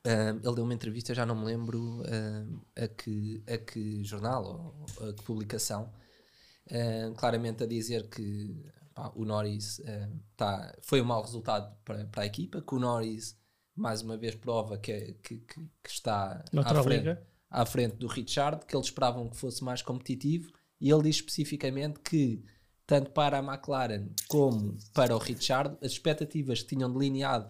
Uh, 0.05 0.39
ele 0.41 0.55
deu 0.55 0.63
uma 0.63 0.73
entrevista, 0.73 1.13
já 1.13 1.25
não 1.25 1.35
me 1.35 1.43
lembro 1.43 2.01
uh, 2.01 2.61
a, 2.77 2.87
que, 2.87 3.43
a 3.45 3.57
que 3.57 4.01
jornal 4.05 4.85
ou 4.99 5.09
a 5.09 5.13
que 5.13 5.23
publicação, 5.23 5.91
claramente 7.17 7.63
a 7.63 7.67
dizer 7.67 8.09
que 8.09 8.65
pá, 8.93 9.11
o 9.15 9.25
Norris 9.25 9.81
tá, 10.35 10.73
foi 10.81 11.01
um 11.01 11.05
mau 11.05 11.21
resultado 11.21 11.75
para, 11.83 12.05
para 12.05 12.23
a 12.23 12.25
equipa, 12.25 12.61
que 12.61 12.75
o 12.75 12.79
Norris 12.79 13.37
mais 13.75 14.01
uma 14.01 14.17
vez 14.17 14.35
prova 14.35 14.77
que, 14.77 15.13
que, 15.23 15.37
que, 15.37 15.61
que 15.83 15.89
está 15.89 16.43
à 16.53 16.83
frente, 16.83 17.17
à 17.49 17.65
frente, 17.65 17.95
do 17.95 18.07
Richard, 18.07 18.65
que 18.65 18.75
eles 18.75 18.87
esperavam 18.87 19.29
que 19.29 19.37
fosse 19.37 19.63
mais 19.63 19.81
competitivo, 19.81 20.51
e 20.79 20.91
ele 20.91 21.03
diz 21.03 21.17
especificamente 21.17 21.99
que 21.99 22.43
tanto 22.85 23.11
para 23.11 23.39
a 23.39 23.43
McLaren 23.43 24.07
como 24.27 24.77
para 24.93 25.15
o 25.15 25.19
Richard, 25.19 25.77
as 25.81 25.91
expectativas 25.91 26.61
que 26.61 26.75
tinham 26.75 26.91
delineado 26.91 27.49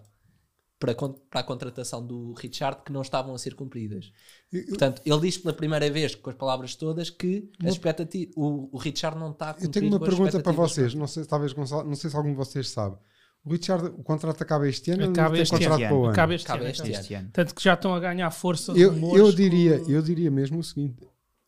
para, 0.78 0.94
para 0.94 1.40
a 1.40 1.42
contratação 1.42 2.04
do 2.04 2.32
Richard 2.34 2.82
que 2.84 2.92
não 2.92 3.02
estavam 3.02 3.34
a 3.34 3.38
ser 3.38 3.54
cumpridas. 3.54 4.12
Eu, 4.52 4.66
Portanto, 4.66 5.02
ele 5.04 5.20
diz 5.20 5.38
pela 5.38 5.52
primeira 5.52 5.90
vez, 5.90 6.14
com 6.14 6.30
as 6.30 6.36
palavras 6.36 6.74
todas, 6.74 7.10
que 7.10 7.50
a 7.62 7.68
expectativa, 7.68 8.32
o, 8.36 8.68
o 8.72 8.78
Richard 8.78 9.18
não 9.18 9.30
está 9.30 9.50
a 9.50 9.54
cumprir 9.54 9.68
Eu 9.68 9.72
tenho 9.72 9.88
uma 9.88 10.00
pergunta 10.00 10.40
para 10.40 10.52
vocês, 10.52 10.94
não 10.94 11.06
sei, 11.06 11.24
talvez, 11.24 11.54
não 11.54 11.94
sei 11.94 12.10
se 12.10 12.16
algum 12.16 12.30
de 12.30 12.36
vocês 12.36 12.68
sabe. 12.70 12.96
O 13.44 13.50
Richard, 13.50 13.86
o 13.86 14.02
contrato 14.02 14.42
acaba 14.42 14.68
este 14.68 14.90
ano 14.90 15.10
acaba 15.10 15.38
este 15.38 15.56
contrato 15.56 15.82
ano. 15.82 16.02
para? 16.02 16.10
Acaba 16.12 16.34
este, 16.34 16.46
acaba 16.46 16.62
ano, 16.62 16.70
este, 16.70 16.90
este 16.90 17.14
ano. 17.14 17.30
Tanto 17.32 17.54
que 17.54 17.62
já 17.62 17.74
estão 17.74 17.94
a 17.94 18.00
ganhar 18.00 18.30
força 18.30 18.72
eu, 18.72 18.94
eu 19.16 19.32
diria, 19.32 19.78
com... 19.78 19.90
eu 19.90 20.02
diria 20.02 20.30
mesmo 20.30 20.58
o 20.58 20.64
seguinte, 20.64 21.06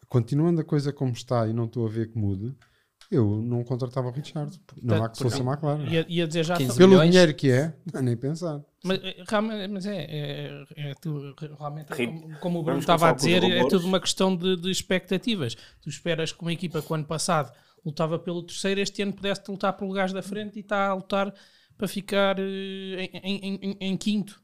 continuando 0.09 0.61
a 0.61 0.65
coisa 0.65 0.93
como 0.93 1.13
está 1.13 1.47
e 1.47 1.53
não 1.53 1.65
estou 1.67 1.87
a 1.87 1.91
ver 1.91 2.11
que 2.11 2.19
mude, 2.19 2.57
eu 3.11 3.43
não 3.43 3.65
contratava 3.65 4.09
o 4.09 4.13
Richard. 4.13 4.57
Não 4.81 5.03
há 5.03 5.09
que 5.09 5.19
fosse 5.19 5.41
a 5.41 5.45
McLaren. 5.45 5.85
Ia, 5.85 6.07
ia 6.09 6.27
dizer 6.29 6.45
já 6.45 6.57
Pelo 6.57 6.91
milhões. 6.91 7.11
dinheiro 7.11 7.35
que 7.35 7.51
é, 7.51 7.75
nem 8.01 8.17
pensar. 8.17 8.61
Mas, 8.85 9.01
eh, 9.03 9.69
mas 9.69 9.85
é, 9.85 9.97
é, 9.97 10.65
é, 10.77 10.95
tudo, 10.95 11.35
realmente, 11.59 11.89
como, 11.89 12.39
como, 12.39 12.61
o 12.61 12.63
Bruno 12.63 12.79
estava 12.79 13.11
a 13.11 13.13
dizer, 13.13 13.43
é 13.43 13.67
tudo 13.69 13.85
uma 13.85 14.01
questão 14.01 14.35
de, 14.37 14.57
de, 14.57 14.71
expectativas. 14.71 15.57
Tu 15.83 15.89
esperas 15.89 16.33
que 16.33 16.41
uma 16.41 16.53
equipa 16.53 16.81
que 16.81 16.91
o 16.91 16.95
ano 16.95 17.05
passado 17.05 17.53
lutava 17.85 18.17
pelo 18.17 18.45
terceiro, 18.45 18.81
este 18.81 19.03
ano 19.03 19.13
pudesse 19.13 19.43
lutar 19.49 19.73
pelo 19.73 19.89
lugares 19.89 20.13
da 20.13 20.23
frente 20.23 20.57
e 20.57 20.61
está 20.61 20.87
a 20.87 20.95
lutar 20.95 21.35
para 21.81 21.89
ficar 21.89 22.39
eh, 22.39 23.11
em, 23.25 23.37
em, 23.39 23.55
em, 23.63 23.77
em 23.81 23.97
quinto. 23.97 24.43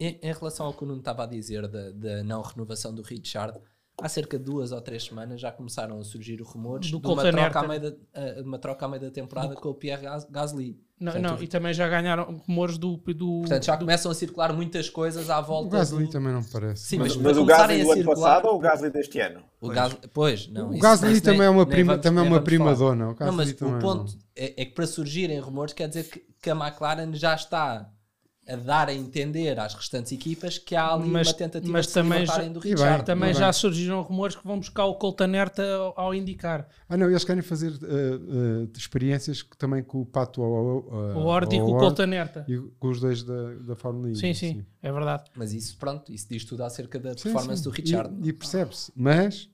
Em, 0.00 0.18
em, 0.22 0.32
relação 0.32 0.66
ao 0.66 0.74
que 0.74 0.82
o 0.82 0.86
Nuno 0.86 0.98
estava 0.98 1.22
a 1.22 1.26
dizer 1.26 1.68
da, 1.68 1.92
da 1.92 2.24
não 2.24 2.40
renovação 2.42 2.92
do 2.92 3.02
Richard, 3.02 3.60
há 4.02 4.08
cerca 4.08 4.36
de 4.36 4.44
duas 4.44 4.72
ou 4.72 4.80
três 4.80 5.04
semanas 5.04 5.40
já 5.40 5.52
começaram 5.52 5.98
a 6.00 6.04
surgir 6.04 6.42
rumores 6.42 6.90
do 6.90 7.00
de 7.00 7.06
uma 7.06 7.22
troca, 7.22 7.60
à 7.60 7.68
meio 7.68 7.80
da, 7.80 7.88
uh, 7.88 8.42
uma 8.44 8.58
troca 8.58 8.84
à 8.84 8.88
meio 8.88 9.00
da 9.00 9.10
temporada 9.10 9.54
do... 9.54 9.60
com 9.60 9.68
o 9.68 9.74
Pierre 9.74 10.02
Gasly. 10.28 10.76
Não, 10.98 11.12
Portanto, 11.12 11.32
não, 11.32 11.42
e 11.42 11.48
também 11.48 11.72
já 11.72 11.88
ganharam 11.88 12.42
rumores 12.46 12.78
do. 12.78 12.96
do 12.96 13.40
Portanto, 13.40 13.64
já 13.64 13.76
do... 13.76 13.80
começam 13.80 14.10
a 14.10 14.14
circular 14.14 14.52
muitas 14.52 14.88
coisas 14.88 15.30
à 15.30 15.40
volta. 15.40 15.68
O 15.68 15.70
Gasly 15.70 16.06
do... 16.06 16.10
também 16.10 16.32
não 16.32 16.42
parece. 16.42 16.84
Sim, 16.84 16.98
mas, 16.98 17.16
mas, 17.16 17.24
mas 17.24 17.38
o 17.38 17.44
Gasly 17.44 17.82
do 17.84 17.92
ano 17.92 18.04
passado 18.04 18.48
ou 18.48 18.56
o 18.56 18.58
Gasly 18.58 18.90
deste 18.90 19.20
ano? 19.20 19.42
O 19.60 19.68
Gasly, 19.68 19.98
pois, 20.12 20.48
não. 20.48 20.70
O 20.70 20.78
Gasly 20.78 21.20
também 21.20 21.40
nem, 21.40 21.46
é 21.46 21.50
uma 21.50 21.66
prima, 21.66 21.92
vamos, 21.92 22.02
também 22.02 22.24
é 22.24 22.28
uma 22.28 22.40
prima 22.40 22.74
dona. 22.74 23.16
não, 23.18 23.32
mas 23.32 23.50
o 23.52 23.78
ponto 23.80 24.16
é, 24.34 24.62
é, 24.62 24.64
que 24.64 24.74
para 24.74 24.86
surgirem 24.86 25.38
rumores 25.38 25.72
quer 25.72 25.88
dizer 25.88 26.04
que, 26.04 26.24
que 26.40 26.50
a 26.50 26.54
McLaren 26.54 27.12
já 27.14 27.34
está 27.34 27.88
a 28.48 28.56
dar 28.56 28.88
a 28.88 28.94
entender 28.94 29.58
às 29.58 29.74
restantes 29.74 30.10
equipas 30.12 30.58
que 30.58 30.74
há 30.74 30.92
ali 30.92 31.08
mas, 31.08 31.28
uma 31.28 31.34
tentativa 31.34 31.72
mas 31.72 31.86
de 31.86 31.92
também 31.92 32.26
se 32.26 32.48
do 32.48 32.58
Richard. 32.58 32.96
Bem, 32.98 33.04
também 33.04 33.34
já 33.34 33.52
surgiram 33.52 34.02
rumores 34.02 34.34
que 34.34 34.44
vão 34.44 34.58
buscar 34.58 34.84
o 34.86 34.94
Coltanerta 34.94 35.62
ao, 35.62 36.00
ao 36.00 36.14
indicar. 36.14 36.68
Ah 36.88 36.96
não, 36.96 37.08
eles 37.08 37.24
querem 37.24 37.42
fazer 37.42 37.70
uh, 37.70 38.64
uh, 38.64 38.72
experiências 38.76 39.44
também 39.58 39.82
com 39.82 40.00
o 40.00 40.06
Pato 40.06 40.42
ao, 40.42 40.78
uh, 40.78 41.18
o 41.18 41.24
Ord 41.24 41.54
e 41.54 41.58
com 41.60 41.72
o 41.72 41.78
Coltanerta. 41.78 42.44
E 42.48 42.58
com 42.78 42.88
os 42.88 43.00
dois 43.00 43.22
da, 43.22 43.54
da 43.54 43.76
Fórmula 43.76 44.08
1. 44.08 44.14
Sim, 44.16 44.34
sim, 44.34 44.66
é 44.82 44.92
verdade. 44.92 45.24
Mas 45.36 45.52
isso, 45.52 45.76
pronto, 45.78 46.12
isso 46.12 46.26
diz 46.28 46.44
tudo 46.44 46.64
acerca 46.64 46.98
da 46.98 47.16
sim, 47.16 47.22
performance 47.24 47.62
sim. 47.62 47.70
do 47.70 47.74
Richard. 47.74 48.14
E, 48.22 48.28
e 48.28 48.32
percebe-se, 48.32 48.92
mas 48.96 49.48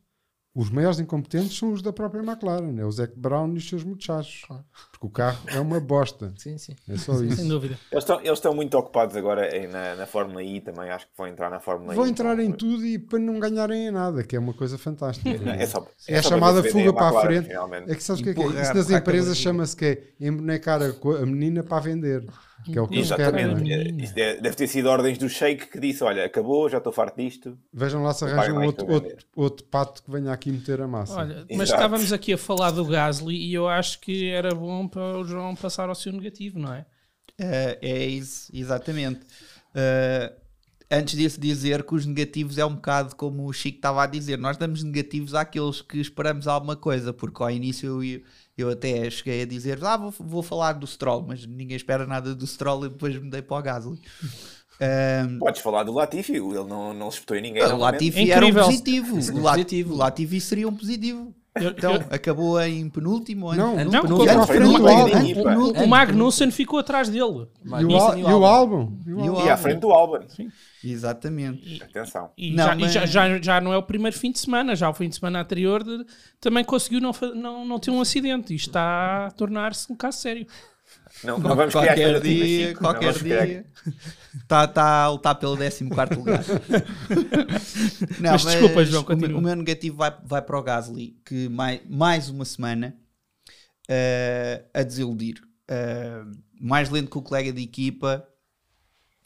os 0.59 0.71
maiores 0.71 0.99
incompetentes 0.99 1.57
são 1.57 1.73
os 1.73 1.81
da 1.81 1.93
própria 1.93 2.21
McLaren, 2.21 2.77
é 2.81 2.85
o 2.85 2.91
Zac 2.91 3.13
Brown 3.17 3.55
e 3.55 3.59
os 3.59 3.69
seus 3.69 3.85
muchachos. 3.85 4.43
Claro. 4.45 4.65
Porque 4.91 5.07
o 5.07 5.09
carro 5.09 5.39
é 5.47 5.61
uma 5.61 5.79
bosta. 5.79 6.33
Sim, 6.37 6.59
sim. 6.59 6.75
É 6.89 6.97
só 6.97 7.13
isso. 7.23 7.37
Sem 7.37 7.49
dúvida. 7.49 7.79
Eles 7.93 8.03
estão, 8.03 8.19
eles 8.19 8.33
estão 8.33 8.53
muito 8.53 8.77
ocupados 8.77 9.15
agora 9.15 9.49
na, 9.69 9.95
na 9.95 10.05
Fórmula 10.05 10.43
I 10.43 10.61
também. 10.61 10.91
Acho 10.91 11.07
que 11.07 11.13
vão 11.17 11.29
entrar 11.29 11.49
na 11.49 11.61
Fórmula 11.61 11.95
vão 11.95 12.03
I. 12.03 12.07
Vão 12.07 12.09
entrar 12.09 12.41
em 12.41 12.51
tudo 12.51 12.85
e 12.85 12.99
para 12.99 13.21
não 13.21 13.39
ganharem 13.39 13.87
em 13.87 13.91
nada, 13.93 14.25
que 14.25 14.35
é 14.35 14.39
uma 14.41 14.53
coisa 14.53 14.77
fantástica. 14.77 15.31
é, 15.31 15.65
só, 15.65 15.87
é, 16.09 16.15
é 16.15 16.19
a 16.19 16.23
chamada 16.23 16.61
fuga 16.65 16.93
para 16.93 17.17
a 17.17 17.21
frente. 17.21 17.47
Finalmente. 17.47 17.93
É 17.93 17.95
que 17.95 18.03
sabes 18.03 18.21
o 18.21 18.25
que 18.25 18.31
é 18.31 18.35
que 18.35 18.43
é? 18.43 18.63
Isso 18.63 18.75
nas 18.75 18.91
empresas 18.91 19.39
chama-se 19.39 19.77
que 19.77 19.85
é 19.85 20.27
embonecar 20.27 20.81
a, 20.83 20.87
a 20.87 21.27
menina 21.27 21.63
para 21.63 21.79
vender. 21.79 22.27
Que 22.73 22.79
é 22.79 22.83
o 22.83 22.89
que 22.89 22.99
Exatamente. 22.99 23.65
Querem, 23.65 24.05
é? 24.17 24.41
deve 24.41 24.57
ter 24.57 24.67
sido 24.67 24.89
ordens 24.89 25.19
do 25.19 25.29
Sheik 25.29 25.67
que 25.67 25.81
disse: 25.81 26.05
Olha, 26.05 26.25
acabou, 26.25 26.69
já 26.69 26.79
estou 26.79 26.93
farto 26.93 27.17
disto. 27.17 27.59
Vejam 27.73 28.03
lá 28.03 28.13
se 28.13 28.25
arranjam 28.25 28.63
outro, 28.65 28.91
outro, 28.91 29.17
outro, 29.35 29.67
pato 29.67 30.03
que 30.03 30.11
venha 30.11 30.33
aqui 30.33 30.51
meter 30.51 30.81
a 30.81 30.87
massa. 30.87 31.15
Olha, 31.15 31.47
mas 31.51 31.71
estávamos 31.71 32.13
aqui 32.13 32.33
a 32.33 32.39
falar 32.39 32.71
do 32.71 32.85
Gasly 32.85 33.37
e 33.37 33.55
eu 33.55 33.69
acho 33.69 34.01
que 34.01 34.29
era 34.31 34.55
bom 34.55 34.87
para 34.87 35.19
o 35.19 35.25
João 35.25 35.55
passar 35.55 35.89
ao 35.89 35.95
seu 35.95 36.13
negativo, 36.13 36.59
não 36.59 36.75
é? 36.75 36.81
Uh, 37.41 37.79
é 37.81 38.05
isso, 38.05 38.51
exatamente. 38.53 39.21
Uh, 39.71 40.48
antes 40.91 41.17
disso, 41.17 41.41
dizer 41.41 41.83
que 41.85 41.95
os 41.95 42.07
negativos 42.07 42.59
é 42.59 42.65
um 42.65 42.75
bocado 42.75 43.15
como 43.17 43.47
o 43.47 43.53
Chico 43.53 43.79
estava 43.79 44.03
a 44.03 44.07
dizer: 44.07 44.39
nós 44.39 44.57
damos 44.57 44.83
negativos 44.83 45.35
àqueles 45.35 45.81
que 45.81 45.99
esperamos 46.01 46.47
alguma 46.47 46.77
coisa, 46.77 47.13
porque 47.13 47.43
ao 47.43 47.51
início 47.51 48.03
eu 48.03 48.23
eu 48.59 48.71
até 48.71 49.09
cheguei 49.09 49.43
a 49.43 49.47
dizer, 49.47 49.83
ah, 49.85 49.97
vou, 49.97 50.13
vou 50.19 50.43
falar 50.43 50.73
do 50.73 50.87
Stroll, 50.87 51.25
mas 51.27 51.47
ninguém 51.47 51.77
espera 51.77 52.05
nada 52.05 52.35
do 52.35 52.45
Stroll 52.45 52.87
e 52.87 52.89
depois 52.89 53.17
me 53.17 53.31
dei 53.31 53.41
para 53.41 53.57
o 53.57 53.63
Gasly. 53.63 54.01
Um, 54.81 55.41
Podes 55.41 55.61
falar 55.61 55.83
do 55.83 55.93
Latifi, 55.93 56.35
ele 56.35 56.63
não, 56.63 56.95
não 56.95 57.09
espetou 57.09 57.37
em 57.37 57.43
ninguém. 57.43 57.65
O 57.65 57.77
Latifi 57.79 58.31
era 58.31 58.47
um 58.47 58.55
positivo. 58.55 59.17
O 59.93 59.97
Latifi 59.97 60.41
seria 60.41 60.69
um 60.69 60.77
positivo. 60.77 61.35
Então, 61.67 61.95
acabou 62.11 62.61
em 62.61 62.89
penúltimo 62.89 63.49
ano. 63.49 63.77
Não, 63.77 63.85
não, 63.85 64.47
penúltimo, 64.47 64.89
álbum. 64.89 65.85
O 65.85 65.87
Magnussen 65.87 66.51
ficou 66.51 66.79
atrás 66.79 67.09
dele. 67.09 67.47
E 67.65 67.85
o, 67.85 68.45
álbum. 68.45 68.99
E 69.45 69.49
à 69.49 69.57
frente 69.57 69.81
do 69.81 69.91
álbum. 69.91 70.21
Sim. 70.29 70.51
Exatamente. 70.83 71.77
E, 71.77 71.83
Atenção. 71.83 72.31
E, 72.37 72.53
não, 72.53 72.65
já, 72.65 72.75
mas... 72.75 72.93
já, 72.93 73.07
já, 73.07 73.43
já, 73.43 73.61
não 73.61 73.73
é 73.73 73.77
o 73.77 73.83
primeiro 73.83 74.17
fim 74.17 74.31
de 74.31 74.39
semana, 74.39 74.77
já 74.77 74.89
o 74.89 74.95
fim 74.95 75.09
de 75.09 75.17
semana 75.17 75.41
anterior 75.41 75.83
de, 75.83 76.05
também 76.41 76.65
conseguiu 76.65 77.01
não, 77.01 77.13
não, 77.35 77.65
não 77.65 77.79
ter 77.79 77.91
um 77.91 78.01
acidente. 78.01 78.55
Isto 78.55 78.69
está 78.69 79.27
a 79.27 79.31
tornar-se 79.33 79.93
um 79.93 79.97
caso 79.97 80.19
sério. 80.19 80.47
Não, 81.25 81.39
não 81.39 81.57
vamos 81.57 81.75
qualquer 81.75 82.21
dia, 82.21 82.75
qualquer 82.77 83.13
dia. 83.15 83.67
Está 84.35 84.67
tá 84.69 85.03
a 85.05 85.11
lutar 85.11 85.35
pelo 85.35 85.57
14 85.57 85.85
lugar. 85.85 86.45
não, 88.21 88.33
mas, 88.33 88.45
mas 88.45 88.55
desculpa, 88.55 88.85
João, 88.85 89.05
continua. 89.05 89.39
O, 89.39 89.43
meu 89.43 89.57
negativo 89.57 89.97
vai, 89.97 90.15
vai 90.25 90.43
para 90.43 90.59
o 90.59 90.63
Gasly, 90.63 91.17
que 91.25 91.49
mais, 91.49 91.81
mais 91.89 92.29
uma 92.29 92.45
semana 92.45 92.97
uh, 93.91 94.65
a 94.73 94.83
desiludir. 94.83 95.43
Uh, 95.71 96.39
mais 96.61 96.89
lento 96.89 97.11
que 97.11 97.19
o 97.19 97.23
colega 97.23 97.53
de 97.53 97.63
equipa 97.63 98.27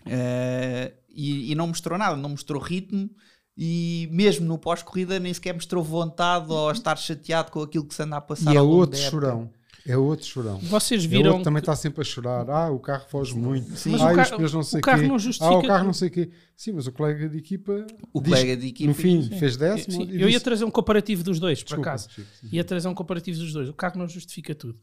uh, 0.06 0.92
e, 1.08 1.52
e, 1.52 1.54
não 1.54 1.68
mostrou 1.68 1.98
nada, 1.98 2.16
não 2.16 2.30
mostrou 2.30 2.60
ritmo. 2.60 3.10
E 3.54 4.08
mesmo 4.10 4.46
no 4.46 4.56
pós-corrida 4.56 5.20
nem 5.20 5.34
sequer 5.34 5.52
mostrou 5.52 5.84
vontade 5.84 6.50
ou 6.50 6.70
estar 6.72 6.96
chateado 6.96 7.50
com 7.50 7.60
aquilo 7.60 7.84
que 7.84 7.94
se 7.94 8.02
anda 8.02 8.16
a 8.16 8.20
passar. 8.20 8.54
E 8.54 8.56
é 8.56 8.62
outro 8.62 8.98
chorão 8.98 9.50
É 9.86 9.96
outro 9.96 10.24
chorão. 10.24 10.58
Vocês 10.58 11.04
viram. 11.04 11.26
É 11.26 11.28
outro 11.30 11.44
também 11.44 11.60
está 11.60 11.74
sempre 11.74 12.02
a 12.02 12.04
chorar. 12.04 12.48
Ah, 12.48 12.70
o 12.70 12.78
carro 12.78 13.04
foge 13.08 13.36
muito. 13.36 13.76
Sim. 13.76 13.90
Mas 13.90 14.02
ah, 14.02 14.12
o, 14.12 14.16
ca 14.16 14.38
não 14.38 14.62
sei 14.62 14.78
o 14.78 14.82
carro 14.82 15.00
quê. 15.00 15.08
não 15.08 15.18
justifica. 15.18 15.54
Ah, 15.54 15.58
o 15.58 15.66
carro 15.66 15.84
não 15.84 15.92
sei 15.92 16.08
o 16.08 16.10
quê. 16.10 16.30
Sim, 16.56 16.72
mas 16.72 16.86
o 16.86 16.92
colega 16.92 17.28
de 17.28 17.38
equipa. 17.38 17.86
O 18.12 18.22
colega 18.22 18.56
de 18.56 18.68
equipa. 18.68 18.88
No 18.88 18.94
fim, 18.94 19.22
sim. 19.22 19.38
fez 19.38 19.56
décimo. 19.56 20.04
Eu 20.04 20.28
ia 20.28 20.40
trazer 20.40 20.64
um 20.64 20.70
comparativo 20.70 21.24
dos 21.24 21.40
dois, 21.40 21.62
por 21.62 21.80
acaso. 21.80 22.08
Ia 22.52 22.64
trazer 22.64 22.88
um 22.88 22.94
comparativo 22.94 23.38
dos 23.38 23.52
dois. 23.52 23.68
O 23.68 23.74
carro 23.74 23.98
não 23.98 24.08
justifica 24.08 24.54
tudo. 24.54 24.78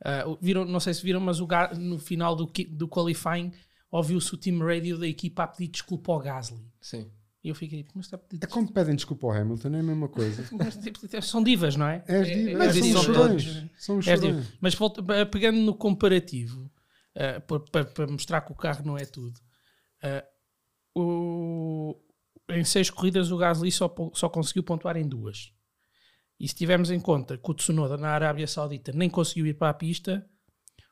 Uh, 0.00 0.36
viram, 0.40 0.64
não 0.64 0.80
sei 0.80 0.92
se 0.94 1.02
viram, 1.02 1.20
mas 1.20 1.40
o 1.40 1.46
no 1.78 1.98
final 1.98 2.34
do, 2.34 2.50
do 2.70 2.88
qualifying 2.88 3.52
ouviu-se 3.90 4.34
o 4.34 4.36
team 4.36 4.58
radio 4.58 4.98
da 4.98 5.06
equipa 5.06 5.44
a 5.44 5.46
pedir 5.46 5.68
desculpa 5.68 6.12
ao 6.12 6.18
Gasly. 6.18 6.60
Sim. 6.80 7.08
E 7.44 7.48
eu 7.48 7.54
fiquei, 7.56 7.84
mas 7.92 8.06
está 8.06 8.20
É 8.40 8.46
como 8.46 8.72
pedem 8.72 8.94
desculpa 8.94 9.26
ao 9.26 9.32
Hamilton, 9.32 9.74
é 9.74 9.80
a 9.80 9.82
mesma 9.82 10.08
coisa. 10.08 10.46
mas, 10.56 10.76
tipo, 10.76 11.00
são 11.22 11.42
divas, 11.42 11.74
não 11.74 11.86
é? 11.86 12.04
É 12.06 12.20
as 12.20 12.26
divas, 12.28 12.54
mas 12.54 12.76
é, 12.76 12.92
são, 12.92 13.02
chorões. 13.02 13.64
São 13.76 13.98
os 13.98 14.04
chorões. 14.04 14.52
Mas 14.60 14.76
pegando 15.30 15.58
no 15.58 15.74
comparativo, 15.74 16.70
uh, 17.16 17.60
para, 17.70 17.84
para, 17.84 18.06
mostrar 18.06 18.42
que 18.42 18.52
o 18.52 18.54
carro 18.54 18.84
não 18.86 18.96
é 18.96 19.04
tudo, 19.04 19.40
uh, 20.04 20.32
o, 20.94 22.00
em 22.50 22.64
seis 22.64 22.90
corridas 22.90 23.32
o 23.32 23.36
Gasly 23.36 23.72
só, 23.72 23.92
só 24.14 24.28
conseguiu 24.28 24.62
pontuar 24.62 24.96
em 24.96 25.08
duas. 25.08 25.52
E 26.38 26.46
se 26.46 26.54
tivermos 26.54 26.92
em 26.92 27.00
conta 27.00 27.36
que 27.36 27.50
o 27.50 27.54
Tsunoda 27.54 27.96
na 27.96 28.10
Arábia 28.10 28.46
Saudita 28.46 28.92
nem 28.92 29.10
conseguiu 29.10 29.46
ir 29.46 29.54
para 29.54 29.70
a 29.70 29.74
pista, 29.74 30.24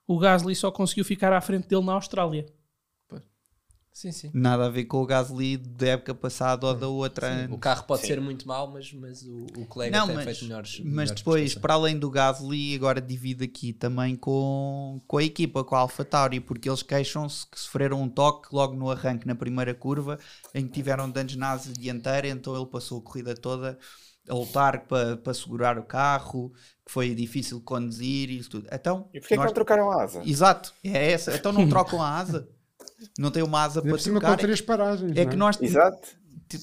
o 0.07 0.19
Gasly 0.19 0.57
só 0.57 0.73
conseguiu 0.73 1.05
ficar 1.05 1.33
à 1.33 1.41
frente 1.41 1.69
dele 1.69 1.85
na 1.85 1.93
Austrália. 1.93 2.45
Sim, 3.93 4.13
sim. 4.13 4.31
Nada 4.33 4.67
a 4.67 4.71
ver 4.71 4.85
com 4.85 5.03
o 5.03 5.07
Gasly 5.07 5.57
da 5.57 5.89
época 5.89 6.15
passada 6.15 6.67
ou 6.67 6.75
da 6.75 6.89
outra. 6.89 7.47
Sim, 7.47 7.53
o 7.53 7.59
carro 7.59 7.85
pode 7.85 8.03
sim. 8.03 8.07
ser 8.07 8.21
muito 8.21 8.47
mau, 8.47 8.71
mas, 8.71 8.93
mas 8.93 9.23
o, 9.23 9.47
o 9.57 9.67
colega 9.67 9.99
não, 9.99 10.07
tem 10.07 10.17
mas, 10.17 10.25
feito 10.25 10.45
melhores. 10.45 10.79
Mas 10.79 10.87
melhores 10.87 11.13
depois, 11.13 11.55
para 11.57 11.75
além 11.75 11.99
do 11.99 12.09
Gasly, 12.09 12.75
agora 12.75 13.01
divide 13.01 13.45
aqui 13.45 13.73
também 13.73 14.17
com, 14.17 15.01
com 15.07 15.19
a 15.19 15.25
equipa, 15.25 15.65
com 15.65 15.75
a 15.75 15.81
AlphaTauri, 15.81 16.41
porque 16.41 16.69
eles 16.69 16.83
queixam-se 16.83 17.47
que 17.47 17.59
sofreram 17.59 18.01
um 18.01 18.09
toque 18.09 18.55
logo 18.55 18.75
no 18.75 18.91
arranque, 18.91 19.27
na 19.27 19.35
primeira 19.35 19.75
curva, 19.75 20.19
em 20.55 20.67
que 20.67 20.73
tiveram 20.73 21.11
danos 21.11 21.35
na 21.37 21.51
asa 21.51 21.73
dianteira, 21.73 22.29
então 22.29 22.57
ele 22.57 22.67
passou 22.67 23.01
a 23.01 23.03
corrida 23.03 23.35
toda 23.35 23.77
a 24.29 24.35
lutar 24.35 24.87
para, 24.87 25.17
para 25.17 25.35
segurar 25.35 25.79
o 25.79 25.83
carro, 25.83 26.53
que 26.87 26.93
foi 26.93 27.15
difícil 27.15 27.61
conduzir 27.61 28.31
e 28.31 28.39
isso 28.39 28.51
tudo. 28.51 28.69
Então, 28.73 29.09
e 29.13 29.19
porquê 29.19 29.35
nós... 29.35 29.45
que 29.45 29.49
não 29.49 29.55
trocaram 29.55 29.91
a 29.91 30.05
asa? 30.05 30.23
Exato, 30.25 30.73
é 30.85 31.13
essa. 31.13 31.35
Então 31.35 31.53
não 31.53 31.69
trocam 31.69 32.01
a 32.01 32.17
asa 32.17 32.49
não 33.19 33.31
tem 33.31 33.43
uma 33.43 33.63
asa 33.63 33.83
para 33.83 33.99
cima 33.99 34.21
com 34.21 34.37
três 34.37 34.61
paragens. 34.61 35.17
É, 35.17 35.23
é 35.23 35.27
que 35.27 35.37
nós 35.37 35.61
Exato. 35.61 36.09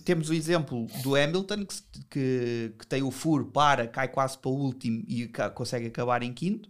temos 0.04 0.30
o 0.30 0.34
exemplo 0.34 0.88
do 1.04 1.16
Hamilton 1.16 1.66
que, 1.66 1.76
que, 2.10 2.74
que, 2.80 2.88
tem 2.88 3.04
o 3.04 3.12
furo, 3.12 3.46
para, 3.48 3.88
cai 3.88 4.08
quase 4.08 4.38
para 4.38 4.50
o 4.50 4.56
último 4.56 5.04
e 5.08 5.28
consegue 5.54 5.88
acabar 5.88 6.24
em 6.24 6.34
quinto. 6.34 6.70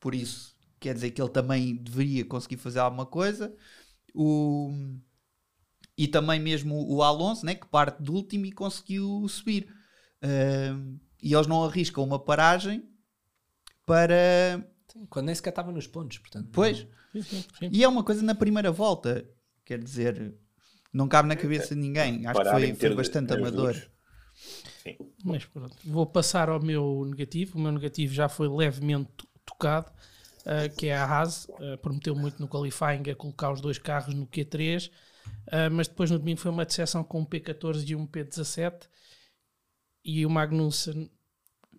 Por 0.00 0.14
isso, 0.14 0.54
quer 0.78 0.94
dizer 0.94 1.10
que 1.10 1.20
ele 1.20 1.30
também 1.30 1.76
deveria 1.76 2.24
conseguir 2.24 2.56
fazer 2.56 2.78
alguma 2.78 3.06
coisa. 3.06 3.54
O, 4.14 4.72
e 5.96 6.06
também 6.06 6.38
mesmo 6.40 6.86
o 6.88 7.02
Alonso, 7.02 7.44
né, 7.44 7.54
que 7.54 7.66
parte 7.66 8.02
do 8.02 8.12
último 8.12 8.46
e 8.46 8.52
conseguiu 8.52 9.26
subir. 9.28 9.68
Uh, 10.22 10.98
e 11.22 11.34
eles 11.34 11.46
não 11.46 11.64
arriscam 11.64 12.04
uma 12.04 12.18
paragem 12.18 12.88
para. 13.84 14.64
Quando 15.10 15.26
nem 15.26 15.34
sequer 15.34 15.50
estava 15.50 15.72
nos 15.72 15.86
pontos, 15.86 16.18
portanto. 16.18 16.48
Pois. 16.52 16.86
Sim, 17.22 17.44
sim, 17.58 17.70
E 17.72 17.84
é 17.84 17.88
uma 17.88 18.04
coisa 18.04 18.22
na 18.22 18.34
primeira 18.34 18.70
volta, 18.70 19.28
quer 19.64 19.82
dizer, 19.82 20.34
não 20.92 21.08
cabe 21.08 21.28
na 21.28 21.36
cabeça 21.36 21.74
de 21.74 21.80
ninguém. 21.80 22.26
Acho 22.26 22.34
Parar 22.34 22.60
que 22.60 22.68
foi, 22.68 22.74
foi 22.74 22.94
bastante 22.94 23.32
amador. 23.34 23.74
Sim. 24.82 24.96
Mas 25.24 25.44
pronto, 25.44 25.76
vou 25.84 26.06
passar 26.06 26.48
ao 26.48 26.60
meu 26.60 27.04
negativo. 27.04 27.58
O 27.58 27.60
meu 27.60 27.72
negativo 27.72 28.14
já 28.14 28.28
foi 28.28 28.48
levemente 28.48 29.10
tocado, 29.44 29.90
uh, 30.42 30.74
que 30.76 30.86
é 30.86 30.96
a 30.96 31.04
Haas. 31.04 31.46
Uh, 31.48 31.76
prometeu 31.82 32.14
muito 32.14 32.40
no 32.40 32.48
qualifying 32.48 33.10
a 33.10 33.14
colocar 33.14 33.52
os 33.52 33.60
dois 33.60 33.78
carros 33.78 34.14
no 34.14 34.26
Q3, 34.26 34.88
uh, 34.88 34.90
eh, 35.48 35.68
mas 35.68 35.88
depois 35.88 36.10
no 36.10 36.18
domingo 36.18 36.40
foi 36.40 36.50
uma 36.50 36.64
decepção 36.64 37.02
com 37.04 37.20
um 37.20 37.26
P14 37.26 37.88
e 37.88 37.96
um 37.96 38.06
P17. 38.06 38.88
E 40.04 40.24
o 40.24 40.30
Magnussen 40.30 41.10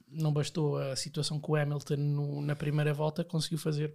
não 0.07 0.33
bastou 0.33 0.77
a 0.77 0.95
situação 0.95 1.39
com 1.39 1.53
o 1.53 1.55
Hamilton 1.55 1.95
no, 1.95 2.41
na 2.41 2.55
primeira 2.55 2.93
volta, 2.93 3.23
conseguiu 3.23 3.57
fazer 3.57 3.93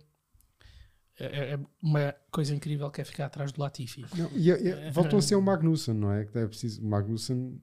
é, 1.18 1.24
é, 1.24 1.54
é 1.54 1.60
uma 1.82 2.14
coisa 2.30 2.54
incrível 2.54 2.90
que 2.90 3.00
é 3.00 3.04
ficar 3.04 3.26
atrás 3.26 3.52
do 3.52 3.60
Latifi. 3.60 4.04
Não, 4.16 4.30
e, 4.34 4.48
e, 4.48 4.68
é, 4.68 4.90
voltou 4.90 5.18
a 5.18 5.22
ser 5.22 5.34
o 5.34 5.42
Magnussen, 5.42 5.94
não 5.94 6.12
é? 6.12 6.24
Que 6.24 6.38
é 6.38 6.46
preciso. 6.46 6.82
O 6.82 6.86
Magnussen. 6.86 7.60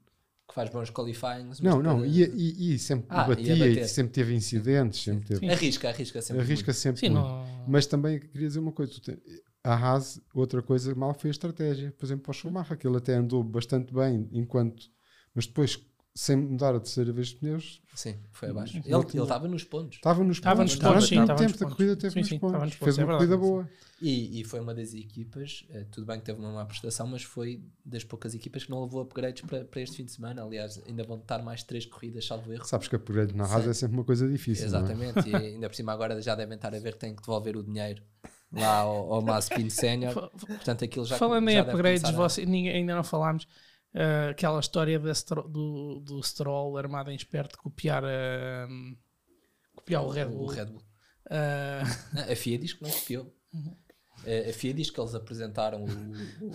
Que 0.47 0.53
faz 0.55 0.69
bons 0.69 0.89
qualifying. 0.89 1.49
Não, 1.61 1.81
não, 1.81 2.05
e, 2.05 2.23
e, 2.23 2.73
e 2.73 2.79
sempre 2.79 3.05
ah, 3.09 3.23
batia, 3.23 3.67
e 3.67 3.87
sempre 3.87 4.13
teve 4.13 4.33
incidentes. 4.33 5.03
Sempre 5.03 5.27
teve. 5.27 5.49
Arrisca, 5.49 5.89
arrisca 5.89 6.21
sempre. 6.21 6.41
Arrisca 6.41 6.67
muito. 6.67 6.79
sempre. 6.79 6.99
Sim, 7.01 7.09
não... 7.09 7.45
Mas 7.67 7.85
também 7.85 8.19
queria 8.19 8.47
dizer 8.47 8.59
uma 8.59 8.71
coisa. 8.71 8.91
A 9.63 9.73
Haas, 9.75 10.19
outra 10.33 10.61
coisa 10.63 10.95
mal 10.95 11.13
foi 11.13 11.29
a 11.29 11.31
estratégia. 11.31 11.91
Por 11.91 12.05
exemplo, 12.05 12.23
para 12.23 12.31
o 12.31 12.33
Schumacher, 12.33 12.77
que 12.77 12.87
ele 12.87 12.97
até 12.97 13.15
andou 13.15 13.43
bastante 13.43 13.93
bem 13.93 14.27
enquanto. 14.31 14.89
Mas 15.35 15.45
depois 15.45 15.79
sem 16.19 16.35
mudar 16.35 16.75
a 16.75 16.81
terceira 16.81 17.13
vez 17.13 17.29
de 17.29 17.35
pneus. 17.37 17.81
Sim, 17.95 18.17
foi 18.33 18.49
abaixo. 18.49 18.77
Ele 18.85 19.21
estava 19.23 19.47
nos 19.47 19.63
pontos. 19.63 19.95
Estava 19.95 20.21
nos 20.21 20.35
estava 20.35 20.57
pontos. 20.57 20.75
Nos 20.77 20.85
pontos 20.85 21.11
muito 21.11 21.35
tempo 21.35 21.57
da 21.57 21.65
corrida 21.65 21.95
teve 21.95 22.11
sim, 22.11 22.19
nos, 22.19 22.27
sim, 22.27 22.39
pontos. 22.39 22.61
nos 22.61 22.75
pontos. 22.75 22.95
Fez 22.95 22.99
é 22.99 23.05
uma 23.05 23.15
corrida 23.15 23.37
boa. 23.37 23.69
E, 24.01 24.41
e, 24.41 24.43
foi 24.43 24.59
uma 24.59 24.73
das 24.73 24.93
equipas, 24.93 25.65
uh, 25.69 25.85
tudo 25.89 26.05
bem 26.05 26.19
que 26.19 26.25
teve 26.25 26.37
uma 26.39 26.51
má 26.51 26.65
prestação, 26.65 27.07
mas 27.07 27.23
foi 27.23 27.63
das 27.85 28.03
poucas 28.03 28.35
equipas 28.35 28.65
que 28.65 28.69
não 28.69 28.83
levou 28.83 29.01
upgrades 29.01 29.43
para, 29.43 29.63
para 29.63 29.81
este 29.81 29.95
fim 29.95 30.03
de 30.03 30.11
semana. 30.11 30.43
Aliás, 30.43 30.81
ainda 30.85 31.05
vão 31.05 31.17
estar 31.19 31.41
mais 31.41 31.63
três 31.63 31.85
corridas, 31.85 32.25
salvo 32.25 32.51
erro. 32.51 32.65
Sabes 32.65 32.89
que 32.89 32.97
upgrade 32.97 33.33
na 33.33 33.45
Haas 33.45 33.65
é 33.65 33.73
sempre 33.73 33.95
uma 33.95 34.03
coisa 34.03 34.27
difícil. 34.27 34.65
É? 34.65 34.67
Exatamente, 34.67 35.19
é? 35.19 35.31
e 35.31 35.35
ainda 35.53 35.69
por 35.69 35.75
cima 35.75 35.93
agora 35.93 36.21
já 36.21 36.35
devem 36.35 36.55
estar 36.55 36.75
a 36.75 36.79
ver 36.79 36.95
que 36.95 36.99
têm 36.99 37.15
que 37.15 37.21
devolver 37.21 37.55
o 37.55 37.63
dinheiro 37.63 38.03
lá 38.51 38.79
ao, 38.79 39.13
ao 39.13 39.21
Maspin 39.21 39.69
Sénior. 39.69 40.29
Portanto, 40.31 40.83
aquilo 40.83 41.05
já 41.05 41.15
Falando 41.17 41.49
já 41.49 41.53
em 41.53 41.61
upgrades, 41.61 42.11
você, 42.11 42.45
ninguém, 42.45 42.75
ainda 42.75 42.93
não 42.93 43.05
falámos. 43.05 43.47
Uh, 43.93 44.29
aquela 44.29 44.59
história 44.59 44.99
do, 44.99 45.99
do 45.99 46.21
Stroll 46.21 46.77
armado 46.77 47.09
em 47.09 47.15
esperto 47.15 47.57
copiar, 47.57 48.03
uh, 48.03 48.97
copiar 49.75 50.03
o 50.03 50.09
Red 50.09 50.25
Bull. 50.25 50.43
O 50.43 50.47
Red 50.47 50.65
Bull. 50.65 50.83
Uh... 51.25 52.29
A 52.31 52.35
FIA 52.35 52.59
diz 52.59 52.73
que 52.73 52.83
não 52.83 52.91
copiou. 52.91 53.33
Uhum. 53.53 53.75
A 54.49 54.53
FIA 54.53 54.73
diz 54.73 54.91
que 54.91 54.99
eles 54.99 55.15
apresentaram 55.15 55.85
o, 55.85 56.45
o, 56.45 56.51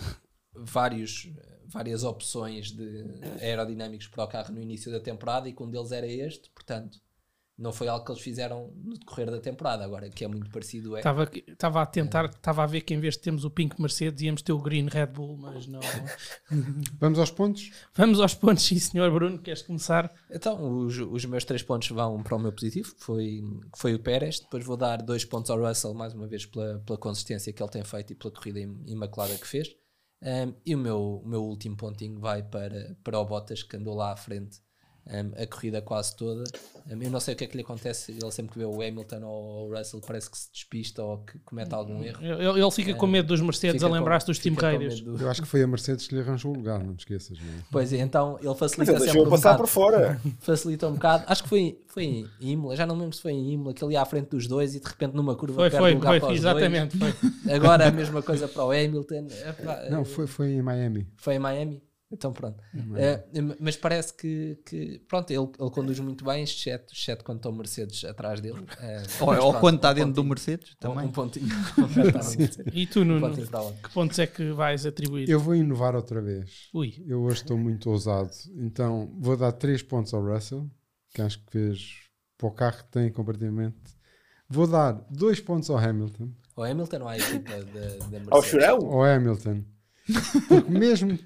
vários, 0.53 1.29
várias 1.67 2.03
opções 2.03 2.71
de 2.71 3.03
aerodinâmicos 3.41 4.07
para 4.07 4.23
o 4.23 4.27
carro 4.27 4.53
no 4.53 4.61
início 4.61 4.91
da 4.91 4.99
temporada 4.99 5.49
e 5.49 5.53
que 5.53 5.63
um 5.63 5.69
deles 5.69 5.91
era 5.91 6.07
este, 6.07 6.49
portanto 6.51 6.99
não 7.57 7.71
foi 7.71 7.87
algo 7.87 8.03
que 8.03 8.11
eles 8.11 8.21
fizeram 8.21 8.73
no 8.83 8.97
decorrer 8.97 9.31
da 9.31 9.39
temporada, 9.39 9.83
agora 9.83 10.09
que 10.09 10.25
é 10.25 10.27
muito 10.27 10.49
parecido. 10.49 10.95
É. 10.95 10.99
Estava, 10.99 11.29
estava 11.47 11.81
a 11.81 11.85
tentar, 11.85 12.25
estava 12.25 12.63
a 12.63 12.65
ver 12.65 12.81
que 12.81 12.93
em 12.93 12.99
vez 12.99 13.15
de 13.15 13.21
termos 13.21 13.45
o 13.45 13.49
Pink 13.49 13.79
Mercedes 13.81 14.21
íamos 14.21 14.41
ter 14.41 14.51
o 14.51 14.59
Green 14.59 14.87
Red 14.87 15.07
Bull, 15.07 15.37
mas 15.37 15.65
não. 15.65 15.79
Vamos 16.99 17.17
aos 17.17 17.31
pontos? 17.31 17.71
Vamos 17.93 18.19
aos 18.19 18.33
pontos, 18.33 18.63
sim, 18.63 18.77
senhor 18.77 19.09
Bruno, 19.11 19.39
queres 19.39 19.61
começar? 19.61 20.13
Então, 20.29 20.85
os, 20.85 20.97
os 20.97 21.25
meus 21.25 21.45
três 21.45 21.63
pontos 21.63 21.87
vão 21.89 22.21
para 22.21 22.35
o 22.35 22.39
meu 22.39 22.51
positivo, 22.51 22.93
que 22.93 23.03
foi, 23.03 23.41
que 23.71 23.79
foi 23.79 23.93
o 23.93 23.99
Pérez. 23.99 24.41
Depois 24.41 24.65
vou 24.65 24.75
dar 24.75 25.01
dois 25.01 25.23
pontos 25.23 25.49
ao 25.49 25.59
Russell, 25.59 25.93
mais 25.93 26.13
uma 26.13 26.27
vez 26.27 26.45
pela, 26.45 26.79
pela 26.79 26.99
consistência 26.99 27.53
que 27.53 27.63
ele 27.63 27.71
tem 27.71 27.83
feito 27.83 28.11
e 28.11 28.15
pela 28.15 28.33
corrida 28.33 28.59
imaculada 28.59 29.35
que 29.37 29.47
fez. 29.47 29.73
Um, 30.21 30.53
e 30.65 30.75
o 30.75 30.77
meu, 30.77 31.21
o 31.23 31.27
meu 31.27 31.43
último 31.43 31.77
pontinho 31.77 32.19
vai 32.19 32.43
para, 32.43 32.97
para 33.03 33.19
o 33.19 33.25
Bottas, 33.25 33.63
que 33.63 33.77
andou 33.77 33.95
lá 33.95 34.11
à 34.11 34.17
frente 34.17 34.59
um, 35.07 35.41
a 35.41 35.45
corrida 35.45 35.81
quase 35.81 36.15
toda. 36.15 36.43
Um, 36.89 37.01
eu 37.01 37.11
não 37.11 37.19
sei 37.19 37.33
o 37.33 37.37
que 37.37 37.43
é 37.43 37.47
que 37.47 37.55
lhe 37.55 37.63
acontece, 37.63 38.11
ele 38.11 38.31
sempre 38.31 38.53
que 38.53 38.59
vê 38.59 38.65
o 38.65 38.81
Hamilton 38.81 39.21
ou 39.23 39.69
o 39.69 39.75
Russell 39.75 40.01
parece 40.01 40.29
que 40.29 40.37
se 40.37 40.51
despista 40.51 41.03
ou 41.03 41.19
que 41.19 41.37
comete 41.39 41.73
algum 41.73 42.03
erro. 42.03 42.23
Ele, 42.23 42.61
ele 42.61 42.71
fica 42.71 42.93
com 42.95 43.05
medo 43.05 43.27
dos 43.27 43.41
Mercedes 43.41 43.83
a 43.83 43.87
lembrar-se 43.87 44.25
dos 44.25 44.39
Team 44.39 44.55
Raiders. 44.55 45.01
Do... 45.01 45.17
Eu 45.17 45.29
acho 45.29 45.41
que 45.41 45.47
foi 45.47 45.61
a 45.61 45.67
Mercedes 45.67 46.07
que 46.07 46.15
lhe 46.15 46.21
arranjou 46.21 46.51
o 46.51 46.55
lugar, 46.55 46.83
não 46.83 46.95
te 46.95 46.99
esqueças. 46.99 47.37
Não 47.39 47.47
é? 47.47 47.57
Pois 47.71 47.93
é, 47.93 47.97
então 47.97 48.39
ele 48.41 48.55
facilita 48.55 48.93
Mas 48.93 49.01
ele 49.01 49.11
sempre 49.11 49.27
um 49.27 49.29
passar 49.29 49.53
bocado, 49.53 49.63
por 49.63 49.67
fora. 49.67 50.21
Facilita 50.39 50.87
um 50.87 50.93
bocado. 50.93 51.23
Acho 51.27 51.43
que 51.43 51.49
foi, 51.49 51.79
foi 51.87 52.03
em 52.03 52.29
Imola, 52.41 52.75
já 52.75 52.85
não 52.85 52.97
lembro 52.97 53.15
se 53.15 53.21
foi 53.21 53.33
em 53.33 53.53
Imola, 53.53 53.73
que 53.73 53.83
ele 53.83 53.93
ia 53.93 54.01
à 54.01 54.05
frente 54.05 54.29
dos 54.29 54.47
dois 54.47 54.75
e 54.75 54.79
de 54.79 54.87
repente 54.87 55.15
numa 55.15 55.35
curva 55.35 55.55
foi, 55.55 55.69
foi, 55.69 55.93
lugar 55.93 56.09
foi, 56.09 56.19
para 56.19 56.29
os 56.29 56.37
exatamente, 56.39 56.97
dois. 56.97 57.15
Foi. 57.15 57.53
Agora 57.53 57.87
a 57.87 57.91
mesma 57.91 58.21
coisa 58.21 58.47
para 58.47 58.63
o 58.63 58.71
Hamilton. 58.71 59.27
Não, 59.89 60.03
foi, 60.03 60.25
foi 60.25 60.53
em 60.53 60.61
Miami. 60.61 61.07
Foi 61.17 61.35
em 61.35 61.39
Miami? 61.39 61.83
Então 62.11 62.31
pronto. 62.31 62.61
Uh, 62.73 63.55
mas 63.59 63.75
parece 63.75 64.13
que, 64.13 64.59
que 64.65 64.99
pronto, 65.07 65.31
ele, 65.31 65.47
ele 65.59 65.69
conduz 65.71 65.99
muito 65.99 66.23
bem, 66.23 66.43
exceto, 66.43 66.93
exceto 66.93 67.23
quando 67.23 67.37
estão 67.37 67.51
Mercedes 67.51 68.05
atrás 68.05 68.39
dele. 68.39 68.59
Uh, 68.59 68.65
ou, 69.21 69.29
ou 69.29 69.35
pronto, 69.35 69.59
quando 69.59 69.75
está 69.77 69.91
um 69.91 69.93
dentro 69.95 70.13
do 70.13 70.23
Mercedes 70.23 70.75
também. 70.79 71.05
Um 71.07 71.11
pontinho. 71.11 71.47
e 72.71 72.85
tu, 72.85 73.03
Nuno, 73.03 73.35
que 73.35 73.89
pontos 73.91 74.19
é 74.19 74.27
que 74.27 74.51
vais 74.51 74.85
atribuir? 74.85 75.27
Eu 75.27 75.39
vou 75.39 75.55
inovar 75.55 75.95
outra 75.95 76.21
vez. 76.21 76.69
Ui. 76.73 77.03
Eu 77.07 77.21
hoje 77.23 77.41
estou 77.41 77.57
muito 77.57 77.89
ousado. 77.89 78.31
Então 78.55 79.11
vou 79.19 79.35
dar 79.35 79.51
3 79.51 79.81
pontos 79.83 80.13
ao 80.13 80.23
Russell, 80.23 80.69
que 81.13 81.21
acho 81.21 81.43
que 81.45 81.51
fez 81.51 82.05
para 82.37 82.47
o 82.47 82.51
carro 82.51 82.77
que 82.77 82.91
tem 82.91 83.11
comparativamente. 83.11 83.77
Vou 84.47 84.67
dar 84.67 84.93
2 85.09 85.39
pontos 85.41 85.71
ao 85.71 85.77
Hamilton. 85.77 86.29
Ao 86.55 86.63
Hamilton 86.63 87.01
ou 87.01 87.07
à 87.07 87.17
equipa 87.17 87.51
da 87.51 87.79
Mercedes? 87.79 88.27
Ao 88.29 88.43
Churão? 88.43 88.77
Ao 88.77 89.03
Hamilton. 89.03 89.63
Porque 90.47 90.69
mesmo 90.69 91.17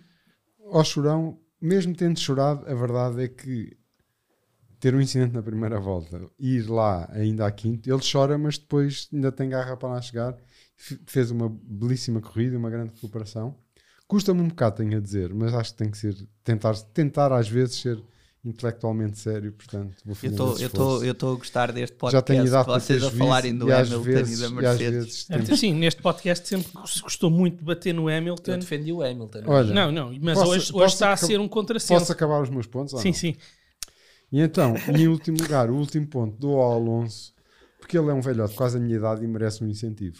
ao 0.72 0.84
chorão, 0.84 1.40
mesmo 1.62 1.96
tendo 1.96 2.20
chorado, 2.20 2.70
a 2.70 2.74
verdade 2.74 3.24
é 3.24 3.28
que 3.28 3.78
ter 4.80 4.96
um 4.96 5.02
incidente 5.02 5.34
na 5.34 5.44
primeira 5.44 5.80
volta, 5.80 6.22
ir 6.40 6.70
lá 6.70 7.10
ainda 7.12 7.46
à 7.46 7.52
quinto, 7.52 7.92
ele 7.92 8.02
chora, 8.10 8.38
mas 8.38 8.58
depois 8.58 9.10
ainda 9.14 9.32
tem 9.32 9.50
garra 9.50 9.76
para 9.76 9.90
lá 9.90 10.02
chegar. 10.02 10.38
Fez 11.06 11.30
uma 11.32 11.50
belíssima 11.50 12.22
corrida, 12.22 12.58
uma 12.58 12.70
grande 12.70 12.94
recuperação. 12.94 13.58
Custa-me 14.08 14.42
um 14.42 14.48
bocado, 14.48 14.78
tenho 14.78 14.98
a 14.98 15.02
dizer, 15.02 15.34
mas 15.34 15.54
acho 15.54 15.72
que 15.72 15.78
tem 15.78 15.92
que 15.92 15.98
ser 15.98 16.16
tentar, 16.44 16.74
tentar 16.94 17.34
às 17.34 17.50
vezes 17.50 17.76
ser 17.76 18.02
intelectualmente 18.44 19.20
sério, 19.20 19.52
portanto 19.52 19.98
vou 20.06 20.16
fazer 20.16 20.34
Eu 21.06 21.12
estou 21.12 21.34
a 21.34 21.36
gostar 21.36 21.72
deste 21.72 21.96
podcast, 21.96 22.18
Já 22.18 22.22
tenho 22.22 22.46
idade 22.46 22.68
vocês 22.68 23.04
a 23.04 23.12
falarem 23.12 23.56
do 23.56 23.72
Hamilton 23.72 24.02
vezes, 24.02 24.40
e 24.40 24.42
da 24.42 24.50
Mercedes. 24.50 25.28
E 25.30 25.38
vezes, 25.38 25.60
Sim, 25.60 25.74
neste 25.74 26.02
podcast 26.02 26.48
sempre 26.48 26.72
gostou 26.74 27.30
muito 27.30 27.58
de 27.58 27.64
bater 27.64 27.94
no 27.94 28.08
Hamilton. 28.08 28.52
Eu 28.52 28.58
defendi 28.58 28.94
o 28.94 29.04
Hamilton. 29.04 29.44
Olha, 29.46 29.74
não, 29.74 29.92
não, 29.92 30.18
mas 30.22 30.38
posso, 30.38 30.52
hoje, 30.52 30.72
hoje 30.74 30.94
está 30.94 31.12
a 31.12 31.18
ser 31.18 31.40
um 31.40 31.48
contrassenso. 31.48 32.00
Posso 32.00 32.12
acabar 32.12 32.42
os 32.42 32.50
meus 32.50 32.66
pontos? 32.66 33.00
Sim, 33.02 33.12
sim. 33.12 33.36
E 34.32 34.40
então, 34.40 34.76
em 34.96 35.08
último 35.08 35.38
lugar, 35.42 35.70
o 35.70 35.76
último 35.76 36.08
ponto 36.08 36.38
do 36.38 36.60
Alonso, 36.60 37.34
porque 37.80 37.98
ele 37.98 38.10
é 38.10 38.14
um 38.14 38.22
velhote 38.22 38.56
quase 38.56 38.78
a 38.78 38.80
minha 38.80 38.96
idade 38.96 39.24
e 39.24 39.28
merece 39.28 39.64
um 39.64 39.68
incentivo. 39.68 40.18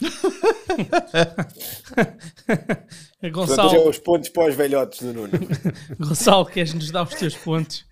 Gonçalo, 3.30 3.70
Portanto, 3.70 3.88
os 3.88 3.98
pontos 3.98 4.28
para 4.28 4.48
os 4.48 4.54
velhotes 4.54 5.02
do 5.02 5.12
Nuno. 5.12 5.32
Gonçalo, 5.98 6.46
queres-nos 6.46 6.90
dar 6.90 7.02
os 7.02 7.14
teus 7.14 7.36
pontos? 7.36 7.84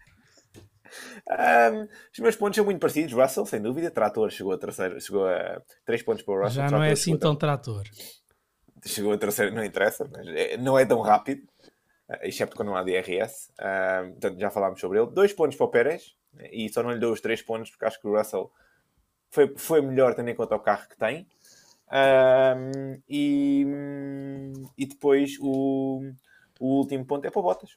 Um, 1.29 1.89
os 2.13 2.19
meus 2.19 2.37
pontos 2.37 2.57
são 2.57 2.65
muito 2.65 2.81
parecidos. 2.81 3.13
Russell, 3.13 3.47
sem 3.47 3.61
dúvida. 3.61 3.91
Trator 3.91 4.31
chegou 4.31 4.53
a 4.53 4.59
terceiro, 4.59 5.01
chegou 5.01 5.27
a 5.27 5.61
3 5.87 6.03
pontos 6.03 6.23
para 6.23 6.35
o 6.35 6.39
Russell. 6.39 6.55
Já 6.55 6.63
Trator 6.63 6.79
não 6.79 6.85
é 6.85 6.93
assim 6.93 7.17
tão 7.17 7.35
trator. 7.35 7.85
Chegou 8.85 9.13
a 9.13 9.19
terceiro, 9.19 9.55
não 9.55 9.65
interessa, 9.65 10.09
mas 10.11 10.27
é, 10.29 10.57
não 10.59 10.79
é 10.79 10.85
tão 10.85 11.01
rápido, 11.01 11.43
eh, 12.11 12.29
excepto 12.29 12.55
quando 12.55 12.69
não 12.69 12.77
há 12.77 12.83
DRS. 12.83 13.51
Um, 13.59 14.11
portanto, 14.13 14.39
já 14.39 14.51
falámos 14.51 14.79
sobre 14.79 14.99
ele. 14.99 15.11
Dois 15.11 15.33
pontos 15.33 15.57
para 15.57 15.65
o 15.65 15.71
Pérez, 15.71 16.15
e 16.53 16.69
só 16.69 16.83
não 16.83 16.91
lhe 16.91 16.99
dou 16.99 17.13
os 17.13 17.21
três 17.21 17.41
pontos 17.41 17.71
porque 17.71 17.87
acho 17.87 17.99
que 17.99 18.07
o 18.07 18.17
Russell 18.17 18.53
foi, 19.31 19.55
foi 19.57 19.81
melhor 19.81 20.15
tendo 20.15 20.29
em 20.29 20.35
conta 20.35 20.55
o 20.55 20.61
carro 20.61 20.87
que 20.89 20.97
tem. 20.97 21.27
Um, 21.91 23.01
e, 23.09 23.67
e 24.77 24.87
depois 24.87 25.37
o, 25.41 26.01
o 26.59 26.79
último 26.79 27.05
ponto 27.05 27.27
é 27.27 27.31
para 27.31 27.41
o 27.41 27.43
Bottas. 27.43 27.73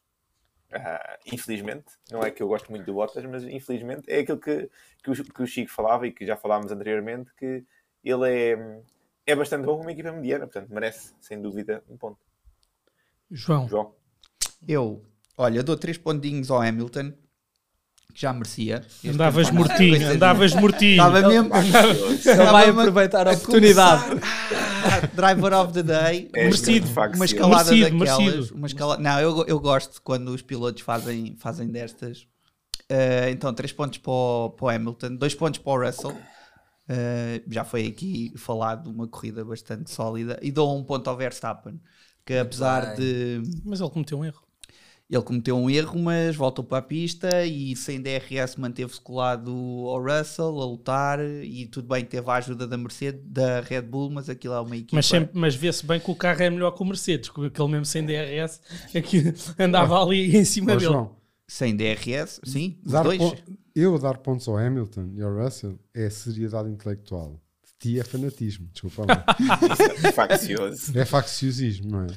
Uh, 0.71 1.17
infelizmente, 1.33 1.85
não 2.11 2.21
é 2.21 2.31
que 2.31 2.43
eu 2.43 2.47
gosto 2.47 2.69
muito 2.69 2.85
do 2.85 2.93
Bottas, 2.93 3.23
mas 3.25 3.43
infelizmente 3.43 4.03
é 4.07 4.19
aquilo 4.19 4.39
que, 4.39 4.69
que, 5.03 5.11
o, 5.11 5.23
que 5.23 5.43
o 5.43 5.47
Chico 5.47 5.71
falava 5.71 6.07
e 6.07 6.11
que 6.11 6.25
já 6.25 6.35
falámos 6.35 6.71
anteriormente, 6.71 7.31
que 7.35 7.63
ele 8.03 8.29
é, 8.29 8.81
é 9.25 9.35
bastante 9.35 9.65
bom 9.65 9.73
como 9.73 9.83
uma 9.83 9.91
equipa 9.91 10.11
mediana, 10.11 10.45
portanto 10.45 10.69
merece, 10.69 11.13
sem 11.21 11.41
dúvida, 11.41 11.83
um 11.89 11.97
ponto. 11.97 12.19
João. 13.29 13.67
João. 13.67 13.95
Eu, 14.67 15.05
olha, 15.37 15.63
dou 15.63 15.77
três 15.77 15.97
pontinhos 15.97 16.49
ao 16.49 16.61
Hamilton, 16.61 17.13
que 18.13 18.21
já 18.21 18.33
merecia. 18.33 18.83
Andavas 19.05 19.51
mortinho, 19.51 20.11
andavas 20.11 20.53
mortinho. 20.53 20.91
Estava 20.91 21.27
mesmo. 21.27 21.49
Só 22.21 22.51
vai 22.51 22.69
aproveitar 22.69 23.27
a 23.27 23.31
oportunidade. 23.31 24.03
driver 25.13 25.53
of 25.53 25.73
the 25.73 25.83
day. 25.83 26.29
É 26.33 26.45
merecido. 26.45 26.87
Uma 27.15 27.25
escalada 27.25 27.71
merecido, 27.71 27.99
daquelas. 27.99 28.25
Merecido. 28.25 28.55
Uma 28.55 28.67
escalada, 28.67 29.01
não, 29.01 29.19
eu, 29.19 29.45
eu 29.45 29.59
gosto 29.59 30.01
quando 30.01 30.29
os 30.29 30.41
pilotos 30.41 30.81
fazem, 30.81 31.35
fazem 31.37 31.67
destas. 31.67 32.27
Uh, 32.89 33.29
então, 33.31 33.53
3 33.53 33.71
pontos 33.73 33.97
para 33.97 34.11
o, 34.11 34.49
para 34.51 34.65
o 34.65 34.69
Hamilton, 34.69 35.15
2 35.15 35.35
pontos 35.35 35.59
para 35.59 35.71
o 35.71 35.85
Russell. 35.85 36.11
Uh, 36.89 37.43
já 37.51 37.65
foi 37.65 37.85
aqui 37.85 38.31
falado 38.37 38.89
uma 38.89 39.07
corrida 39.07 39.43
bastante 39.43 39.91
sólida. 39.91 40.39
E 40.41 40.51
dou 40.51 40.77
um 40.77 40.83
ponto 40.83 41.09
ao 41.09 41.17
Verstappen, 41.17 41.79
que 42.25 42.35
apesar 42.35 42.95
de. 42.95 43.41
Mas 43.65 43.81
ele 43.81 43.89
cometeu 43.89 44.17
um 44.17 44.25
erro. 44.25 44.46
Ele 45.09 45.21
cometeu 45.21 45.57
um 45.57 45.69
erro, 45.69 45.97
mas 45.97 46.35
voltou 46.35 46.65
para 46.65 46.79
a 46.79 46.81
pista 46.81 47.45
e 47.45 47.73
sem 47.77 48.01
DRS 48.01 48.57
manteve-se 48.57 48.99
colado 48.99 49.51
ao 49.51 50.03
Russell 50.03 50.61
a 50.61 50.65
lutar 50.65 51.19
e 51.21 51.65
tudo 51.65 51.87
bem, 51.87 52.03
teve 52.03 52.29
a 52.29 52.33
ajuda 52.33 52.67
da 52.67 52.77
Mercedes, 52.77 53.21
da 53.23 53.61
Red 53.61 53.83
Bull, 53.83 54.09
mas 54.09 54.29
aquilo 54.29 54.53
é 54.53 54.59
uma 54.59 54.75
equipa. 54.75 54.97
Mas, 54.97 55.05
sempre, 55.05 55.29
mas 55.33 55.55
vê-se 55.55 55.85
bem 55.85 55.97
que 55.97 56.11
o 56.11 56.15
carro 56.15 56.43
é 56.43 56.49
melhor 56.49 56.71
que 56.71 56.81
o 56.81 56.85
Mercedes, 56.85 57.29
porque 57.29 57.47
aquele 57.47 57.69
mesmo 57.69 57.85
sem 57.85 58.05
DRS 58.05 58.59
é 58.93 59.01
que 59.01 59.33
andava 59.57 60.01
ali 60.03 60.35
em 60.35 60.43
cima 60.43 60.75
dele. 60.75 60.91
João, 60.91 61.15
sem 61.47 61.73
DRS, 61.73 62.41
sim, 62.43 62.77
dar 62.83 63.03
dois. 63.03 63.21
eu 63.73 63.97
dar 63.97 64.17
pontos 64.17 64.45
ao 64.49 64.57
Hamilton 64.57 65.11
e 65.15 65.21
ao 65.21 65.33
Russell 65.33 65.79
é 65.93 66.09
seriedade 66.09 66.69
intelectual. 66.69 67.39
De 67.63 67.91
ti 67.93 67.97
é 67.97 68.03
fanatismo, 68.03 68.67
desculpa 68.73 69.05
lá. 69.07 69.25
é 70.03 70.11
faccioso. 70.11 70.99
É 70.99 71.05
facciosismo, 71.05 71.91
não 71.91 72.01
é? 72.01 72.07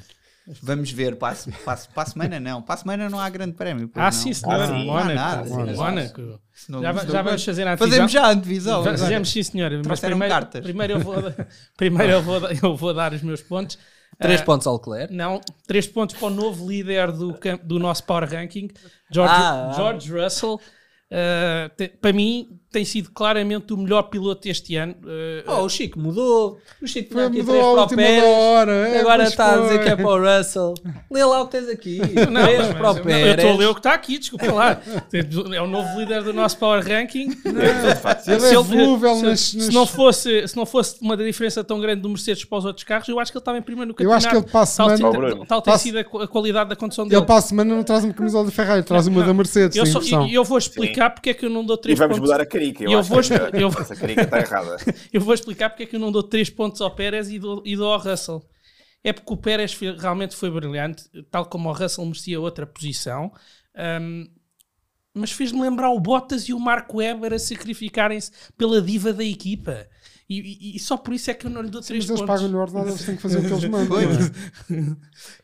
Vamos 0.61 0.91
ver, 0.91 1.15
para 1.15 1.33
a, 1.33 1.75
para, 1.75 2.03
a 2.03 2.05
semana 2.05 2.39
não. 2.39 2.61
Para 2.61 2.75
a 2.75 2.77
semana 2.77 3.09
não 3.09 3.19
há 3.19 3.29
grande 3.29 3.53
prémio. 3.53 3.89
Ah, 3.95 4.05
não. 4.05 4.11
sim, 4.11 4.33
senhor. 4.33 4.59
Ah, 4.59 4.67
sim. 4.67 4.85
Mónaco. 4.85 5.49
Mónaco. 5.75 6.39
Já, 6.81 7.05
já 7.05 7.21
vamos 7.21 7.43
fazer 7.43 7.67
a 7.67 7.73
antevisão. 7.73 7.89
Fazemos 7.89 8.11
já 8.11 8.25
a 8.25 8.31
antevisão. 8.31 8.83
Fazemos, 8.83 9.31
sim, 9.31 9.43
senhor. 9.43 9.71
Mas 9.87 9.99
primeiro, 9.99 10.33
cartas. 10.33 10.61
primeiro, 10.61 10.93
eu 10.93 10.99
vou, 10.99 11.15
primeiro 11.77 12.13
eu, 12.13 12.21
vou, 12.21 12.41
eu 12.63 12.75
vou 12.75 12.93
dar 12.93 13.13
os 13.13 13.21
meus 13.21 13.41
pontos. 13.41 13.77
3 14.19 14.41
uh, 14.41 14.43
pontos 14.43 14.67
ao 14.67 14.75
Leclerc? 14.75 15.13
Não, 15.13 15.41
3 15.67 15.87
pontos 15.87 16.15
para 16.17 16.27
o 16.27 16.29
novo 16.29 16.69
líder 16.69 17.11
do, 17.11 17.37
do 17.63 17.79
nosso 17.79 18.03
Power 18.03 18.29
Ranking, 18.29 18.69
George, 19.11 19.33
ah, 19.35 19.73
George 19.75 20.11
Russell. 20.11 20.55
Uh, 20.55 21.69
te, 21.75 21.87
para 21.87 22.13
mim, 22.13 22.60
tem 22.71 22.85
sido 22.85 23.11
claramente 23.11 23.73
o 23.73 23.77
melhor 23.77 24.03
piloto 24.03 24.47
este 24.47 24.77
ano. 24.77 24.95
Uh, 25.03 25.43
oh, 25.45 25.63
o 25.63 25.69
Chico 25.69 25.99
mudou. 25.99 26.57
O 26.81 26.87
Chico 26.87 27.09
tinha 27.09 27.27
aqui 27.27 27.43
três 27.43 27.65
para 27.65 27.83
o 27.83 27.87
Pérez. 27.89 28.23
Hora, 28.23 28.71
é, 28.71 28.99
agora 29.01 29.23
está 29.23 29.53
a 29.53 29.57
dizer 29.57 29.83
que 29.83 29.89
é 29.89 29.95
para 29.95 30.07
o 30.07 30.37
Russell. 30.37 30.73
Lê 31.11 31.23
lá 31.25 31.41
o 31.41 31.47
que 31.47 31.51
tens 31.51 31.69
aqui. 31.69 31.99
Não, 32.31 32.43
três 32.43 32.67
mas, 32.67 32.77
para 32.77 32.91
o 32.91 33.01
Pérez. 33.01 33.27
Eu 33.27 33.33
estou 33.35 33.51
a 33.51 33.57
ler 33.57 33.67
o 33.67 33.73
que 33.73 33.79
está 33.79 33.93
aqui, 33.93 34.17
desculpa 34.17 34.51
lá. 34.51 34.81
É 35.53 35.61
o 35.61 35.67
novo 35.67 35.99
líder 35.99 36.23
do 36.23 36.31
nosso 36.31 36.57
Power 36.57 36.81
Ranking. 36.87 37.27
Não, 37.43 37.61
é 37.61 37.95
se, 38.21 39.25
nas, 39.25 39.39
se, 39.41 39.71
não 39.71 39.85
fosse, 39.85 40.47
se 40.47 40.55
não 40.55 40.65
fosse 40.65 40.95
uma 41.01 41.17
diferença 41.17 41.63
tão 41.63 41.79
grande 41.81 42.01
do 42.01 42.09
Mercedes 42.09 42.45
para 42.45 42.57
os 42.57 42.65
outros 42.65 42.85
carros, 42.85 43.07
eu 43.09 43.19
acho 43.19 43.31
que 43.31 43.37
ele 43.37 43.41
estava 43.41 43.57
em 43.57 43.61
primeiro 43.61 43.89
no 43.89 43.93
campeonato. 43.93 44.23
Eu 44.23 44.29
acho 44.29 44.29
que 44.29 44.45
ele 44.45 44.51
passa 44.51 44.85
a 44.85 44.97
semana... 44.97 45.45
Tal, 45.45 45.61
tem 45.61 45.77
sido 45.77 45.99
a, 45.99 46.27
qualidade 46.27 46.69
da 46.69 46.75
condução 46.75 47.05
dele. 47.05 47.19
Ele 47.19 47.25
para 47.25 47.35
a 47.35 47.41
semana 47.41 47.75
não 47.75 47.83
traz 47.83 48.05
uma 48.05 48.13
camisola 48.13 48.45
de 48.45 48.51
Ferrari, 48.51 48.83
traz 48.83 49.07
uma 49.07 49.23
da 49.23 49.33
Mercedes. 49.33 49.75
Eu, 49.75 49.85
só, 49.85 49.99
eu 50.25 50.43
vou 50.45 50.57
explicar 50.57 51.09
porque 51.09 51.31
é 51.31 51.33
que 51.33 51.45
eu 51.45 51.49
não 51.49 51.65
dou 51.65 51.75
3 51.75 51.99
pontos. 51.99 52.05
E 52.05 52.19
vamos 52.19 52.29
mudar 52.29 52.41
a 52.41 52.45
carica. 52.61 52.83
Eu, 52.83 52.91
eu 52.91 53.03
vou 53.03 53.19
eu, 53.53 53.67
essa 53.67 53.95
carica 53.95 54.21
está 54.21 54.39
errada. 54.39 54.77
eu 55.11 55.21
vou 55.21 55.33
explicar 55.33 55.69
porque 55.69 55.83
é 55.83 55.85
que 55.85 55.95
eu 55.95 55.99
não 55.99 56.11
dou 56.11 56.23
3 56.23 56.49
pontos 56.51 56.81
ao 56.81 56.91
Pérez 56.91 57.29
e 57.29 57.39
dou, 57.39 57.61
e 57.65 57.75
dou 57.75 57.91
ao 57.91 57.99
Russell. 57.99 58.43
É 59.03 59.11
porque 59.11 59.33
o 59.33 59.37
Pérez 59.37 59.77
realmente 59.97 60.35
foi 60.35 60.51
brilhante, 60.51 61.05
tal 61.31 61.45
como 61.47 61.69
o 61.69 61.73
Russell 61.73 62.05
merecia 62.05 62.39
outra 62.39 62.67
posição. 62.67 63.31
Um, 63.75 64.27
mas 65.13 65.31
fez-me 65.31 65.61
lembrar 65.61 65.89
o 65.89 65.99
Bottas 65.99 66.43
e 66.43 66.53
o 66.53 66.59
Marco 66.59 66.97
Webber 66.97 67.33
a 67.33 67.39
sacrificarem-se 67.39 68.31
pela 68.57 68.81
diva 68.81 69.11
da 69.11 69.23
equipa. 69.23 69.87
E, 70.29 70.39
e, 70.39 70.75
e, 70.75 70.79
só 70.79 70.95
por 70.95 71.13
isso 71.13 71.29
é 71.29 71.33
que 71.33 71.45
eu 71.45 71.51
não 71.51 71.61
lhe 71.61 71.69
dou 71.69 71.81
3 71.81 72.05
pontos. 72.05 72.21
Mas 72.21 72.29
eles 72.29 72.41
pagam 72.41 72.51
no 72.51 72.59
ordenado, 72.59 72.89
eles 72.89 73.05
têm 73.05 73.15
que 73.15 73.21
fazer 73.21 73.39
o 73.39 73.41
que 73.41 73.53
eles 73.53 73.65
mandam. 73.65 73.99
É? 73.99 74.95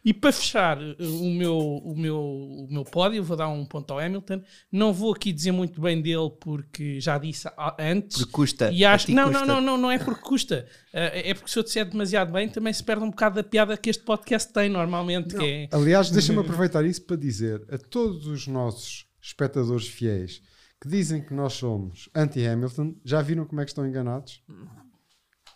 e 0.06 0.14
para 0.14 0.32
fechar 0.32 0.78
uh, 0.78 1.22
o 1.22 1.30
meu, 1.30 1.58
o, 1.58 1.98
meu, 1.98 2.20
o 2.20 2.68
meu 2.70 2.84
pódio, 2.86 3.24
vou 3.24 3.36
dar 3.36 3.50
um 3.50 3.66
ponto 3.66 3.92
ao 3.92 4.00
Hamilton. 4.00 4.42
Não 4.72 4.94
vou 4.94 5.14
aqui 5.14 5.34
dizer 5.34 5.52
muito 5.52 5.82
bem 5.82 6.02
dele 6.02 6.32
porque 6.40 7.00
já 7.02 7.18
disse 7.18 7.48
antes. 7.78 8.18
Porque 8.18 8.32
custa. 8.32 8.72
E 8.72 8.86
acho, 8.86 9.12
não, 9.12 9.26
custa. 9.26 9.46
não, 9.46 9.56
não, 9.56 9.62
não, 9.62 9.78
não 9.78 9.92
é 9.92 10.00
porque 10.00 10.22
custa. 10.22 10.66
Uh, 10.94 11.12
é 11.14 11.34
porque 11.34 11.52
se 11.52 11.60
eu 11.60 11.64
disser 11.64 11.90
demasiado 11.90 12.32
bem, 12.32 12.48
também 12.48 12.72
se 12.72 12.84
perde 12.84 13.04
um 13.04 13.10
bocado 13.10 13.36
da 13.36 13.44
piada 13.44 13.76
que 13.76 13.90
este 13.90 14.04
podcast 14.04 14.52
tem 14.54 14.70
normalmente. 14.70 15.36
É... 15.44 15.68
Aliás, 15.72 16.10
deixa-me 16.10 16.40
aproveitar 16.40 16.86
isso 16.86 17.02
para 17.04 17.18
dizer 17.18 17.62
a 17.70 17.78
todos 17.78 18.26
os 18.28 18.48
nossos 18.48 19.06
espectadores 19.22 19.88
fiéis 19.88 20.42
que 20.82 20.88
dizem 20.88 21.22
que 21.22 21.34
nós 21.34 21.54
somos 21.54 22.10
anti-Hamilton, 22.14 22.96
já 23.04 23.22
viram 23.22 23.46
como 23.46 23.62
é 23.62 23.66
que 23.66 23.72
estão 23.72 23.88
enganados? 23.88 24.44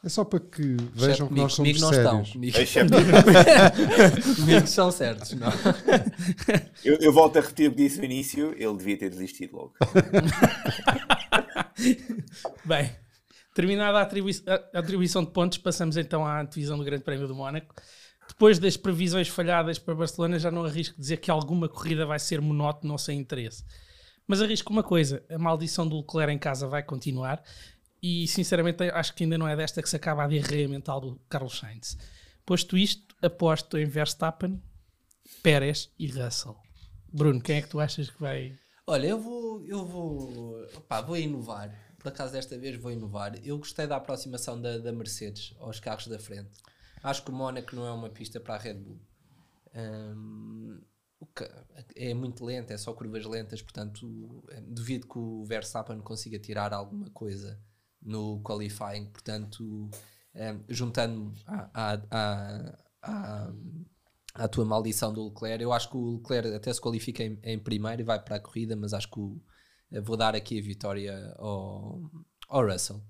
É 0.03 0.09
só 0.09 0.25
para 0.25 0.39
que 0.39 0.77
vejam 0.95 1.27
que 1.27 1.35
nós 1.35 1.53
somos 1.53 1.79
comigo 1.79 1.93
sérios. 1.93 2.29
Estão, 2.57 2.87
comigo. 2.89 4.35
comigo 4.35 4.65
são 4.67 4.91
certos, 4.91 5.33
não. 5.33 5.51
Eu, 6.83 6.95
eu, 6.95 7.13
volto 7.13 7.37
a 7.37 7.41
repetir 7.41 7.69
o 7.69 7.71
que 7.71 7.77
disse 7.77 7.99
no 7.99 8.05
início, 8.05 8.55
ele 8.57 8.75
devia 8.75 8.97
ter 8.97 9.11
desistido 9.11 9.55
logo. 9.55 9.75
Bem, 12.65 12.89
terminada 13.53 13.99
a, 13.99 14.01
atribui 14.01 14.31
a 14.47 14.79
atribuição 14.79 15.23
de 15.23 15.29
pontos, 15.29 15.59
passamos 15.59 15.97
então 15.97 16.25
à 16.25 16.41
divisão 16.41 16.79
do 16.79 16.83
Grande 16.83 17.03
Prémio 17.03 17.27
do 17.27 17.35
Mónaco. 17.35 17.75
Depois 18.27 18.57
das 18.57 18.75
previsões 18.75 19.27
falhadas 19.27 19.77
para 19.77 19.93
Barcelona, 19.93 20.39
já 20.39 20.49
não 20.49 20.65
arrisco 20.65 20.99
dizer 20.99 21.17
que 21.17 21.29
alguma 21.29 21.69
corrida 21.69 22.07
vai 22.07 22.17
ser 22.17 22.41
monótona 22.41 22.93
ou 22.93 22.97
sem 22.97 23.19
interesse. 23.19 23.63
Mas 24.31 24.41
arrisco 24.41 24.71
uma 24.71 24.81
coisa: 24.81 25.21
a 25.29 25.37
maldição 25.37 25.85
do 25.85 25.97
Leclerc 25.97 26.33
em 26.33 26.39
casa 26.39 26.65
vai 26.65 26.81
continuar. 26.81 27.43
E 28.01 28.25
sinceramente 28.29 28.81
acho 28.83 29.13
que 29.13 29.25
ainda 29.25 29.37
não 29.37 29.45
é 29.45 29.57
desta 29.57 29.81
que 29.81 29.89
se 29.89 29.95
acaba 29.97 30.23
a 30.23 30.27
diarreia 30.27 30.69
mental 30.69 31.01
do 31.01 31.19
Carlos 31.27 31.59
Sainz. 31.59 31.97
Posto 32.45 32.77
isto, 32.77 33.13
aposto 33.21 33.77
em 33.77 33.83
Verstappen, 33.83 34.63
Pérez 35.43 35.91
e 35.99 36.07
Russell. 36.07 36.55
Bruno, 37.11 37.41
quem 37.41 37.57
é 37.57 37.61
que 37.61 37.67
tu 37.67 37.81
achas 37.81 38.09
que 38.09 38.21
vai. 38.21 38.57
Olha, 38.87 39.07
eu 39.07 39.19
vou. 39.19 39.65
Eu 39.65 39.85
vou. 39.85 40.63
Opá, 40.77 41.01
vou 41.01 41.17
inovar. 41.17 41.77
Por 41.99 42.07
acaso 42.07 42.31
desta 42.31 42.57
vez 42.57 42.77
vou 42.77 42.89
inovar. 42.89 43.33
Eu 43.43 43.57
gostei 43.57 43.85
da 43.85 43.97
aproximação 43.97 44.61
da, 44.61 44.77
da 44.77 44.93
Mercedes 44.93 45.53
aos 45.59 45.81
carros 45.81 46.07
da 46.07 46.17
frente. 46.17 46.51
Acho 47.03 47.21
que 47.21 47.31
o 47.31 47.33
Mónaco 47.33 47.75
não 47.75 47.85
é 47.85 47.91
uma 47.91 48.09
pista 48.09 48.39
para 48.39 48.55
a 48.55 48.57
Red 48.57 48.75
Bull. 48.75 49.01
Um, 49.75 50.79
é 51.95 52.13
muito 52.13 52.43
lento, 52.43 52.71
é 52.71 52.77
só 52.77 52.93
curvas 52.93 53.25
lentas, 53.25 53.61
portanto, 53.61 54.43
é, 54.49 54.61
duvido 54.61 55.07
que 55.07 55.17
o 55.17 55.45
Verstappen 55.45 55.99
consiga 55.99 56.39
tirar 56.39 56.73
alguma 56.73 57.09
coisa 57.11 57.59
no 58.01 58.41
qualifying, 58.41 59.05
portanto, 59.05 59.89
é, 60.33 60.55
juntando 60.69 61.33
à, 61.45 61.69
à, 61.73 62.77
à, 63.01 63.53
à, 64.33 64.47
tua 64.47 64.65
maldição 64.65 65.13
do 65.13 65.27
Leclerc, 65.27 65.61
eu 65.63 65.71
acho 65.71 65.89
que 65.89 65.97
o 65.97 66.17
Leclerc 66.17 66.53
até 66.53 66.73
se 66.73 66.81
qualifica 66.81 67.23
em, 67.23 67.39
em 67.43 67.59
primeiro 67.59 68.01
e 68.01 68.05
vai 68.05 68.21
para 68.21 68.37
a 68.37 68.39
corrida, 68.39 68.75
mas 68.75 68.93
acho 68.93 69.09
que 69.09 69.19
o, 69.19 69.41
vou 70.03 70.15
dar 70.15 70.35
aqui 70.35 70.57
a 70.59 70.61
vitória 70.61 71.35
ao, 71.37 72.01
ao 72.47 72.65
Russell. 72.65 73.03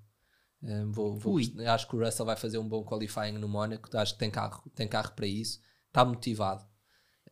Um, 0.64 0.92
vou, 0.92 1.16
vou, 1.18 1.38
acho 1.68 1.88
que 1.88 1.96
o 1.96 2.04
Russell 2.04 2.26
vai 2.26 2.36
fazer 2.36 2.58
um 2.58 2.68
bom 2.68 2.84
qualifying 2.84 3.34
no 3.34 3.48
Mónaco. 3.48 3.96
Acho 3.98 4.14
que 4.14 4.20
tem 4.20 4.30
carro, 4.30 4.64
tem 4.76 4.88
carro 4.88 5.14
para 5.16 5.28
isso. 5.28 5.60
Está 5.88 6.06
motivado. 6.06 6.66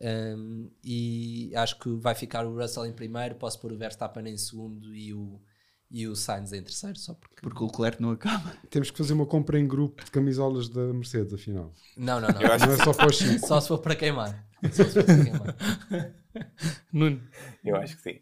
Um, 0.02 0.70
e 0.82 1.52
acho 1.54 1.78
que 1.78 1.90
vai 1.96 2.14
ficar 2.14 2.46
o 2.46 2.56
Russell 2.56 2.86
em 2.86 2.92
primeiro. 2.92 3.34
Posso 3.34 3.60
pôr 3.60 3.72
o 3.72 3.76
Verstappen 3.76 4.26
em 4.28 4.36
segundo 4.38 4.94
e 4.94 5.12
o, 5.12 5.40
e 5.90 6.06
o 6.06 6.16
Sainz 6.16 6.52
em 6.52 6.62
terceiro. 6.62 6.98
Só 6.98 7.14
porque, 7.14 7.42
porque 7.42 7.62
o 7.62 7.66
Leclerc 7.66 8.00
não 8.00 8.10
acaba. 8.10 8.54
Temos 8.70 8.90
que 8.90 8.98
fazer 8.98 9.12
uma 9.12 9.26
compra 9.26 9.58
em 9.58 9.66
grupo 9.66 10.04
de 10.04 10.10
camisolas 10.10 10.68
da 10.68 10.92
Mercedes, 10.92 11.34
afinal. 11.34 11.74
Não, 11.96 12.20
não, 12.20 12.28
não. 12.28 12.40
não 12.40 12.72
é 12.72 12.76
só 12.78 12.94
para 12.94 13.12
Só 13.46 13.60
se 13.60 13.68
for 13.68 13.78
para 13.78 13.94
queimar. 13.94 14.48
Só 14.72 14.84
se 14.84 14.92
for 14.92 15.04
para 15.04 15.24
queimar. 15.24 15.56
Nuno. 16.92 17.20
Eu 17.64 17.76
acho 17.76 17.96
que 17.96 18.02
sim. 18.02 18.20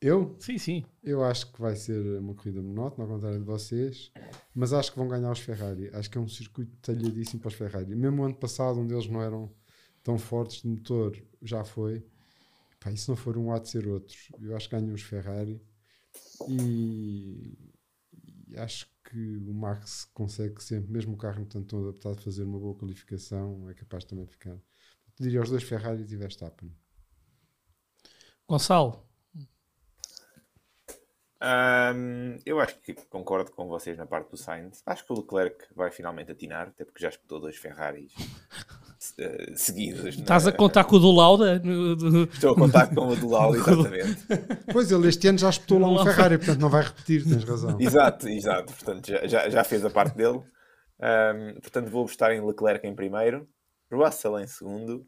Eu? 0.00 0.36
Sim, 0.38 0.58
sim. 0.58 0.84
Eu 1.02 1.24
acho 1.24 1.50
que 1.50 1.60
vai 1.60 1.74
ser 1.74 1.98
uma 2.18 2.34
corrida 2.34 2.60
monótona, 2.60 3.04
ao 3.04 3.14
contrário 3.14 3.38
de 3.38 3.44
vocês, 3.44 4.12
mas 4.54 4.72
acho 4.74 4.92
que 4.92 4.98
vão 4.98 5.08
ganhar 5.08 5.32
os 5.32 5.40
Ferrari. 5.40 5.90
Acho 5.94 6.10
que 6.10 6.18
é 6.18 6.20
um 6.20 6.28
circuito 6.28 6.76
talhadíssimo 6.82 7.40
para 7.40 7.48
os 7.48 7.54
Ferrari. 7.54 7.96
Mesmo 7.96 8.22
ano 8.22 8.34
passado, 8.34 8.78
onde 8.78 8.92
eles 8.92 9.08
não 9.08 9.22
eram 9.22 9.50
tão 10.06 10.16
fortes 10.16 10.62
de 10.62 10.68
motor, 10.68 11.20
já 11.42 11.64
foi. 11.64 12.06
Pá, 12.78 12.92
e 12.92 12.96
se 12.96 13.08
não 13.08 13.16
for 13.16 13.36
um, 13.36 13.52
há 13.52 13.58
de 13.58 13.68
ser 13.68 13.88
outro. 13.88 14.16
Eu 14.40 14.54
acho 14.56 14.68
que 14.68 14.76
ganham 14.76 14.94
os 14.94 15.02
Ferrari 15.02 15.60
e, 16.48 17.58
e 18.46 18.56
acho 18.56 18.88
que 19.02 19.36
o 19.38 19.52
Max 19.52 20.04
consegue 20.14 20.62
sempre, 20.62 20.92
mesmo 20.92 21.14
o 21.14 21.16
carro 21.16 21.40
não 21.40 21.46
tanto 21.46 21.66
tão 21.66 21.82
adaptado, 21.82 22.18
a 22.18 22.22
fazer 22.22 22.44
uma 22.44 22.58
boa 22.58 22.76
qualificação, 22.76 23.68
é 23.68 23.74
capaz 23.74 24.04
também 24.04 24.24
de 24.24 24.30
ficar. 24.30 24.50
Eu 24.50 24.60
diria 25.18 25.42
os 25.42 25.50
dois 25.50 25.64
Ferrari 25.64 26.02
e 26.08 26.16
Verstappen. 26.16 26.72
Gonçalo, 28.46 29.06
um, 31.42 32.38
eu 32.46 32.58
acho 32.60 32.78
que 32.80 32.94
concordo 32.94 33.52
com 33.52 33.68
vocês 33.68 33.98
na 33.98 34.06
parte 34.06 34.30
do 34.30 34.36
Sainz. 34.36 34.82
Acho 34.86 35.04
que 35.04 35.12
o 35.12 35.16
Leclerc 35.16 35.66
vai 35.74 35.90
finalmente 35.90 36.32
atinar, 36.32 36.68
até 36.68 36.84
porque 36.84 37.02
já 37.02 37.10
espetou 37.10 37.38
dois 37.38 37.56
Ferraris 37.56 38.12
uh, 39.18 39.56
seguidos. 39.56 40.16
Estás 40.16 40.44
na... 40.44 40.50
a 40.50 40.52
contar 40.52 40.84
com 40.84 40.96
o 40.96 40.98
do 40.98 41.10
Lauda? 41.10 41.62
Estou 42.32 42.52
a 42.52 42.54
contar 42.54 42.94
com 42.94 43.08
o 43.08 43.16
do 43.16 43.28
Lauda, 43.28 43.58
exatamente. 43.58 44.26
Pois 44.72 44.90
ele 44.90 45.08
este 45.08 45.28
ano 45.28 45.38
já 45.38 45.50
espetou 45.50 45.78
lá 45.78 45.88
um 45.88 45.98
Ferrari, 46.04 46.38
portanto 46.38 46.60
não 46.60 46.70
vai 46.70 46.82
repetir, 46.82 47.24
tens 47.24 47.44
razão. 47.44 47.80
Exato, 47.80 48.28
exato. 48.28 48.72
Portanto 48.72 49.06
já, 49.06 49.26
já, 49.26 49.48
já 49.48 49.64
fez 49.64 49.84
a 49.84 49.90
parte 49.90 50.16
dele. 50.16 50.40
Um, 50.98 51.60
portanto 51.60 51.90
vou 51.90 52.04
apostar 52.04 52.32
em 52.32 52.44
Leclerc 52.44 52.86
em 52.86 52.94
primeiro, 52.94 53.48
Russell 53.90 54.38
em 54.40 54.46
segundo 54.46 55.06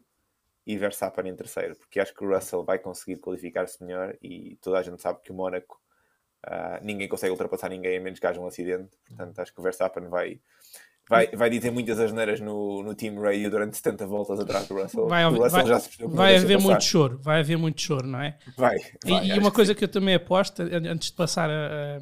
e 0.65 0.77
Verstappen 0.77 1.27
em 1.27 1.35
terceiro, 1.35 1.75
porque 1.75 1.99
acho 1.99 2.13
que 2.13 2.23
o 2.23 2.33
Russell 2.33 2.63
vai 2.63 2.77
conseguir 2.77 3.17
qualificar-se 3.19 3.83
melhor 3.83 4.15
e 4.21 4.57
toda 4.61 4.77
a 4.77 4.83
gente 4.83 5.01
sabe 5.01 5.19
que 5.23 5.31
o 5.31 5.35
Mónaco 5.35 5.79
Uh, 6.47 6.79
ninguém 6.81 7.07
consegue 7.07 7.31
ultrapassar 7.31 7.69
ninguém 7.69 7.97
a 7.97 8.01
menos 8.01 8.19
que 8.19 8.25
haja 8.25 8.39
um 8.39 8.47
acidente. 8.47 8.97
Portanto, 9.05 9.39
acho 9.39 9.53
que 9.53 9.59
o 9.59 9.63
Verstappen 9.63 10.07
vai, 10.07 10.39
vai, 11.09 11.27
vai 11.27 11.49
dizer 11.49 11.71
muitas 11.71 11.99
asneiras 11.99 12.39
no, 12.39 12.83
no 12.83 12.93
Team 12.93 13.19
Radio 13.19 13.49
durante 13.49 13.75
70 13.75 14.05
voltas 14.05 14.39
atrás 14.39 14.67
do 14.67 14.75
Russell. 14.75 15.07
Vai, 15.07 15.25
o 15.25 15.29
Russell 15.29 15.49
vai, 15.49 15.65
já 15.65 15.79
se 15.79 15.89
vai 16.05 16.35
haver 16.37 16.57
passar. 16.57 16.69
muito 16.69 16.83
choro, 16.83 17.19
vai 17.21 17.39
haver 17.39 17.57
muito 17.57 17.81
choro, 17.81 18.07
não 18.07 18.21
é? 18.21 18.37
Vai. 18.55 18.77
vai 19.03 19.25
e, 19.25 19.29
e 19.29 19.39
uma 19.39 19.51
coisa 19.51 19.73
que, 19.73 19.79
que, 19.79 19.85
eu 19.85 19.89
também 19.89 20.13
aposto, 20.13 20.61
antes 20.61 21.09
de 21.09 21.15
passar 21.15 21.49
a, 21.49 21.99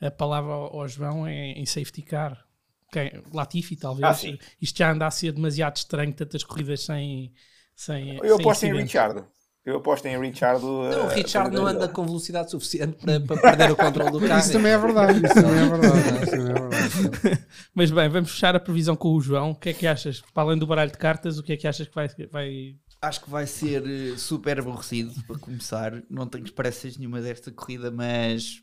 a, 0.00 0.06
a 0.06 0.10
palavra 0.10 0.52
ao, 0.52 0.80
ao, 0.80 0.88
João, 0.88 1.26
é 1.26 1.52
em 1.52 1.66
safety 1.66 2.02
car. 2.02 2.42
Okay, 2.88 3.22
Latifi, 3.32 3.76
talvez. 3.76 4.24
Ah, 4.24 4.46
Isto 4.60 4.78
já 4.78 4.92
anda 4.92 5.06
a 5.06 5.10
ser 5.10 5.32
demasiado 5.32 5.76
estranho, 5.76 6.12
tantas 6.14 6.42
corridas 6.42 6.84
sem. 6.84 7.32
sem 7.74 8.16
eu 8.24 8.36
aposto 8.36 8.64
em 8.64 8.74
Richard. 8.74 9.24
Eu 9.66 9.78
aposto 9.78 10.06
em 10.06 10.16
Richard. 10.16 10.64
Não, 10.64 11.08
o 11.08 11.10
eh, 11.10 11.14
Richard 11.16 11.52
não 11.52 11.66
anda 11.66 11.88
com 11.88 12.06
velocidade 12.06 12.52
suficiente 12.52 12.98
para, 12.98 13.18
para 13.18 13.42
perder 13.42 13.72
o 13.72 13.76
controle 13.76 14.12
do 14.12 14.20
carro. 14.20 14.38
Isso 14.38 14.52
também 14.52 14.70
é 14.70 14.78
verdade. 14.78 15.26
Isso 15.26 15.34
também 15.34 15.58
é 15.58 15.68
verdade. 15.68 15.98
Isso 16.22 16.30
também 16.30 16.50
é 16.50 16.54
verdade. 16.54 17.46
Mas 17.74 17.90
bem, 17.90 18.08
vamos 18.08 18.30
fechar 18.30 18.54
a 18.54 18.60
previsão 18.60 18.94
com 18.94 19.12
o 19.12 19.20
João. 19.20 19.50
O 19.50 19.54
que 19.56 19.70
é 19.70 19.72
que 19.72 19.84
achas? 19.84 20.22
Para 20.32 20.44
além 20.44 20.56
do 20.56 20.68
baralho 20.68 20.92
de 20.92 20.96
cartas, 20.96 21.36
o 21.36 21.42
que 21.42 21.52
é 21.52 21.56
que 21.56 21.66
achas 21.66 21.88
que 21.88 21.94
vai. 21.96 22.08
vai... 22.30 22.76
Acho 23.02 23.20
que 23.24 23.28
vai 23.28 23.44
ser 23.44 23.84
eh, 23.84 24.16
super 24.16 24.60
aborrecido 24.60 25.20
para 25.24 25.36
começar. 25.36 26.00
Não 26.08 26.28
tenho 26.28 26.44
esperanças 26.44 26.96
nenhuma 26.96 27.20
desta 27.20 27.50
corrida, 27.50 27.90
mas 27.90 28.62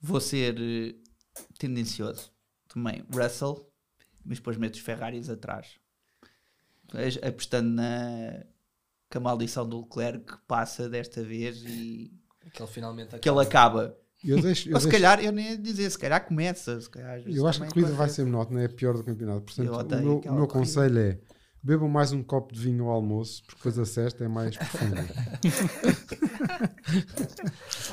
vou 0.00 0.20
ser 0.20 0.54
eh, 0.60 0.94
tendencioso 1.58 2.30
também. 2.72 3.04
Russell, 3.12 3.68
mas 4.24 4.38
depois 4.38 4.56
meto 4.58 4.74
os 4.74 4.80
Ferraris 4.80 5.28
atrás. 5.28 5.66
Apostando 7.20 7.70
na 7.70 8.44
que 9.10 9.16
a 9.16 9.20
maldição 9.20 9.68
do 9.68 9.80
Leclerc 9.80 10.34
passa 10.46 10.88
desta 10.88 11.22
vez 11.22 11.62
e 11.64 12.12
que 12.52 12.62
ele 12.62 12.70
finalmente 12.70 13.08
acaba. 13.08 13.20
que 13.20 13.28
ele 13.28 13.40
acaba. 13.40 13.96
Eu 14.24 14.40
deixo, 14.42 14.68
eu 14.68 14.74
Ou 14.74 14.80
se 14.80 14.88
deixo... 14.88 15.00
calhar, 15.02 15.24
eu 15.24 15.30
nem 15.30 15.50
ia 15.50 15.58
dizer, 15.58 15.88
se 15.90 15.98
calhar 15.98 16.26
começa. 16.26 16.80
Se 16.80 16.90
calhar, 16.90 17.20
eu 17.26 17.46
acho 17.46 17.60
que 17.60 17.66
a 17.66 17.70
corrida 17.70 17.92
vai 17.92 18.08
ser 18.08 18.24
monótona, 18.24 18.62
é 18.62 18.66
a 18.66 18.68
pior 18.68 18.94
do 18.96 19.04
campeonato. 19.04 19.42
Portanto, 19.42 19.70
o 19.70 20.02
meu, 20.02 20.18
o 20.18 20.34
meu 20.34 20.46
conselho 20.48 20.98
é 20.98 21.18
bebam 21.62 21.88
mais 21.88 22.12
um 22.12 22.22
copo 22.22 22.54
de 22.54 22.60
vinho 22.60 22.84
ao 22.84 22.92
almoço, 22.92 23.42
porque 23.42 23.56
depois 23.56 23.78
a 23.78 23.84
cesta 23.84 24.24
é 24.24 24.28
mais 24.28 24.56
profunda. 24.56 25.04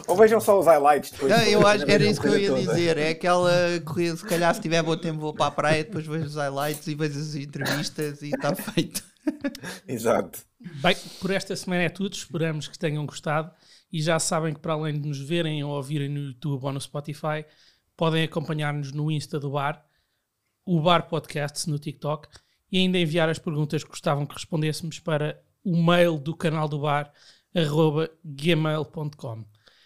Ou 0.07 0.15
vejam 0.15 0.39
só 0.39 0.59
os 0.59 0.65
highlights 0.65 1.11
depois. 1.11 1.31
Não, 1.31 1.43
eu 1.43 1.65
acho 1.67 1.85
que 1.85 1.91
era 1.91 2.05
isso 2.05 2.21
que 2.21 2.27
eu 2.27 2.37
ia 2.37 2.49
toda. 2.49 2.61
dizer. 2.61 2.97
É 2.97 3.09
aquela 3.09 3.51
corrida, 3.83 4.15
se 4.15 4.25
calhar 4.25 4.53
se 4.55 4.61
tiver 4.61 4.81
bom 4.83 4.95
tempo 4.97 5.19
vou 5.19 5.33
para 5.33 5.47
a 5.47 5.51
praia, 5.51 5.83
depois 5.83 6.05
vejo 6.05 6.25
os 6.25 6.35
highlights 6.35 6.87
e 6.87 6.95
vejo 6.95 7.19
as 7.19 7.35
entrevistas 7.35 8.21
e 8.21 8.29
está 8.29 8.53
feito. 8.55 9.03
Exato. 9.87 10.39
Bem, 10.81 10.95
por 11.19 11.31
esta 11.31 11.55
semana 11.55 11.83
é 11.83 11.89
tudo. 11.89 12.13
Esperamos 12.13 12.67
que 12.67 12.77
tenham 12.77 13.05
gostado. 13.05 13.51
E 13.91 14.01
já 14.01 14.19
sabem 14.19 14.53
que, 14.53 14.59
para 14.59 14.73
além 14.73 14.99
de 14.99 15.07
nos 15.07 15.19
verem 15.19 15.63
ou 15.63 15.71
ouvirem 15.71 16.09
no 16.09 16.19
YouTube 16.19 16.63
ou 16.63 16.71
no 16.71 16.81
Spotify, 16.81 17.45
podem 17.95 18.23
acompanhar-nos 18.23 18.91
no 18.91 19.11
Insta 19.11 19.39
do 19.39 19.51
Bar, 19.51 19.85
o 20.65 20.81
Bar 20.81 21.07
Podcasts 21.07 21.65
no 21.67 21.79
TikTok 21.79 22.27
e 22.71 22.79
ainda 22.79 22.97
enviar 22.97 23.29
as 23.29 23.39
perguntas 23.39 23.83
que 23.83 23.89
gostavam 23.89 24.25
que 24.25 24.33
respondêssemos 24.33 24.99
para 24.99 25.41
o 25.63 25.81
mail 25.81 26.17
do 26.17 26.35
canal 26.35 26.67
do 26.67 26.79
Bar, 26.79 27.13
gmail.com. 28.23 29.45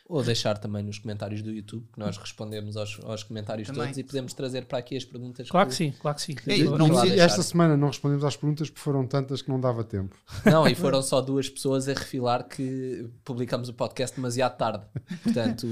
Ou 0.10 0.24
deixar 0.24 0.58
também 0.58 0.82
nos 0.82 0.98
comentários 0.98 1.44
do 1.44 1.52
YouTube, 1.52 1.86
que 1.94 2.00
nós 2.00 2.18
respondemos 2.18 2.76
aos, 2.76 3.00
aos 3.04 3.22
comentários 3.22 3.68
também. 3.68 3.84
todos 3.84 3.98
e 4.00 4.04
podemos 4.04 4.34
trazer 4.34 4.66
para 4.66 4.80
aqui 4.80 4.98
as 4.98 5.06
perguntas. 5.06 5.48
Claro 5.48 5.70
que, 5.70 5.72
que 5.72 5.78
sim, 5.78 5.94
claro 6.02 6.18
que 6.18 6.24
sim. 6.24 6.36
Ei, 6.48 6.64
não, 6.64 7.04
esta 7.04 7.44
semana 7.44 7.78
não 7.78 7.90
respondemos 7.90 8.26
às 8.26 8.36
perguntas 8.36 8.72
porque 8.72 8.82
foram 8.82 9.06
tantas 9.06 9.44
que 9.44 9.50
não 9.50 9.62
dava 9.62 9.84
tempo. 9.84 10.18
Não, 10.44 10.68
e 10.68 10.74
foram 10.74 11.04
só 11.04 11.22
duas 11.22 11.48
pessoas 11.48 11.88
a 11.88 11.94
refilar 11.94 12.48
que 12.48 13.08
publicamos 13.24 13.70
o 13.70 13.74
podcast 13.76 14.16
demasiado 14.16 14.58
tarde. 14.58 14.84
Portanto, 15.22 15.68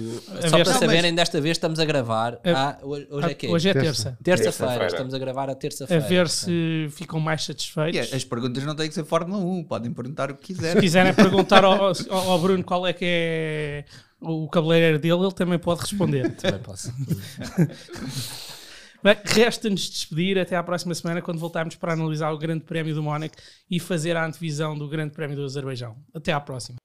só 0.47 0.63
para 0.63 0.73
saberem, 0.73 1.15
desta 1.15 1.41
vez 1.41 1.57
estamos 1.57 1.79
a 1.79 1.85
gravar. 1.85 2.39
A, 2.45 2.77
hoje, 2.83 3.07
hoje 3.09 3.31
é 3.31 3.33
que 3.33 3.47
Hoje 3.47 3.69
é 3.69 3.73
terça. 3.73 4.19
Terça-feira, 4.23 4.79
terça 4.81 4.95
estamos 4.97 5.13
a 5.15 5.17
gravar 5.17 5.49
a 5.49 5.55
terça-feira. 5.55 6.05
A 6.05 6.07
ver 6.07 6.29
se 6.29 6.87
ficam 6.91 7.19
mais 7.19 7.43
satisfeitos. 7.43 8.13
as 8.13 8.23
perguntas 8.23 8.63
não 8.63 8.75
têm 8.75 8.87
que 8.87 8.93
ser 8.93 9.03
Fórmula 9.03 9.43
1, 9.43 9.63
podem 9.63 9.91
perguntar 9.91 10.29
o 10.29 10.35
que 10.35 10.53
quiserem. 10.53 10.75
Se 10.75 10.79
quiserem 10.81 11.11
perguntar 11.15 11.63
ao, 11.63 11.91
ao 12.11 12.39
Bruno 12.39 12.63
qual 12.63 12.85
é 12.85 12.93
que 12.93 13.03
é 13.03 13.85
o 14.19 14.47
cabeleireiro 14.49 14.99
dele, 14.99 15.21
ele 15.23 15.33
também 15.33 15.59
pode 15.59 15.81
responder. 15.81 16.33
também 16.37 16.59
posso. 16.61 16.91
resta-nos 19.23 19.89
despedir 19.89 20.37
até 20.39 20.55
à 20.55 20.63
próxima 20.63 20.93
semana, 20.93 21.21
quando 21.21 21.39
voltarmos 21.39 21.75
para 21.75 21.93
analisar 21.93 22.31
o 22.31 22.37
Grande 22.37 22.63
Prémio 22.63 22.95
do 22.95 23.03
Mónaco 23.03 23.35
e 23.69 23.79
fazer 23.79 24.17
a 24.17 24.25
antevisão 24.25 24.77
do 24.77 24.87
Grande 24.87 25.13
Prémio 25.13 25.35
do 25.35 25.45
Azerbaijão. 25.45 25.95
Até 26.13 26.33
à 26.33 26.39
próxima. 26.39 26.77